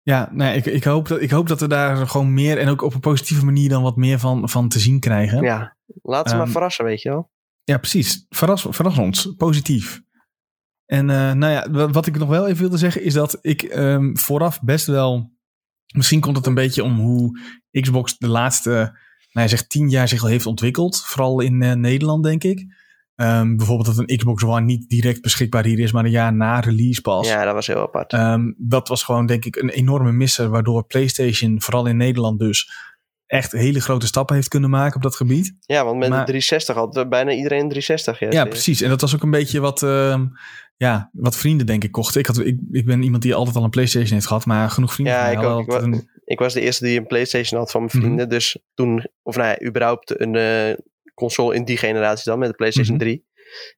[0.01, 2.81] ja nee, ik, ik, hoop dat, ik hoop dat we daar gewoon meer en ook
[2.81, 5.43] op een positieve manier dan wat meer van, van te zien krijgen.
[5.43, 7.31] Ja, laat ze maar Ehm, verrassen, weet je wel.
[7.63, 8.25] Ja, precies.
[8.29, 9.33] Verras, verras ons.
[9.37, 10.01] Positief.
[10.85, 13.61] En eh, nou ja, wa- wat ik nog wel even wilde zeggen is dat ik
[13.63, 15.35] ehm, vooraf best wel...
[15.95, 17.39] Misschien komt het een beetje om hoe
[17.71, 18.91] Xbox de laatste, nou
[19.31, 21.01] ja, zeg tien jaar zich al heeft ontwikkeld.
[21.05, 22.65] Vooral in eh, Nederland, denk ik.
[23.17, 26.59] Ehm, bijvoorbeeld dat een Xbox One niet direct beschikbaar hier is, maar een jaar na
[26.59, 27.27] release pas.
[27.27, 28.13] Ja, dat was heel apart.
[28.13, 32.71] Ehm, dat was gewoon, denk ik, een enorme misser, waardoor PlayStation, vooral in Nederland dus,
[33.25, 35.55] echt hele grote stappen heeft kunnen maken op dat gebied.
[35.59, 38.19] ja, want met maar- de 360 had bijna iedereen een 360.
[38.19, 38.81] Ja, Ja, precies.
[38.81, 40.25] En dat was ook een beetje wat, ehm,
[40.75, 42.19] ja, wat vrienden, denk ik, kochten.
[42.19, 44.93] Ik, had, ik, ik ben iemand die altijd al een PlayStation heeft gehad, maar genoeg
[44.93, 45.13] vrienden.
[45.15, 45.61] Ja, ik ook.
[45.67, 48.03] Ik altijd een- Ik was de eerste die een PlayStation had van mijn Mhm.
[48.05, 48.29] vrienden.
[48.29, 50.73] Dus toen, of nou ja, überhaupt een eh,
[51.17, 53.05] console in die generatie dan, met de PlayStation Mhm.
[53.05, 53.25] 3.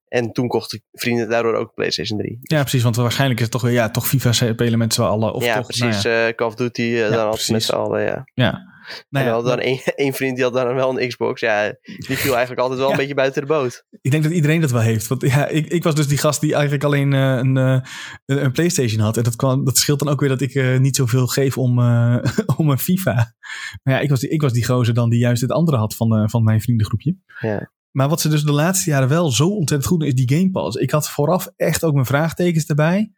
[0.08, 2.38] En toen kochten vrienden daardoor ook PlayStation 3.
[2.42, 2.84] ja, precies.
[2.84, 5.34] Want waarschijnlijk is het toch weer, ja, toch FIFA spelen met z'n allen.
[5.34, 6.04] Of ja, toch, precies.
[6.04, 7.66] Nou ja, eh, Call of Duty, eh, dan altijd met precies.
[7.66, 8.24] z'n allen, ja.
[8.34, 8.62] ja.
[9.10, 11.42] Nou en ja, hadden dan één, één vriend die had dan wel een Xbox.
[11.42, 12.94] Ja, die viel eigenlijk altijd wel Ja.
[12.94, 13.86] een beetje buiten de boot.
[14.02, 15.08] ik denk dat iedereen dat wel heeft.
[15.08, 17.82] Want ja, ik, ik was dus die gast die eigenlijk alleen eh, een, eh,
[18.26, 19.18] een, PlayStation had.
[19.18, 21.80] En dat, kwam, dat scheelt dan ook weer dat ik eh, niet zoveel geef om,
[22.60, 23.36] om een FIFA.
[23.84, 25.96] Maar ja, ik was, die, ik was die gozer dan die juist het andere had
[25.96, 27.16] van, van mijn vriendengroepje.
[27.40, 27.72] Ja.
[27.92, 30.52] Maar wat ze dus de laatste jaren wel zo ontzettend goed doen, is die Game
[30.52, 30.76] Pass.
[30.76, 33.14] Ik had vooraf echt ook mijn vraagtekens erbij.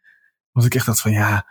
[0.52, 1.46] Want ik echt dacht van ja,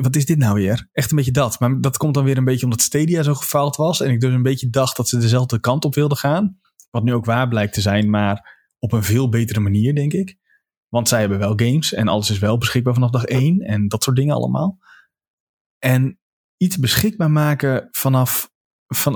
[0.00, 0.88] wat, is dit nou weer?
[0.92, 1.60] Echt een beetje dat.
[1.60, 4.00] Maar dat komt dan weer een beetje omdat Stadia zo gefaald was.
[4.00, 6.60] En ik dus een beetje dacht dat ze dezelfde kant op wilden gaan.
[6.90, 10.36] Wat nu ook waar blijkt te zijn, maar op een veel betere manier, denk ik.
[10.88, 13.60] Want zij hebben wel games en alles is wel beschikbaar vanaf dag één.
[13.60, 14.78] En dat soort dingen allemaal.
[15.78, 16.18] En
[16.56, 18.50] iets beschikbaar maken vanaf
[18.86, 19.14] van,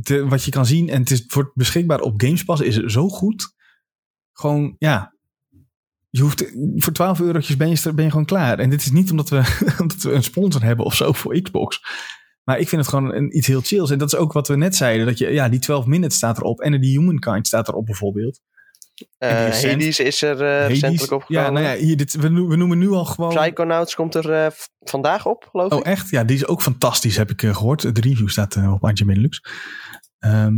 [0.00, 3.54] de, wat je kan zien en het is, wordt beschikbaar op Gamespass is zo goed.
[4.32, 5.11] Gewoon, ja.
[6.14, 8.58] Je hoeft, voor 12 eurotjes ben je, ben je gewoon klaar.
[8.58, 11.80] En dit is niet omdat we, omdat we een sponsor hebben of zo voor Xbox.
[12.44, 13.90] Maar ik vind het gewoon een, iets heel chills.
[13.90, 15.06] En dat is ook wat we net zeiden.
[15.06, 16.60] Dat je, ja, die 12 minutes staat erop.
[16.60, 18.40] En die Humankind staat erop bijvoorbeeld.
[19.18, 20.68] Recent- Hades is er Hades.
[20.68, 21.44] recentelijk opgekomen.
[21.44, 23.34] Ja, nou ja, hier, dit, we, we noemen nu al gewoon...
[23.34, 24.50] Psychonauts komt er eh,
[24.80, 25.78] vandaag op, geloof ik.
[25.78, 26.10] Oh, echt?
[26.10, 27.94] Ja, die is ook fantastisch, heb ik eh, gehoord.
[27.94, 29.40] De review staat op Antje Benelux.
[30.18, 30.54] Ehm,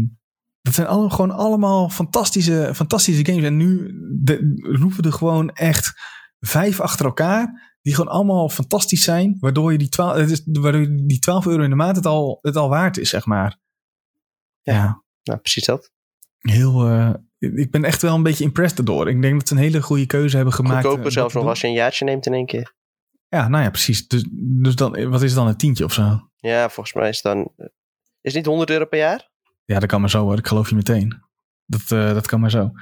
[0.65, 3.45] dat zijn allemaal, gewoon allemaal fantastische, fantastische games.
[3.45, 5.93] En nu de, roepen er gewoon echt
[6.41, 7.73] vijf achter elkaar.
[7.83, 9.37] Die gewoon allemaal fantastisch zijn.
[9.41, 12.39] Waardoor, je die 12, het is, waardoor die 12 euro in de maand het al,
[12.43, 13.59] het al waard is, zeg maar.
[14.63, 14.75] Ja.
[14.75, 15.91] Ja, Nou, precies dat.
[16.39, 16.87] heel...
[16.89, 19.09] eh, ik ben echt wel een beetje impressed daardoor.
[19.09, 20.81] Ik denk dat ze een hele goede keuze hebben gemaakt.
[20.85, 22.75] Goedkoper eh, zelfs nog als je een jaartje neemt in één keer.
[23.29, 24.09] Ja, nou ja, precies.
[24.09, 26.31] Dus, dus dan, wat is dan, een tientje of zo?
[26.37, 27.53] Ja, volgens mij is het dan...
[28.21, 29.33] Is het niet 100 euro per jaar?
[29.65, 30.39] Ja, dat kan maar zo hoor.
[30.39, 31.23] Ik geloof je meteen.
[31.67, 32.73] Dat, eh, dat kan maar zo.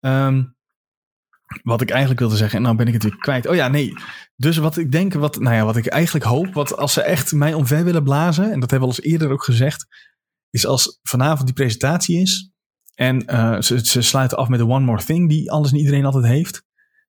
[0.00, 0.44] Ehm,
[1.62, 3.46] wat ik eigenlijk wilde zeggen, en nou ben ik het weer kwijt.
[3.46, 3.92] Oh ja, nee.
[4.36, 7.32] Dus wat ik denk, wat, nou ja, wat ik eigenlijk hoop, wat als ze echt
[7.32, 9.86] mij omver willen blazen, en dat hebben we al eens eerder ook gezegd,
[10.50, 12.50] is als vanavond die presentatie is
[12.94, 16.04] en eh, ze, ze sluiten af met de One More Thing, die alles en iedereen
[16.04, 16.62] altijd heeft,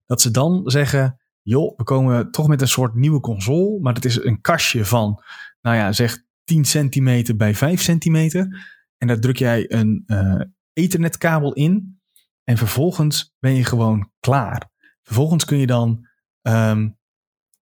[0.05, 4.05] dat ze dan zeggen, joh, we komen toch met een soort nieuwe console, maar het
[4.05, 5.23] is een kastje van,
[5.61, 8.75] nou ja, zeg 10 centimeter bij 5 centimeter.
[8.97, 10.41] En daar druk jij een eh
[10.77, 12.01] ethernetkabel in.
[12.43, 14.69] En vervolgens ben je gewoon klaar.
[15.03, 16.07] Vervolgens kun je dan
[16.41, 16.89] ehm,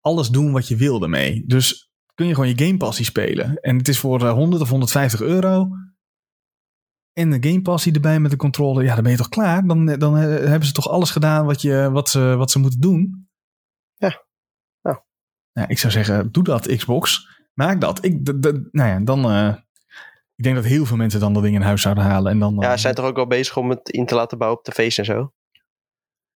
[0.00, 1.46] alles doen wat je wil ermee.
[1.46, 3.56] Dus kun je gewoon je Game Passie spelen.
[3.60, 5.68] En het is voor eh, 100 of 150 euro.
[7.12, 8.84] en de Game Pass die erbij met de controller.
[8.84, 9.66] Ja, dan ben je toch klaar?
[9.66, 12.80] Dan, dan eh, hebben ze toch alles gedaan wat, je, wat, ze, wat ze moeten
[12.80, 13.28] doen?
[13.94, 14.24] Ja.
[14.82, 14.98] Nou.
[15.52, 17.28] Ja, ik zou zeggen, doe dat Xbox.
[17.54, 18.04] Maak dat.
[18.04, 19.30] Ik, nou ja, dan...
[19.30, 19.54] Uh,
[20.42, 22.32] ik denk dat heel veel mensen dan dat ding in huis zouden halen.
[22.32, 24.60] En dan, ja, ze zijn toch ook al bezig om het in te laten bouwen
[24.60, 25.32] op tv's en zo?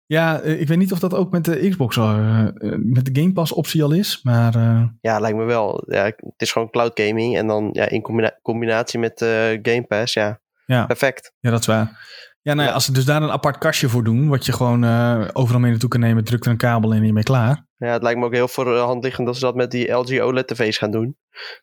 [0.04, 3.32] Ja, ik weet niet of dat ook met de Xbox al, uh, met de Game
[3.32, 4.57] Pass optie al is, maar...
[4.57, 4.82] Uh...
[5.00, 5.84] Ja, lijkt me wel.
[5.86, 9.28] Ja, het is gewoon cloud gaming en dan ja, in combina combinatie met uh,
[9.62, 10.40] Game Pass, ja.
[10.66, 10.86] ja.
[10.86, 11.32] Perfect.
[11.40, 12.07] Ja, dat is waar.
[12.42, 14.84] Ja, nou ja, als ze dus daar een apart kastje voor doen, wat je gewoon
[15.32, 17.66] overal mee naartoe kan nemen, druk er een kabel in en je bent klaar.
[17.77, 19.91] Ja, het lijkt me ook heel voor de hand liggend dat ze dat met die
[19.91, 21.16] LG OLED tv's gaan doen.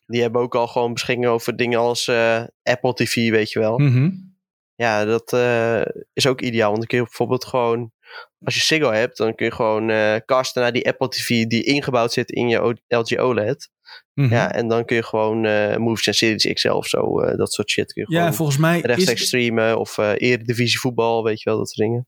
[0.06, 2.10] Die hebben ook al gewoon beschikking over dingen als
[2.64, 3.80] Apple TV, weet je wel.
[3.80, 4.32] Mm -hmm.
[4.76, 5.34] Ja, dat
[6.14, 7.92] is ook ideaal, want dan kun je bijvoorbeeld gewoon
[8.44, 11.64] als je Ziggo hebt, dan kun je gewoon uh, casten naar die Apple TV die
[11.64, 13.70] ingebouwd zit in je LG OLED.
[14.14, 14.34] Mm -hmm.
[14.34, 17.70] Ja, en dan kun je gewoon uh, Moves en Series XL of zo, dat soort
[17.70, 17.94] shit.
[17.94, 19.28] Kun je ja, volgens mij rechtstreeks is...
[19.28, 22.08] streamen of Eredivisie voetbal, weet je wel, dat soort dingen.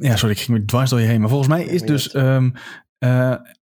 [0.00, 1.20] Ja, sorry, ik ging me dwars door je heen.
[1.20, 2.52] Maar volgens mij is dus um,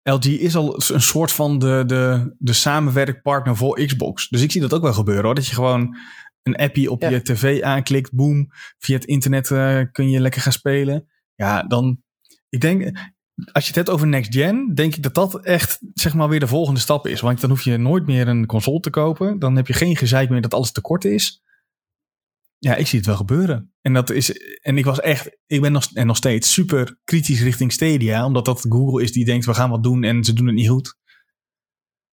[0.03, 4.29] LG is al een soort van de, de, de samenwerkpartner voor Xbox.
[4.29, 5.35] Dus ik zie dat ook wel gebeuren hoor.
[5.35, 5.97] Dat je gewoon
[6.43, 7.09] een appie op ja.
[7.09, 8.47] je tv aanklikt, boom.
[8.77, 9.47] Via het internet
[9.91, 11.07] kun je lekker gaan spelen.
[11.35, 12.01] Ja, dan,
[12.49, 12.83] ik denk,
[13.51, 16.39] als je het hebt over next gen, denk ik dat dat echt, zeg maar, weer
[16.39, 17.21] de volgende stap is.
[17.21, 19.39] Want dan hoef je nooit meer een console te kopen.
[19.39, 21.41] Dan heb je geen gezeik meer dat alles tekort is.
[22.63, 23.73] Ja, ik zie het wel gebeuren.
[23.81, 27.41] En dat is, en ik was echt, ik ben nog, en nog steeds super kritisch
[27.41, 30.45] richting Stadia, omdat dat Google is die denkt, we gaan wat doen en ze doen
[30.45, 30.95] het niet goed.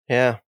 [0.03, 0.43] Ja.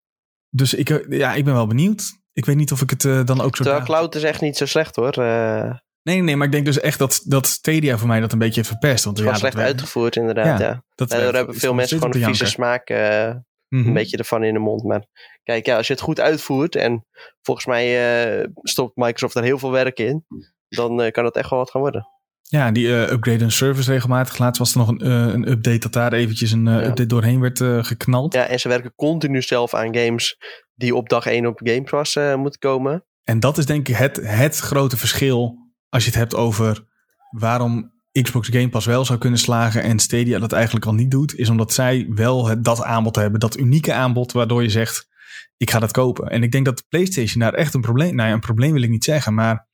[0.49, 2.03] Dus ik, ja, ik ben wel benieuwd.
[2.33, 3.63] Ik weet niet of ik het uh, dan ook zo...
[3.63, 5.19] Terwijl cloud is echt niet zo slecht hoor.
[5.19, 5.73] Uh...
[6.03, 8.65] Nee, nee, maar ik denk dus echt dat, dat Stadia voor mij dat een beetje
[8.65, 9.05] verpest.
[9.05, 10.67] Want het ja, slecht uitgevoerd inderdaad, ja.
[10.67, 10.85] ja.
[10.95, 13.35] Dat Daardoor hebben veel mensen gewoon een vieze smaak uh,
[13.69, 13.89] mm -hmm.
[13.89, 14.83] een beetje ervan in de mond.
[14.83, 15.07] Maar
[15.43, 17.07] kijk, ja, als je het goed uitvoert en
[17.43, 20.25] volgens mij uh, stopt Microsoft er heel veel werk in,
[20.69, 22.09] dan uh, kan het echt wel wat gaan worden.
[22.43, 24.39] Ja, die uh, upgrade en service regelmatig.
[24.39, 26.79] Laatst was er nog een, een update dat daar eventjes een ja.
[26.79, 28.35] update doorheen werd geknald.
[28.35, 30.37] Ja, en ze werken continu zelf aan games
[30.75, 33.05] die op dag 1 op Game Pass moeten komen.
[33.25, 35.57] En dat is denk ik het, het grote verschil
[35.89, 36.85] als je het hebt over
[37.31, 41.35] waarom Xbox Game Pass wel zou kunnen slagen en Stadia dat eigenlijk al niet doet,
[41.35, 45.09] is omdat zij wel het, dat aanbod hebben, dat unieke aanbod waardoor je zegt,
[45.57, 46.29] ik ga dat kopen.
[46.29, 48.83] En ik denk dat de PlayStation daar echt een probleem, nou ja, een probleem wil
[48.83, 49.69] ik niet zeggen, maar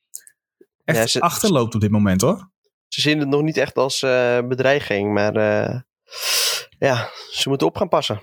[0.83, 2.51] echt ja, ze, achterloopt op dit moment hoor.
[2.87, 5.79] Ze zien het nog niet echt als uh, bedreiging, maar uh,
[6.79, 8.21] ja, ze moeten op gaan passen.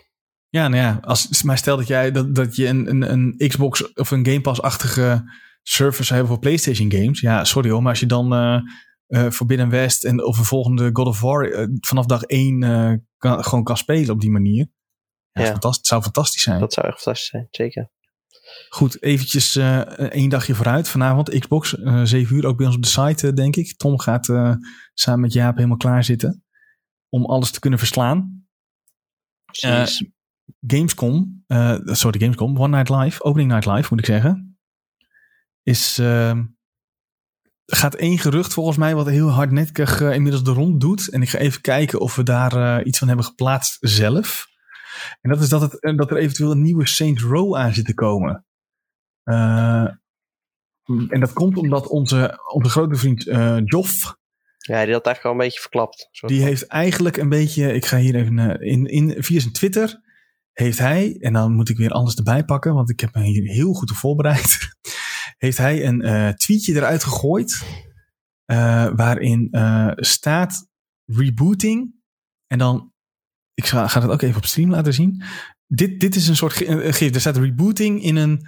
[0.48, 3.92] Ja, nou ja, als, maar stel dat jij dat, dat je een, een, een Xbox
[3.94, 7.20] of een Game Pass-achtige service hebben voor PlayStation games.
[7.20, 8.60] Ja, sorry hoor, maar als je dan uh,
[9.10, 12.60] uh, Forbidden West en of een volgende God of War uh, vanaf dag één
[13.16, 14.70] kan, gewoon kan spelen op die manier.
[15.32, 15.52] Ja, ja.
[15.52, 16.60] Het zou fantastisch zijn.
[16.60, 17.90] Dat zou echt fantastisch zijn, zeker.
[18.68, 19.56] Goed, eventjes
[19.96, 20.88] één dagje vooruit.
[20.88, 21.70] Vanavond Xbox,
[22.02, 23.76] zeven uur ook bij ons op de site, denk ik.
[23.76, 24.24] Tom gaat
[24.94, 26.44] samen met Jaap helemaal klaar zitten
[27.08, 28.46] om alles te kunnen verslaan.
[30.66, 31.44] Gamescom,
[31.84, 34.58] sorry, Gamescom, One Night Live, Opening Night Live moet ik zeggen
[35.62, 36.00] is.
[37.72, 41.08] Gaat één gerucht volgens mij, wat heel hardnekkig uh, inmiddels de rond doet.
[41.08, 44.46] En ik ga even kijken of we daar uh, iets van hebben geplaatst zelf.
[45.20, 47.94] En dat is dat, het, dat er eventueel een nieuwe Saints Row aan zit te
[47.94, 48.44] komen.
[49.24, 49.88] Uh,
[50.84, 53.22] en dat komt omdat onze, onze grote vriend
[53.64, 54.18] Joff.
[54.58, 56.08] Ja, die had eigenlijk al een beetje verklapt.
[56.26, 57.72] Die heeft eigenlijk een beetje.
[57.72, 58.60] Ik ga hier even.
[58.60, 60.00] in, in, via zijn Twitter
[60.52, 61.16] heeft hij.
[61.20, 63.90] En dan moet ik weer alles erbij pakken, want ik heb me hier heel goed
[63.90, 64.76] op voorbereid
[65.40, 67.64] heeft hij een uh, tweetje eruit gegooid.
[68.46, 70.68] Uh, waarin uh, staat
[71.04, 71.94] rebooting.
[72.46, 72.92] En dan,
[73.54, 75.22] ik ga, ga dat ook even op stream laten zien.
[75.66, 77.14] Dit, dit is een soort gif.
[77.14, 78.46] Er staat rebooting in een,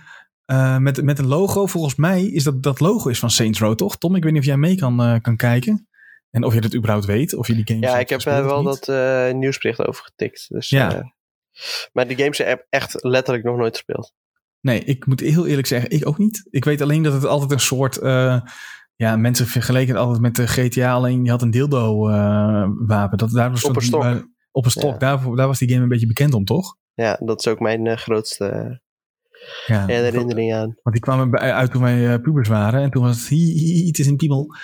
[0.82, 1.66] met, met een logo.
[1.66, 3.98] Volgens mij is dat dat logo is van Saints Row, toch?
[3.98, 5.88] Tom, ik weet niet of jij mee kan, kan kijken.
[6.30, 7.34] En of je dat überhaupt weet.
[7.34, 8.86] Of je die games Ja, ik heb wel dat
[9.34, 10.46] nieuwsbericht over getikt.
[10.48, 11.14] Dus, ja.
[11.92, 14.14] maar die games heb echt letterlijk nog nooit gespeeld.
[14.62, 16.46] Nee, ik moet heel eerlijk zeggen, ik ook niet.
[16.50, 18.02] Ik weet alleen dat het altijd een soort.
[18.02, 18.40] Uh,
[18.96, 20.92] ja, mensen vergeleken het altijd met de GTA.
[20.92, 23.18] Alleen je had een dildo-wapen.
[23.18, 24.28] dat daar was op een stok.
[24.50, 24.90] Op een stok.
[24.90, 24.98] Ja.
[24.98, 26.76] Daar, daar was die game een beetje bekend om, toch?
[26.94, 28.80] Ja, dat is ook mijn uh, grootste
[29.66, 30.76] ja, herinnering aan.
[30.82, 32.82] Want die kwamen uit toen wij pubers waren.
[32.82, 33.28] En toen was het.
[33.86, 34.54] Het is een piemel.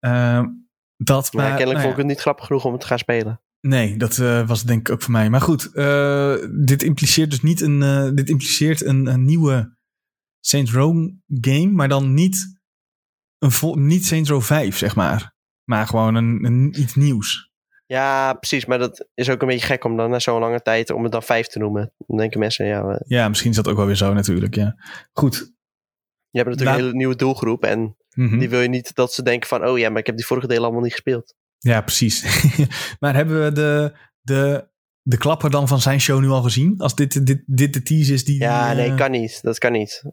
[0.00, 2.98] dat, maar, maar kennelijk nou vond ik het niet grappig genoeg om het te gaan
[2.98, 3.40] spelen.
[3.66, 5.30] Nee, dat uh, was denk ik ook voor mij.
[5.30, 7.80] Maar goed, uh, dit impliceert dus niet een.
[7.80, 9.76] Uh, dit impliceert een, een, nieuwe
[10.40, 12.60] Saints Row game, maar dan niet,
[13.38, 15.34] een vol, niet Saints Row 5, zeg maar.
[15.64, 17.50] Maar gewoon een, een, iets nieuws.
[17.86, 18.66] Ja, precies.
[18.66, 21.12] Maar dat is ook een beetje gek om dan na zo'n lange tijd om het
[21.12, 21.92] dan 5 te noemen.
[21.98, 22.82] Dan denken mensen, ja.
[22.82, 23.02] Maar...
[23.06, 24.54] Ja, misschien is dat ook wel weer zo natuurlijk.
[24.54, 24.76] Ja.
[25.12, 25.52] Goed.
[26.30, 28.38] Je hebt natuurlijk La een hele nieuwe doelgroep en Mhm.
[28.38, 30.46] Die wil je niet dat ze denken van, oh ja, maar ik heb die vorige
[30.46, 31.34] delen allemaal niet gespeeld.
[31.62, 32.24] Ja, precies.
[33.00, 34.68] maar hebben we de, de,
[35.02, 36.74] de klapper dan van zijn show nu al gezien?
[36.78, 38.40] Als dit, dit, dit de tease is die...
[38.40, 39.42] Ja, die, nee, eh, kan niet.
[39.42, 40.04] Dat kan niet.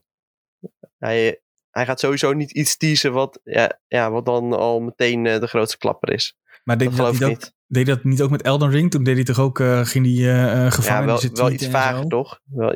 [0.97, 5.39] Hij, hij gaat sowieso niet iets teasen wat, ja, ja, wat dan al meteen eh,
[5.39, 6.37] de grootste klapper is.
[6.63, 7.53] Maar deed Dat dat, geloof ik niet niet.
[7.67, 8.91] deed dat niet ook met Elden Ring?
[8.91, 10.23] Toen deed hij toch ook, eh, ging die
[10.71, 12.39] gevangen Ja, wel, wel iets vager, toch?
[12.45, 12.75] Wel,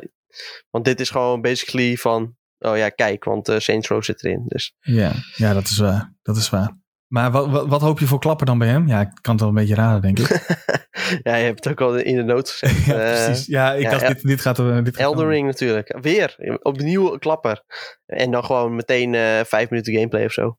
[0.70, 4.44] want dit is gewoon basically van, oh ja, kijk, want eh Saints Row zit erin.
[4.46, 6.14] Dus Ja, ja, dat is waar.
[6.22, 6.82] Dat is waar.
[7.14, 8.86] Maar wat, wat, wat hoop je voor klapper dan bij hem?
[8.88, 10.28] Ja, ik kan het wel een beetje raden, denk ik.
[11.22, 12.84] ja, je hebt het ook al in de noot gezegd.
[12.86, 13.46] ja, Eh, precies.
[13.46, 14.58] Ja, ik ja, dacht, dit, dit gaat...
[14.58, 15.32] eh, Dit gaat Elden komen.
[15.34, 15.96] Ring natuurlijk.
[16.00, 17.62] Weer, opnieuw een klapper.
[18.06, 20.58] En dan gewoon meteen eh, vijf minuten gameplay of zo.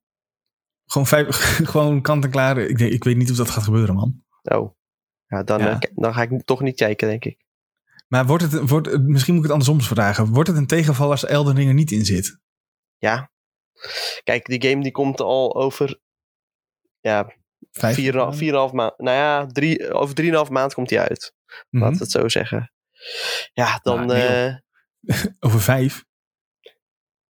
[0.85, 1.27] Gewoon, vijf,
[1.73, 2.57] gewoon kant en klaar.
[2.57, 4.23] Ik, ik weet niet of dat gaat gebeuren, man.
[4.41, 4.75] Oh.
[5.27, 5.79] Ja, dan, Ja.
[5.79, 7.43] eh, dan ga ik toch niet kijken, denk ik.
[8.07, 10.25] Maar wordt het, wordt, het- misschien moet ik het andersom vragen.
[10.33, 12.39] Wordt het een tegenval als Elden Ring er niet in zit?
[12.97, 13.31] Ja.
[14.23, 16.03] Kijk, die game die komt al over
[17.09, 17.35] ja,
[17.71, 17.97] Vijf?
[17.97, 18.97] 4,5 maand.
[18.97, 21.33] Nou ja, drie, over 3,5 maand komt die uit.
[21.69, 21.83] Mhm.
[21.83, 22.71] Laten we het zo zeggen.
[23.53, 24.05] Ja, dan.
[24.05, 24.55] Nou, eh,
[25.45, 26.05] Over vijf?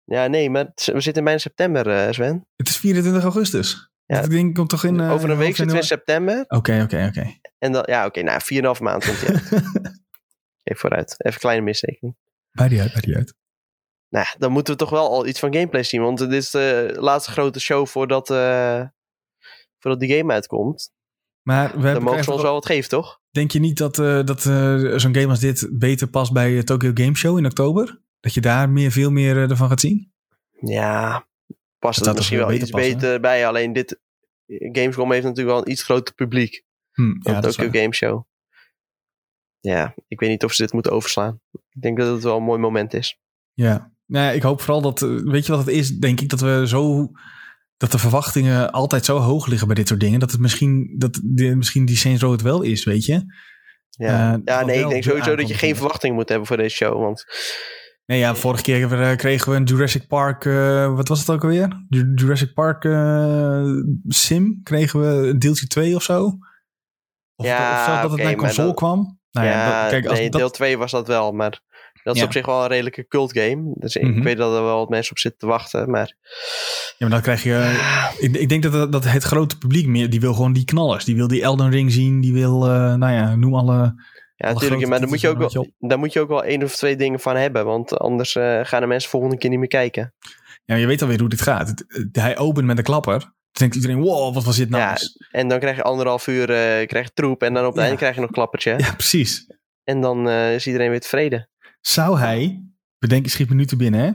[0.04, 2.48] ja, nee, maar we zitten bijna september, eh, Sven.
[2.56, 3.90] Het is 24 augustus.
[4.06, 4.20] Ja.
[4.20, 5.00] Dat ding komt toch in...
[5.00, 6.44] eh, over een week zitten we in september.
[6.48, 7.38] Oké, oké, oké.
[7.58, 8.40] En dan, ja, oké, nou,
[8.76, 9.52] 4,5 maand komt die uit.
[10.62, 11.14] Even vooruit.
[11.18, 12.16] Even een kleine mistekening.
[12.50, 13.34] Bij die uit, bij die uit.
[14.08, 16.02] Nou dan moeten we toch wel al iets van gameplay zien.
[16.02, 18.82] Want dit is de laatste grote show voordat, eh,
[19.84, 20.92] voordat die game uitkomt.
[21.42, 23.20] Maar we Dan mogen ze ons wel- wat geven, toch?
[23.30, 26.64] Denk je niet dat, eh, dat eh, zo'n game als dit beter past bij de
[26.64, 28.00] Tokyo Game Show in oktober?
[28.20, 30.12] Dat je daar meer, veel meer eh, ervan gaat zien?
[30.60, 31.26] Ja,
[31.78, 32.94] past zou het misschien wel beter iets passen?
[32.94, 33.46] beter bij.
[33.46, 34.00] Alleen dit,
[34.46, 36.64] Gamescom heeft natuurlijk wel een iets groter publiek.
[36.92, 37.80] Hm, dan ja, dat Tokyo.
[37.80, 38.24] Game Show.
[39.60, 41.40] Ja, ik weet niet of ze dit moeten overslaan.
[41.52, 43.18] Ik denk dat het wel een mooi moment is.
[43.52, 43.92] Ja.
[44.06, 46.40] Nou, ja, ik hoop vooral dat, eh, weet je wat het is, denk ik, dat
[46.40, 47.10] we zo,
[47.76, 51.20] dat de verwachtingen altijd zo hoog liggen bij dit soort dingen, dat het misschien, dat
[51.24, 53.24] de, misschien die Saints Row het wel is, weet je?
[53.90, 55.76] Ja, Eh, ja nee, ik denk de sowieso dat je geen is.
[55.76, 57.00] verwachting moet hebben voor deze show.
[57.02, 57.24] Want
[58.06, 61.42] Nee, ja, vorige keer eh, kregen we een Jurassic Park, eh, wat was het ook
[61.42, 61.84] alweer?
[61.88, 62.82] Ju- Jurassic Park
[64.08, 66.24] Sim, kregen we een deeltje 2 of zo?
[67.36, 69.18] Of, Ja, of zelfs dat het naar console kwam?
[69.30, 71.32] Nou ja, ja, dat- kijk, als nee, dat, deel 2 was dat wel.
[71.32, 71.60] Maar
[72.04, 72.26] dat is Ja.
[72.26, 73.72] op zich wel een redelijke cult game.
[73.74, 74.16] Dus Mhm.
[74.16, 75.90] ik weet dat er wel wat mensen op zitten te wachten.
[75.90, 76.16] Maar
[76.88, 78.12] ja, maar dan krijg je...
[78.18, 81.04] Ik, ik denk dat, dat het grote publiek meer, die wil gewoon die knallers.
[81.04, 83.72] Die wil die Elden Ring zien, die wil, eh, nou ja, noem alle...
[84.36, 84.86] ja, natuurlijk.
[84.86, 87.20] Maar daar moet, je ook wel, daar moet je ook wel één of twee dingen
[87.20, 87.64] van hebben.
[87.64, 90.14] Want anders eh, gaan de mensen volgende keer niet meer kijken.
[90.64, 91.68] Ja, je weet alweer hoe dit gaat.
[91.68, 93.18] Het- het- hij opent met een klapper.
[93.18, 94.82] Dan denkt iedereen, wow, wat was dit nou?
[94.82, 94.96] Ja,
[95.30, 97.42] En dan krijg je anderhalf uur eh, krijg je troep.
[97.42, 97.82] En dan op het Ja.
[97.82, 98.74] einde krijg je nog een klappertje.
[98.78, 99.46] ja precies.
[99.84, 101.48] En dan is iedereen weer tevreden.
[101.86, 102.64] Zou hij,
[102.98, 104.10] bedenk, schiet me nu te binnen, hè?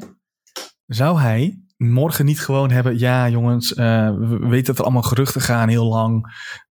[0.85, 5.41] Zou hij morgen niet gewoon hebben, ja jongens, eh, we weten dat er allemaal geruchten
[5.41, 6.25] gaan heel lang.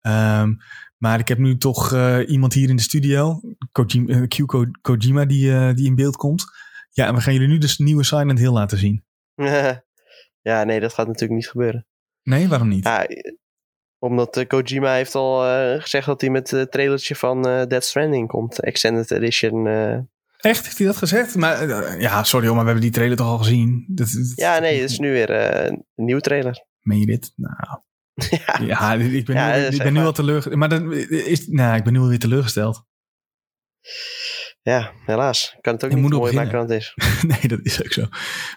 [0.00, 0.54] Ehm,
[0.96, 3.40] maar ik heb nu toch eh, iemand hier in de studio,
[3.72, 6.44] Kojima, eh, Q Kojima, die, die in beeld komt.
[6.90, 9.04] Ja, en we gaan jullie nu dus nieuwe Silent Hill laten zien.
[10.50, 11.86] ja, nee, dat gaat natuurlijk niet gebeuren.
[12.22, 12.84] Nee, waarom niet?
[12.84, 13.06] Ja,
[13.98, 15.40] omdat Kojima heeft al
[15.80, 18.60] gezegd dat hij met het trailertje van Dead Stranding komt.
[18.60, 19.66] Extended Edition.
[20.42, 20.50] Eh.
[20.50, 21.34] Echt, heeft hij dat gezegd?
[21.34, 23.84] Maar eh, ja, sorry hoor, maar we hebben die trailer toch al gezien?
[23.88, 26.64] Dat, dat- Ja, nee, het is nu weer eh, een nieuwe trailer.
[26.80, 27.32] Meen je dit?
[27.36, 27.80] Nou,
[28.46, 30.58] ja, ja, ik ben, Ja, nu, ik ben nu al teleurgesteld.
[30.58, 32.84] Maar dan is, nou, ik ben nu alweer teleurgesteld.
[34.62, 35.52] ja, helaas.
[35.56, 36.94] Ik kan het ook Je niet mooi maken dan het is.
[37.32, 38.06] nee, dat is ook zo.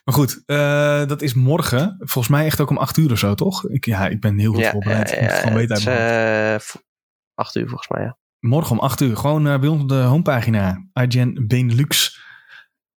[0.04, 1.96] Maar goed, eh, dat is morgen.
[2.00, 3.68] Volgens mij echt ook om acht uur of zo, toch?
[3.70, 5.10] Ik, ja, ik ben heel goed Ja, voorbereid.
[5.10, 6.68] ja, ik moet het gewoon weten uit eh,
[7.34, 8.18] acht uur volgens mij, ja.
[8.46, 9.18] Morgen om acht uur.
[9.18, 10.88] Gewoon eh, bij ons op de homepagina.
[10.94, 12.20] IGN Benelux.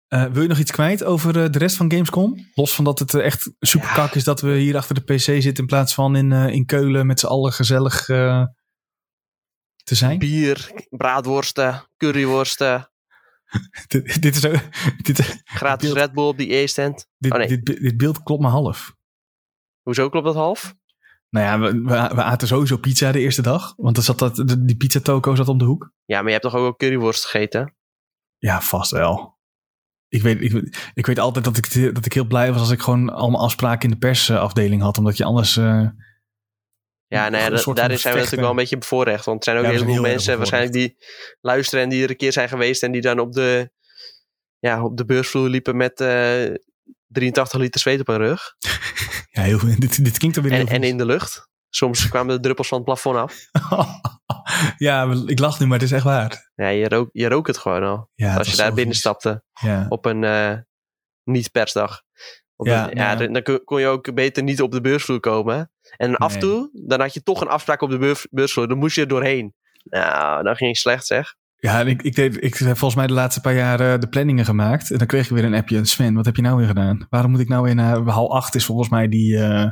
[0.09, 2.49] Eh, wil je nog iets kwijt over eh, de rest van Gamescom?
[2.55, 5.55] Los van dat het echt super kak is dat we hier achter de PC zitten
[5.57, 10.19] in plaats van in, in Keulen met z'n allen gezellig te zijn.
[10.19, 12.91] Bier, braadworsten, curryworsten,
[13.89, 14.61] dit, dit is ook,
[15.07, 17.07] dit, gratis beeld- Red Bull op die E-stand.
[17.19, 17.49] dit, Oh, nee.
[17.49, 18.95] dit, dit beeld klopt maar half.
[19.83, 20.75] Hoezo klopt dat half?
[21.31, 23.75] Nou ja, we, we, we aten sowieso pizza de eerste dag.
[23.77, 25.93] Want er zat dat, de- die pizza toko zat om de hoek.
[26.05, 27.75] Ja, maar je hebt toch ook wel curryworst gegeten?
[28.39, 29.37] Ja, vast wel.
[30.09, 32.71] Ik weet, ik, weet- ik weet altijd dat ik, dat ik heel blij was als
[32.71, 34.99] ik gewoon allemaal afspraken in de persafdeling had.
[34.99, 35.57] Omdat je anders...
[35.57, 35.65] eh,
[37.07, 39.25] Ja, nou ja, dat- daarin zijn we natuurlijk wel een beetje bevoorrecht.
[39.25, 40.97] Want er zijn ook Ja, heel erg mensen waarschijnlijk die
[41.41, 42.83] luisteren en die er een keer zijn geweest.
[42.83, 43.71] En die dan op de,
[44.59, 46.45] ja, op de beursvloer liepen met eh
[47.09, 48.55] 83 liter zweet op hun rug.
[49.31, 51.49] ja, heel, dit, dit klinkt alweer En, en in de lucht.
[51.71, 53.35] Soms kwamen de druppels van het plafond af.
[54.77, 56.51] ja, ik lach nu, maar het is echt waar.
[56.55, 58.11] Ja, je rook, je rook het gewoon al.
[58.15, 58.99] Ja, als je daar binnen vies.
[59.03, 59.87] stapte Ja.
[59.89, 60.55] op een eh,
[61.25, 62.03] niet-persdag.
[62.57, 65.71] Ja, ja, dan- kon- je ook beter niet op de beursvloer komen.
[65.97, 66.49] En af en Nee.
[66.51, 68.69] toe, dan had je toch een afspraak op de beurs, beursvloer.
[68.69, 69.55] Dan moest je er doorheen.
[69.83, 71.35] Nou, dan ging je slecht zeg.
[71.61, 74.45] Ja, ik, ik, deed, ik heb volgens mij de laatste paar jaar eh, de planningen
[74.45, 74.91] gemaakt.
[74.91, 75.85] En dan kreeg ik weer een appje.
[75.85, 77.07] Sven, wat heb je nou weer gedaan?
[77.11, 79.71] Waarom moet ik nou weer naar hal 8 is volgens mij die, eh,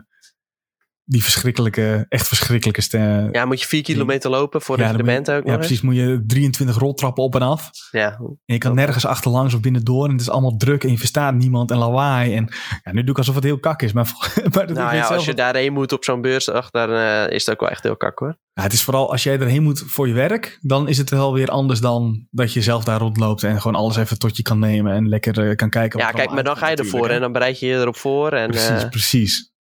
[1.09, 3.29] die verschrikkelijke, echt verschrikkelijke ster.
[3.33, 5.81] Ja, moet je vier kilometer lopen voor Ja, je- evenement ook Ja, nog precies.
[5.81, 7.71] Moet je 23 roltrappen op en af.
[7.91, 10.05] Ja, En je kan nergens achterlangs of binnendoor.
[10.05, 12.35] En het is allemaal druk en je verstaat niemand en lawaai.
[12.37, 12.49] En
[12.83, 13.93] ja, nu doe ik alsof het heel kak is.
[13.93, 14.05] Maar,
[14.55, 17.47] maar dat nou ja, als je dat- daarheen moet op zo'n beursdag, dan eh, is
[17.47, 18.37] het ook wel echt heel kak hoor.
[18.53, 21.33] Ja, het is vooral als jij erheen moet voor je werk, dan is het wel
[21.33, 24.59] weer anders dan dat je zelf daar rondloopt en gewoon alles even tot je kan
[24.59, 25.99] nemen en lekker eh, kan kijken.
[25.99, 28.33] Ja, wat kijk, maar dan ga je ervoor en dan bereid je je erop voor.
[28.33, 28.49] En.
[28.51, 29.55] Precies, eh, precies.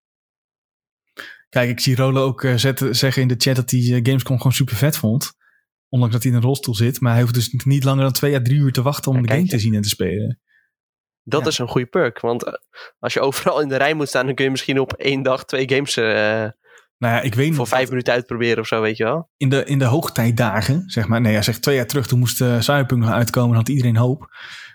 [1.54, 4.36] Kijk, ik zie Rolo ook eh, zetten, zeggen in de chat dat hij eh, Gamescom
[4.36, 5.32] gewoon super vet vond.
[5.88, 7.00] Ondanks dat hij in een rolstoel zit.
[7.00, 9.22] Maar hij hoeft dus niet langer dan twee à drie uur te wachten om Ja,
[9.22, 9.48] de game je.
[9.48, 10.40] te zien en te spelen.
[11.22, 11.46] dat ja.
[11.46, 12.20] is een goede perk.
[12.20, 12.52] Want eh,
[12.98, 15.44] als je overal in de rij moet staan, dan kun je misschien op één dag
[15.44, 16.52] twee games Nou
[16.98, 19.30] ja, ik weet voor vijf minuten uitproberen of zo, weet je wel.
[19.36, 21.20] in de, in de hoogtijdagen, zeg maar.
[21.20, 24.28] Nee, hij zegt twee jaar terug, toen moest uh, Cyberpunk nog uitkomen, had iedereen hoop.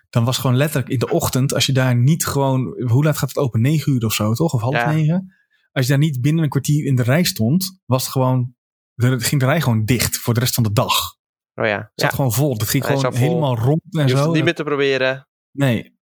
[0.10, 3.30] Dan was gewoon letterlijk in de ochtend, als je daar niet gewoon, hoe laat gaat
[3.30, 3.62] het open?
[3.62, 4.54] Negen uur of zo, toch?
[4.54, 5.34] Of half negen?
[5.72, 8.56] Als je daar niet binnen een kwartier in de rij stond, was het gewoon,
[8.94, 10.94] de, ging de rij gewoon dicht voor de rest van de dag.
[11.54, 12.16] Het Oh ja, zat ja.
[12.16, 12.58] gewoon vol.
[12.58, 13.28] Dat ging Hij gewoon zat vol.
[13.30, 14.24] helemaal rond en je zo.
[14.24, 15.28] het niet meer te proberen.
[15.52, 15.98] Nee.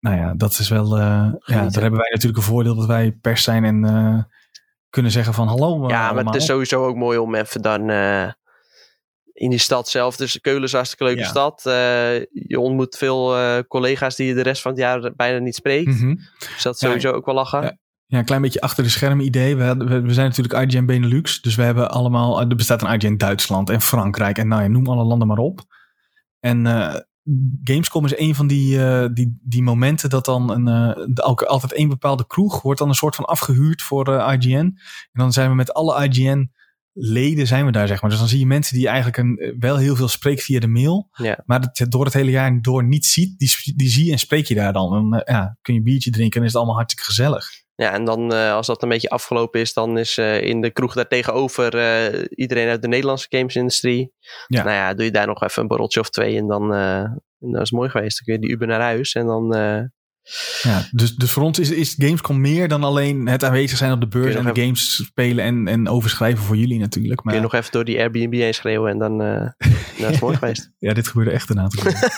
[0.00, 3.12] Nou ja, dat is wel, eh, ja, daar hebben wij natuurlijk een voordeel dat wij
[3.12, 4.22] pers zijn en eh,
[4.90, 6.32] kunnen zeggen van hallo eh, Ja, maar allemaal.
[6.32, 7.90] het is sowieso ook mooi om even dan
[9.32, 10.16] in die stad zelf.
[10.16, 11.28] Dus Keulen is een hartstikke leuke Ja.
[11.28, 11.60] stad.
[12.32, 13.34] Je ontmoet veel
[13.66, 15.86] collega's die je de rest van het jaar bijna niet spreekt.
[16.00, 16.14] Mhm.
[16.38, 17.80] Dus dat is Ja, sowieso ook wel lachen.
[18.10, 18.18] Ja.
[18.18, 19.56] Een klein beetje achter de schermen idee.
[19.56, 21.40] We, we, we zijn natuurlijk IGN Benelux.
[21.40, 22.40] Dus we hebben allemaal...
[22.40, 24.38] Er bestaat een IGN Duitsland en Frankrijk.
[24.38, 25.60] En nou ja, noem alle landen maar op.
[26.40, 26.94] En eh,
[27.64, 31.72] Gamescom is een van die, eh, die, die momenten dat dan een, eh, de- altijd
[31.72, 34.54] één bepaalde kroeg wordt dan een soort van afgehuurd voor IGN.
[34.56, 34.76] En
[35.12, 36.50] dan zijn we met alle IGN
[36.92, 38.10] leden zijn we daar, zeg maar.
[38.10, 41.08] Dus dan zie je mensen die eigenlijk een, wel heel veel spreken via de mail.
[41.12, 41.42] Ja.
[41.46, 43.38] Maar dat door het hele jaar door niet ziet.
[43.38, 44.94] Die, die zie je en spreek je daar dan.
[44.94, 47.48] En dan ja, kun je een biertje drinken en is het allemaal hartstikke gezellig.
[47.80, 50.70] Ja, en dan eh, als dat een beetje afgelopen is, dan is eh, in de
[50.70, 54.12] kroeg daar tegenover eh, iedereen uit de Nederlandse gamesindustrie.
[54.46, 54.62] Ja.
[54.62, 57.62] Nou ja, doe je daar nog even een borreltje of twee en dan, en dat
[57.62, 58.16] is mooi geweest.
[58.16, 59.52] Dan kun je die Uber naar huis en dan
[60.62, 64.00] Ja, dus, dus voor ons is, is Gamescom meer dan alleen het aanwezig zijn op
[64.00, 67.24] de beurs en de games spelen en, en overschrijven voor jullie natuurlijk.
[67.24, 69.48] Maar kun je nog even door die Airbnb heen schreeuwen en dan uh,
[69.98, 70.72] dat is mooi geweest.
[70.78, 72.10] ja, dit gebeurde echt een aantal keer.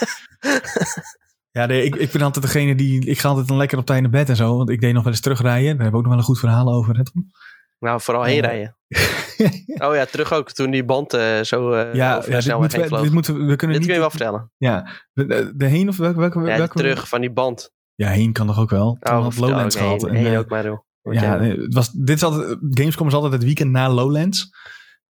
[1.53, 4.01] Ja, nee, ik, ik ben altijd degene die, ik ga altijd dan lekker op tijd
[4.01, 5.63] naar bed en zo, want ik deed nog wel eens terugrijden.
[5.77, 6.95] Daar hebben we ook nog wel een goed verhaal over.
[6.97, 7.31] Hè, Tom?
[7.79, 8.41] Nou, vooral heen Ja.
[8.41, 8.75] rijden.
[9.77, 12.89] Oh ja, terug ook toen die band eh, zo eh ja, over ja dit moeten
[12.89, 13.85] we, dit moeten we, we kunnen Dit niet...
[13.85, 14.51] kun je wel vertellen.
[14.57, 16.19] Ja, de, heen of welke?
[16.19, 17.71] welke, Ja, welke terug van die band.
[17.95, 18.97] Ja, heen kan toch ook wel.
[18.99, 20.01] Toen Oh, had Lowlands gehad.
[20.01, 20.79] heen, En, heen eh, ook maar, joh.
[21.01, 24.49] Ja, het was, dit is altijd, Gamescom is altijd het weekend na Lowlands.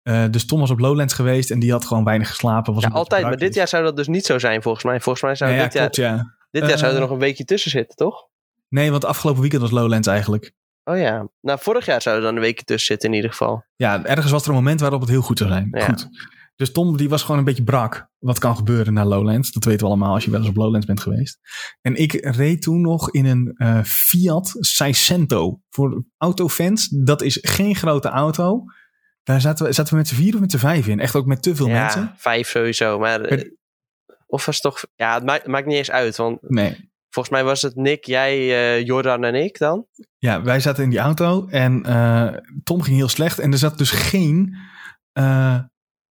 [0.09, 2.75] Eh, dus Tom was op Lowlands geweest en die had gewoon weinig geslapen.
[2.75, 3.23] Was Ja, altijd.
[3.23, 5.01] Maar dit jaar zou dat dus niet zo zijn, volgens mij.
[5.01, 7.19] Volgens mij zou Ja, ja, dit, jaar, klopt, dit jaar zou er Eh, nog een
[7.19, 8.27] weekje tussen zitten, toch?
[8.69, 10.53] Nee, want afgelopen weekend was Lowlands eigenlijk.
[10.85, 11.29] Oh ja.
[11.41, 13.65] Nou, vorig jaar zou er dan een weekje tussen zitten in ieder geval.
[13.77, 15.69] Ja, ergens was er een moment waarop het heel goed zou zijn.
[15.85, 16.09] Goed.
[16.57, 18.09] Dus Tom die was gewoon een beetje brak.
[18.19, 19.53] Wat kan gebeuren na Lowlands.
[19.53, 21.39] Dat weten we allemaal als je wel eens op Lowlands bent geweest.
[21.81, 25.61] En ik reed toen nog in een eh, Fiat Seicento.
[25.71, 28.65] Voor autofans, dat is geen grote auto.
[29.29, 31.01] Daar zaten we, zaten we met z'n vier of met z'n vijf in.
[31.01, 32.13] Echt ook met te veel ja, mensen.
[32.17, 32.99] vijf sowieso.
[32.99, 33.51] Maar eh,
[34.27, 34.85] of was het toch...
[34.95, 36.17] Ja, het maakt, maakt niet eens uit.
[36.17, 36.91] Want Nee.
[37.11, 39.87] volgens mij was het Nick, jij, eh, Jordan en ik dan.
[40.19, 42.29] Ja, wij zaten in die auto en eh,
[42.65, 43.39] Tom ging heel slecht.
[43.39, 44.57] En er zat dus geen,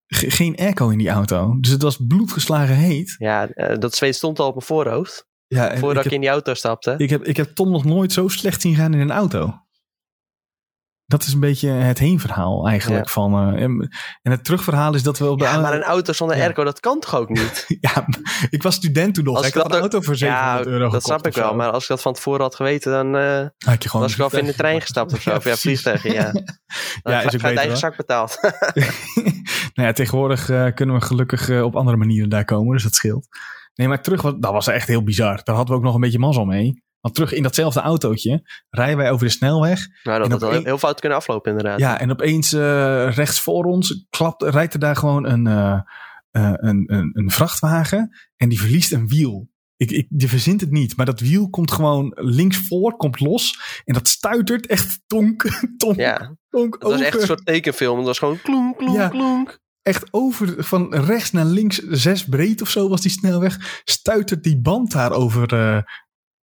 [0.08, 1.58] ge- geen airco in die auto.
[1.60, 3.16] Dus het was bloedgeslagen heet.
[3.18, 3.46] Ja,
[3.80, 5.26] dat zweet stond al op mijn voorhoofd.
[5.48, 6.96] Ja, Voordat ik, in die auto stapte.
[6.98, 9.54] ik, heb, ik heb Tom nog nooit zo slecht zien gaan in een auto.
[11.10, 13.06] Dat is een beetje het heenverhaal eigenlijk.
[13.06, 13.12] Ja.
[13.12, 13.90] Van, eh, en,
[14.22, 16.44] en het terugverhaal is dat we op de ja, maar een auto zonder Ja.
[16.44, 17.66] airco, dat kan toch ook niet?
[17.80, 18.06] Ja,
[18.50, 19.38] ik was student toen nog.
[19.38, 21.56] Als ik had een auto voor 700 ja, euro dat snap ik wel.
[21.56, 24.26] Maar als ik dat van tevoren had geweten, dan eh, Had je gewoon was ik
[24.26, 25.30] even in de vliegtuig trein gestapt of zo.
[25.36, 25.62] Of ja, precies.
[25.62, 26.32] vliegtuigen, ja.
[26.32, 28.38] Dan Ja, is ook beter, eigen zak betaald.
[29.74, 33.28] nou ja, tegenwoordig eh, kunnen we gelukkig op andere manieren daar komen, dus dat scheelt.
[33.76, 35.42] Nee, maar terug, was, dat was echt heel bizar.
[35.44, 36.84] Daar hadden we ook nog een beetje mazzel mee.
[37.02, 39.88] Want terug in datzelfde autootje rijden wij over de snelweg.
[40.04, 41.80] Nou, dat had wel heel fout kunnen aflopen inderdaad.
[41.80, 45.80] Ja, en opeens eh, rechts voor ons klapt, rijdt er daar gewoon een, eh,
[46.32, 49.50] eh, een, een, een vrachtwagen en die verliest een wiel.
[49.76, 53.60] Ik, ik, je verzint het niet, maar dat wiel komt gewoon links voor, komt los
[53.86, 55.44] en dat stuitert echt tonk,
[55.78, 57.06] tonk, Ja, tonk dat was over.
[57.06, 57.98] echt een soort tekenfilm.
[57.98, 59.08] Het was gewoon klonk, klonk, Ja.
[59.08, 59.60] klonk.
[59.82, 64.62] echt over van rechts naar links, zes breed of zo was die snelweg, stuitert die
[64.62, 65.82] band daar over, eh,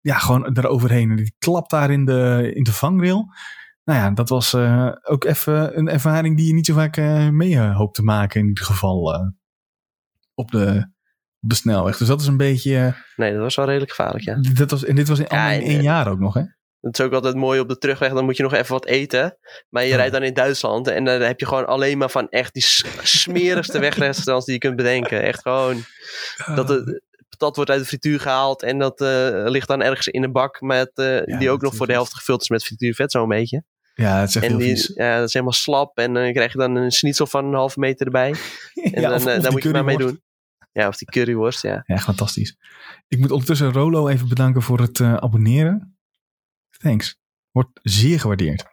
[0.07, 1.15] ja, gewoon eroverheen.
[1.15, 3.33] Die klapt daar in de, in de vangrail.
[3.83, 7.29] Nou ja, dat was uh, ook even een ervaring die je niet zo vaak uh,
[7.29, 8.39] mee hoopt te maken.
[8.41, 9.27] In ieder geval uh,
[10.33, 10.87] op, de,
[11.39, 11.97] op de snelweg.
[11.97, 12.95] Dus dat is een beetje...
[13.15, 14.41] nee, dat was wel redelijk gevaarlijk, ja.
[14.53, 16.43] Dat was, en dit was in, ja, in één jaar ook nog, hè?
[16.81, 19.37] Het is ook altijd mooi op de terugweg, dan moet je nog even wat eten.
[19.69, 22.53] Maar je rijdt dan in Duitsland en dan heb je gewoon alleen maar van echt
[22.53, 22.65] die
[23.03, 25.23] smerigste wegrestaurants die je kunt bedenken.
[25.23, 25.83] Echt gewoon
[26.55, 27.01] dat het
[27.37, 30.61] patat wordt uit de frituur gehaald en dat uh, ligt dan ergens in een bak
[30.61, 33.63] met, ja, die ook nog voor de helft gevuld is met frituurvet, zo'n beetje.
[33.97, 34.91] Ja, het is echt en heel die, vies.
[34.95, 37.53] Ja, dat is helemaal slap en dan uh, krijg je dan een schnitzel van een
[37.53, 38.35] halve meter erbij.
[38.73, 40.21] En ja, dan, of, of daar moet je maar mee doen.
[40.71, 41.83] Ja, of die curryworst, ja.
[41.85, 42.57] Ja, fantastisch.
[43.07, 45.97] Ik moet ondertussen Rolo even bedanken voor het abonneren.
[46.77, 47.19] Thanks.
[47.51, 48.65] Wordt zeer gewaardeerd.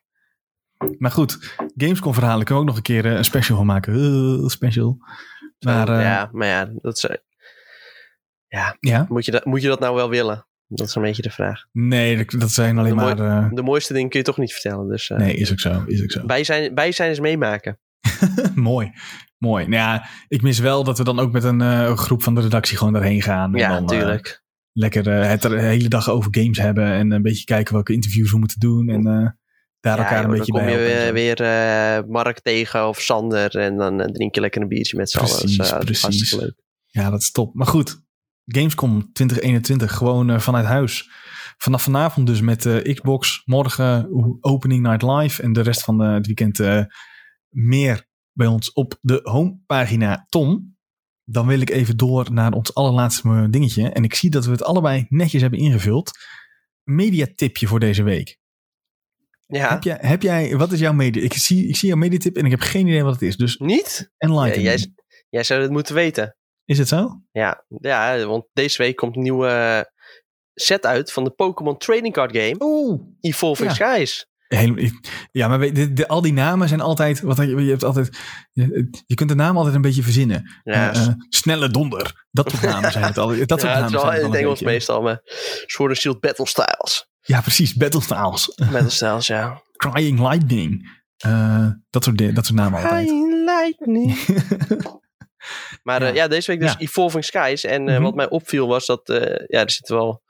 [0.99, 3.95] Maar goed, Gamescom verhalen kunnen we ook nog een keer een special van maken.
[3.95, 4.99] Uh, special.
[5.59, 7.19] Maar, ja, maar ja, dat is,
[8.55, 9.07] ja, ja?
[9.09, 10.47] Moet, je dat, moet je dat nou wel willen?
[10.67, 11.65] Dat is een beetje de vraag.
[11.73, 13.17] Nee, dat, zijn alleen de maar...
[13.17, 14.89] Mooi, uh, de mooiste dingen kun je toch niet vertellen.
[14.89, 15.85] Dus, uh, nee, is ook zo.
[15.87, 16.27] Is ook zo.
[16.27, 17.79] Bij, zijn, bij zijn is meemaken.
[18.55, 18.93] mooi.
[19.39, 19.67] Mooi.
[19.67, 22.41] Nou ja, ik mis wel dat we dan ook met een uh, groep van de
[22.41, 23.53] redactie gewoon daarheen gaan.
[23.53, 24.43] Ja, en dan, natuurlijk.
[24.73, 26.93] lekker het er de hele dag over games hebben.
[26.93, 28.89] En een beetje kijken welke interviews we moeten doen.
[28.89, 29.03] En
[29.81, 33.01] daar elkaar joh, een beetje dan kom bij je helpen weer, weer Mark tegen of
[33.01, 35.39] Sander en dan drink je lekker een biertje met z'n allen.
[35.39, 36.33] Precies, precies.
[36.35, 36.63] leuk.
[36.87, 37.55] Ja, dat is top.
[37.55, 38.03] Maar goed,
[38.45, 41.11] Gamescom 2021 gewoon vanuit huis.
[41.57, 43.43] Vanaf vanavond dus met Xbox.
[43.45, 44.09] Morgen
[44.41, 46.89] opening night live en de rest van het weekend
[47.49, 50.27] meer bij ons op de homepagina.
[50.29, 50.77] Tom,
[51.25, 53.89] dan wil ik even door naar ons allerlaatste dingetje.
[53.89, 56.11] En ik zie dat we het allebei netjes hebben ingevuld.
[56.83, 58.39] Mediatipje voor deze week.
[59.47, 59.71] Ja.
[59.71, 61.23] Heb, jij, heb jij, wat is jouw media?
[61.23, 63.37] Ik zie, ik zie jouw mediatip en ik heb geen idee wat het is.
[63.37, 64.13] Dus Niet?
[64.17, 64.61] Ja, me.
[64.61, 64.95] jij,
[65.29, 66.37] jij zou het moeten weten.
[66.65, 67.21] Is het zo?
[67.33, 69.85] Ja, ja, want deze week komt een nieuwe
[70.55, 72.57] set uit van de Pokémon Trading Card Game.
[72.59, 73.01] Oeh.
[73.21, 73.95] Evolving Ja.
[73.95, 74.27] Skies.
[74.49, 74.85] Helemaal,
[75.31, 77.21] ja, maar weet- de, de- al die namen zijn altijd.
[77.21, 78.19] Wat, je, hebt altijd
[78.53, 80.61] je, je kunt de naam altijd een beetje verzinnen.
[80.63, 82.27] Ja, Eh, eh, snelle donder.
[82.31, 83.29] Dat soort namen zijn het al.
[83.29, 84.75] Dat soort ja het namen is wel zijn in het het Engels beetje.
[84.75, 85.21] meestal, maar
[85.67, 87.09] Sword and Shield Battle Styles.
[87.21, 87.75] Ja, precies.
[87.75, 88.55] Battle Styles.
[88.73, 89.63] Battle Styles, ja.
[89.77, 91.03] Crying Lightning.
[91.17, 93.09] Eh, dat, soort, dat soort namen altijd.
[93.45, 94.17] Lightning.
[95.85, 96.07] Maar Ja.
[96.09, 96.77] ja, ja deze week dus.
[96.79, 97.65] Evolving Skies.
[97.65, 98.03] En eh, Mhm.
[98.03, 100.23] wat mij opviel was dat eh, ja, er zitten wel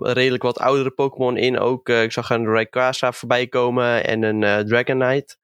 [0.00, 1.58] redelijk wat oudere Pokémon in.
[1.58, 5.36] Ook eh, ik zag een Rayquaza voorbij komen en een eh, Dragonite.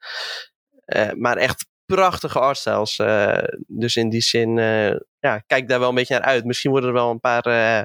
[0.84, 2.98] Eh, maar echt prachtige artstyles.
[2.98, 6.44] eh, dus in die zin, eh, ja, kijk daar wel een beetje naar uit.
[6.44, 7.82] Misschien worden er wel een paar eh,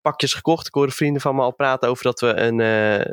[0.00, 0.66] pakjes gekocht.
[0.66, 3.12] Ik hoorde vrienden van me al praten over dat we een, eh,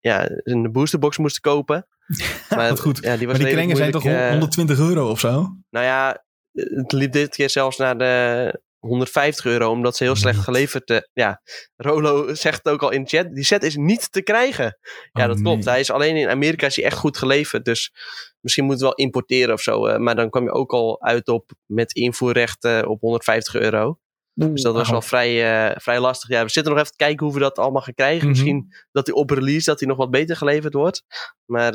[0.00, 1.86] ja, een boosterbox moesten kopen.
[2.56, 2.98] Maar goed.
[3.02, 5.56] Ja, die was Maar die kringen zijn toch moeilijk, eh, 120 euro of zo?
[5.70, 6.24] nou ja,
[6.56, 10.44] het liep dit keer zelfs naar de 150 euro, omdat ze heel slecht Niet.
[10.44, 10.90] geleverd.
[10.90, 11.42] eh, ja,
[11.76, 14.78] Rolo zegt het ook al in de chat, die set is niet te krijgen.
[15.12, 15.64] Ja, Oh, dat klopt.
[15.64, 15.68] nee.
[15.72, 17.92] Hij is alleen in Amerika is hij echt goed geleverd, dus
[18.40, 19.86] misschien moeten we wel importeren of zo.
[19.86, 23.98] eh, maar dan kwam je ook al uit op met invoerrechten op 150 euro.
[24.34, 26.28] Dus dat was wel vrij, eh, vrij lastig.
[26.28, 28.18] Ja, we zitten nog even te kijken hoe we dat allemaal gaan krijgen.
[28.20, 28.28] Mhm.
[28.28, 31.02] Misschien dat hij op release dat hij nog wat beter geleverd wordt.
[31.44, 31.74] Maar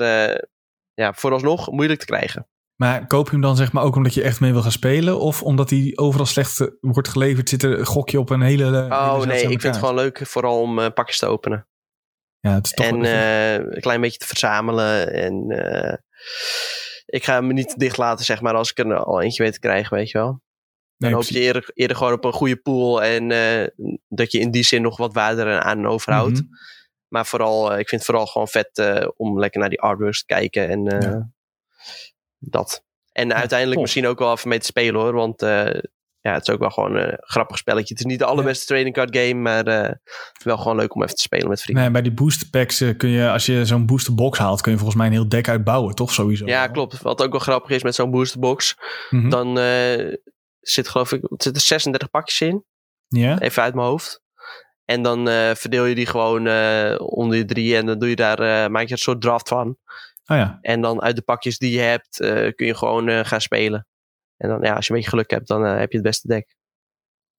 [0.94, 2.48] ja, vooralsnog moeilijk te krijgen.
[2.82, 5.20] Maar koop je hem dan zeg maar ook omdat je echt mee wil gaan spelen?
[5.20, 7.50] Of omdat hij overal slecht eh, wordt geleverd?
[7.50, 8.64] Zit er een gokje op een hele.
[8.64, 11.68] hele Oh nee, ik vind het gewoon leuk vooral om eh, pakjes te openen.
[12.40, 15.14] Ja, het is toch en eh, een klein beetje te verzamelen.
[15.14, 15.46] En
[17.06, 19.60] ik ga me niet dicht laten, zeg maar, als ik er al eentje weet te
[19.60, 20.42] krijgen, weet je wel.
[20.98, 23.04] Dan Nee, hoop je eerder, eerder gewoon op een goede pool.
[23.04, 23.28] En
[24.08, 26.42] dat je in die zin nog wat waarde aan overhoudt.
[26.42, 26.50] Mhm.
[27.08, 30.70] Maar vooral, ik vind het vooral gewoon vet om lekker naar die artworks te kijken.
[30.70, 31.32] En Ja.
[32.50, 32.84] Dat.
[33.12, 35.14] En uiteindelijk misschien ook wel even mee te spelen hoor.
[35.14, 35.82] Want eh,
[36.22, 37.94] ja, het is ook wel gewoon een grappig spelletje.
[37.94, 39.34] Het is niet de allerbeste trading card game.
[39.34, 39.96] Maar eh,
[40.44, 41.84] wel gewoon leuk om even te spelen met vrienden.
[41.84, 44.72] Nee, bij die booster packs eh, kun je, als je zo'n booster box haalt, kun
[44.72, 46.12] je volgens mij een heel deck uitbouwen, toch?
[46.12, 46.46] Sowieso.
[46.46, 47.02] Ja, klopt.
[47.02, 48.78] Wat ook wel grappig is met zo'n boosterbox.
[49.10, 49.30] Mhm.
[49.30, 50.16] Dan eh,
[50.60, 52.66] zit geloof ik, er zitten 36 pakjes in.
[53.08, 53.40] Ja?
[53.40, 54.22] Even uit mijn hoofd.
[54.92, 57.76] En dan eh, verdeel je die gewoon eh, onder je drie.
[57.76, 59.78] En dan doe je daar, eh, maak je een soort draft van.
[60.32, 60.58] Oh ja.
[60.62, 63.88] En dan uit de pakjes die je hebt, eh, kun je gewoon eh, gaan spelen.
[64.38, 66.28] En dan, ja, als je een beetje geluk hebt, dan eh, heb je het beste
[66.28, 66.56] deck.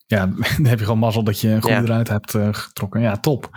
[0.07, 1.83] Ja, dan heb je gewoon mazzel dat je een goede Ja.
[1.83, 3.01] eruit hebt getrokken.
[3.01, 3.49] Ja, top.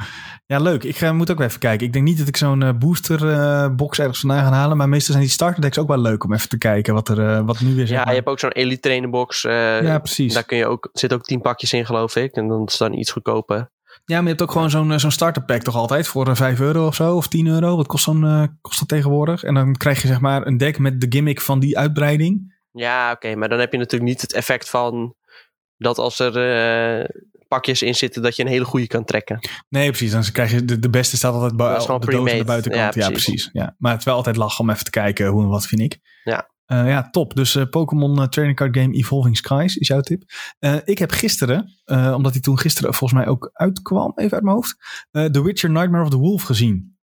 [0.46, 0.84] Ja, leuk.
[0.84, 1.88] Ik moet ook even kijken.
[1.88, 4.78] Ik denk niet dat ik zo'n booster box ergens vandaan ga halen.
[4.78, 7.46] Maar meestal zijn die starter decks ook wel leuk om even te kijken wat er
[7.46, 9.42] wat nu weer Ja, maar- je hebt ook zo'n Elite Trainer box.
[9.42, 10.34] Ja, precies.
[10.34, 12.36] Daar kun je ook, zitten ook 10 pakjes in, geloof ik.
[12.36, 13.72] En dan is dan iets goedkoper.
[14.06, 16.36] Ja, maar je hebt ook gewoon zo'n eh, zo'n starter pack toch altijd voor eh,
[16.36, 17.76] 5 euro of zo, of 10 euro.
[17.76, 19.44] Wat kost, zo'n, eh, kost dat tegenwoordig?
[19.44, 22.54] En dan krijg je zeg maar een deck met de gimmick van die uitbreiding.
[22.72, 23.36] Ja, oké.
[23.36, 25.16] maar dan heb je natuurlijk niet het effect van
[25.78, 27.06] dat als er eh,
[27.48, 29.40] pakjes in zitten dat je een hele goede kan trekken.
[29.70, 30.12] Nee, precies.
[30.12, 32.94] Dan krijg je de, de beste staat altijd de doos aan de buitenkant.
[32.94, 33.50] Ja, precies.
[33.54, 33.76] Ja.
[33.78, 36.00] Maar het is wel altijd lachen om even te kijken hoe en wat vind ik.
[36.24, 36.50] Ja.
[36.66, 37.36] Eh, ja, top.
[37.36, 40.24] Dus eh, Pokémon eh, Trading Card Game Evolving Skies is jouw tip.
[40.86, 41.70] Ik heb gisteren,
[42.16, 44.76] omdat hij toen gisteren volgens mij ook uitkwam, even uit mijn hoofd,
[45.12, 46.98] The Witcher Nightmare of the Wolf gezien.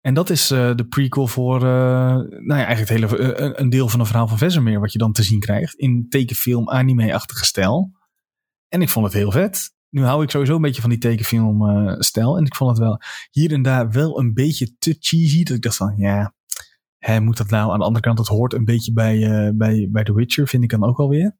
[0.00, 4.00] En dat is de prequel voor, nou ja, eigenlijk het hele, een- een deel van
[4.00, 7.90] een verhaal van Vesemir, wat je dan te zien krijgt in tekenfilm, anime-achtige stijl.
[8.68, 9.72] En ik vond het heel vet.
[9.90, 12.36] Nu hou ik sowieso een beetje van die tekenfilmstijl.
[12.36, 13.00] en ik vond het wel
[13.30, 15.42] hier en daar wel een beetje te cheesy.
[15.44, 16.34] Dat ik dacht van, ja,
[17.00, 17.72] hè, moet dat nou?
[17.72, 20.62] Aan de andere kant, het hoort een beetje bij, eh, bij, bij The Witcher, vind
[20.62, 21.36] ik dan ook alweer.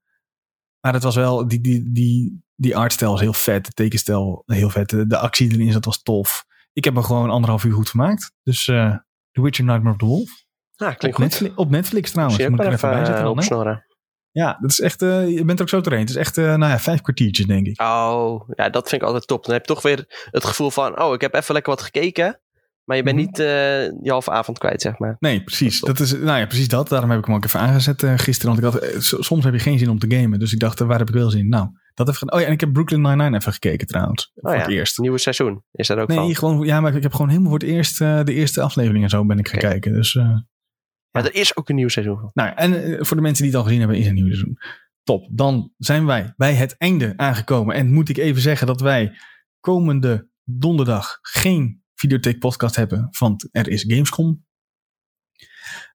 [0.81, 3.65] Maar het was wel, die, die, die, die artstijl is heel vet.
[3.65, 4.91] De tekenstijl heel vet.
[4.91, 6.45] De, de actie erin zat was tof.
[6.73, 8.33] Ik heb er gewoon anderhalf uur goed vermaakt.
[8.43, 8.97] Dus eh
[9.33, 10.45] The Witcher Nightmare of the Wolf.
[10.75, 11.27] Ja, Op klinkt goed.
[11.27, 12.39] Netflix, op Netflix trouwens.
[12.49, 13.41] Moet ik er even bij zetten dan, hè?
[13.41, 13.85] opsnorren.
[14.31, 16.01] Ja, dat is echt, eh, je bent er ook zo doorheen.
[16.01, 17.81] Het is echt, eh, nou ja, vijf kwartiertjes denk ik.
[17.81, 19.45] Oh, ja, dat vind ik altijd top.
[19.45, 22.41] Dan heb je toch weer het gevoel van, oh, ik heb even lekker wat gekeken.
[22.85, 23.25] Maar je bent Mhm.
[23.27, 23.47] niet eh,
[23.85, 25.17] je halve avond kwijt, zeg maar.
[25.19, 25.81] Nee, precies.
[25.81, 26.89] Dat is Dat nou ja, precies dat.
[26.89, 28.55] Daarom heb ik hem ook even aangezet eh, gisteren.
[28.61, 30.39] Want ik had, eh, so- soms heb je geen zin om te gamen.
[30.39, 31.49] Dus ik dacht, waar heb ik wel zin in?
[31.49, 32.35] Nou, dat even gedaan.
[32.35, 34.31] Oh ja, en ik heb Brooklyn Nine-Nine even gekeken trouwens.
[34.35, 34.99] voor Oh ja, het eerst.
[34.99, 36.35] nieuwe seizoen is er ook Nee, van.
[36.35, 39.27] gewoon, ja, maar ik heb gewoon helemaal voor het eerst de eerste aflevering en zo
[39.27, 39.93] ben ik gaan kijken.
[39.93, 42.31] Dus, Maar er is ook een nieuw seizoen van.
[42.35, 44.59] nou en voor de mensen die het al gezien hebben, is een nieuw seizoen.
[45.03, 45.29] Top.
[45.33, 47.75] Dan zijn wij bij het einde aangekomen.
[47.75, 49.13] En moet ik even zeggen dat wij
[49.61, 53.09] komende donderdag geen Videotheek podcast hebben.
[53.19, 54.45] Want er is Gamescom.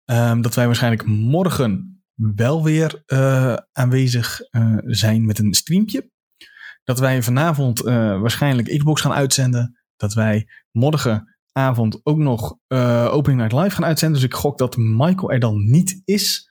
[0.06, 6.10] Ehm, dat wij waarschijnlijk morgen wel weer eh, aanwezig eh, zijn met een streampje.
[6.84, 9.80] Dat wij vanavond eh, waarschijnlijk Xbox gaan uitzenden.
[9.95, 12.57] Dat wij morgenavond ook nog
[13.10, 14.19] Opening Night Live gaan uitzenden.
[14.19, 16.49] Dus ik gok dat Michael er dan niet is.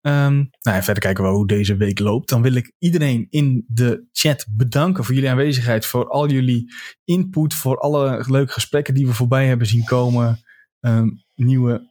[0.00, 2.28] Ehm, nou ja, verder kijken we hoe deze week loopt.
[2.28, 5.86] Dan wil ik iedereen in de chat bedanken voor jullie aanwezigheid.
[5.86, 6.72] Voor al jullie
[7.04, 7.54] input.
[7.54, 10.40] Voor alle leuke gesprekken die we voorbij hebben zien komen.
[10.80, 11.88] Ehm, nieuwe,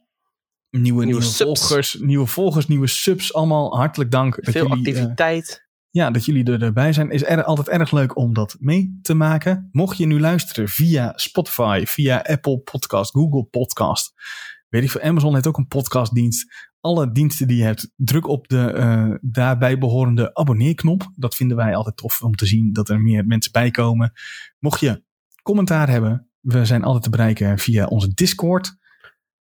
[0.70, 3.34] nieuwe, nieuwe, volgers, nieuwe volgers, nieuwe subs.
[3.34, 4.34] Allemaal hartelijk dank.
[4.44, 5.68] dat Veel jullie, eh, activiteit.
[5.90, 7.10] ja, dat jullie er- erbij zijn.
[7.10, 9.68] Is er altijd erg leuk om dat mee te maken.
[9.72, 14.12] Mocht je nu luisteren via Spotify, via Apple Podcast, Google Podcast.
[14.68, 16.69] Weet ik veel, Amazon heeft ook een podcastdienst.
[16.80, 21.10] Alle diensten die je hebt, druk op de eh, daarbij behorende abonneerknop.
[21.16, 24.12] Dat vinden wij altijd tof om te zien dat er meer mensen bij komen.
[24.58, 25.04] Mocht je
[25.42, 28.76] commentaar hebben, we zijn altijd te bereiken via onze Discord.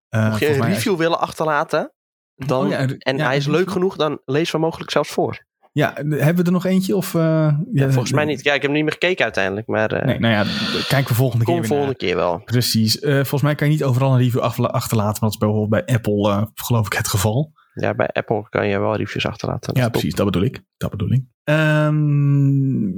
[0.10, 1.94] Eh, Mocht je een review willen achterlaten,
[2.36, 5.48] dan, Oh ja, en ja, hij is leuk genoeg, dan lezen we mogelijk zelfs voor.
[5.72, 6.96] Ja, hebben we er nog eentje?
[6.96, 8.44] Of, eh, ja, Volgens mij niet.
[8.44, 10.44] Ja, ik heb niet meer gekeken uiteindelijk, maar eh Nee, nou ja,
[10.88, 12.41] kijken we volgende keer kom volgende keer wel.
[12.46, 13.00] Precies.
[13.00, 15.00] Eh, volgens mij kan je niet overal een review achterlaten.
[15.02, 17.52] Maar dat is bijvoorbeeld bij Apple, eh, geloof ik, het geval.
[17.74, 19.74] Ja, bij Apple kan je wel reviews achterlaten.
[19.74, 20.16] Dat ja, precies.
[20.16, 20.64] Dat bedoel ik.
[20.78, 21.24] Dat bedoel ik.
[21.44, 22.91] Ehm,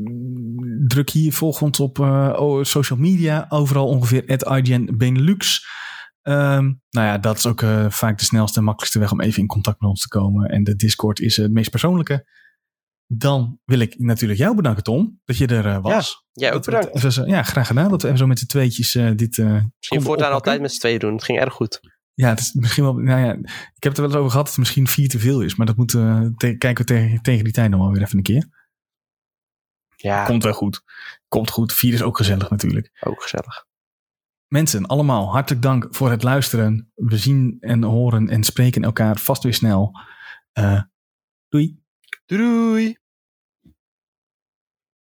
[0.87, 3.45] druk hier, volg ons op eh, social media.
[3.49, 5.65] Overal ongeveer at IGN Benelux.
[6.21, 9.41] Ehm, nou ja, dat is ook eh, vaak de snelste en makkelijkste weg om even
[9.41, 10.49] in contact met ons te komen.
[10.49, 12.25] En de Discord is het meest persoonlijke.
[13.13, 16.25] Dan wil ik natuurlijk jou bedanken, Tom, dat je er eh, was.
[16.31, 17.15] Jij ook het bedankt.
[17.27, 17.89] ja, graag gedaan.
[17.89, 20.73] Dat we even zo met z'n tweetjes eh, dit Misschien eh, konden voortaan altijd met
[20.73, 21.13] z'n tweeën doen.
[21.13, 21.79] Het ging erg goed.
[22.13, 22.93] Ja, het is misschien wel.
[22.93, 23.33] Nou ja,
[23.75, 25.55] ik heb het er wel eens over gehad dat het misschien vier te veel is.
[25.55, 28.17] Maar dat moeten we te- kijken we tegen, tegen die tijd nog wel weer even
[28.17, 28.49] een keer.
[29.95, 30.83] Ja, Komt wel goed.
[31.27, 31.73] Komt goed.
[31.73, 32.91] Vier is ook gezellig natuurlijk.
[32.99, 33.65] ook gezellig.
[34.47, 36.91] Mensen, allemaal hartelijk dank voor het luisteren.
[36.95, 39.99] We zien en horen en spreken elkaar vast weer snel.
[41.49, 41.79] Doei.
[42.25, 42.99] Doei doei!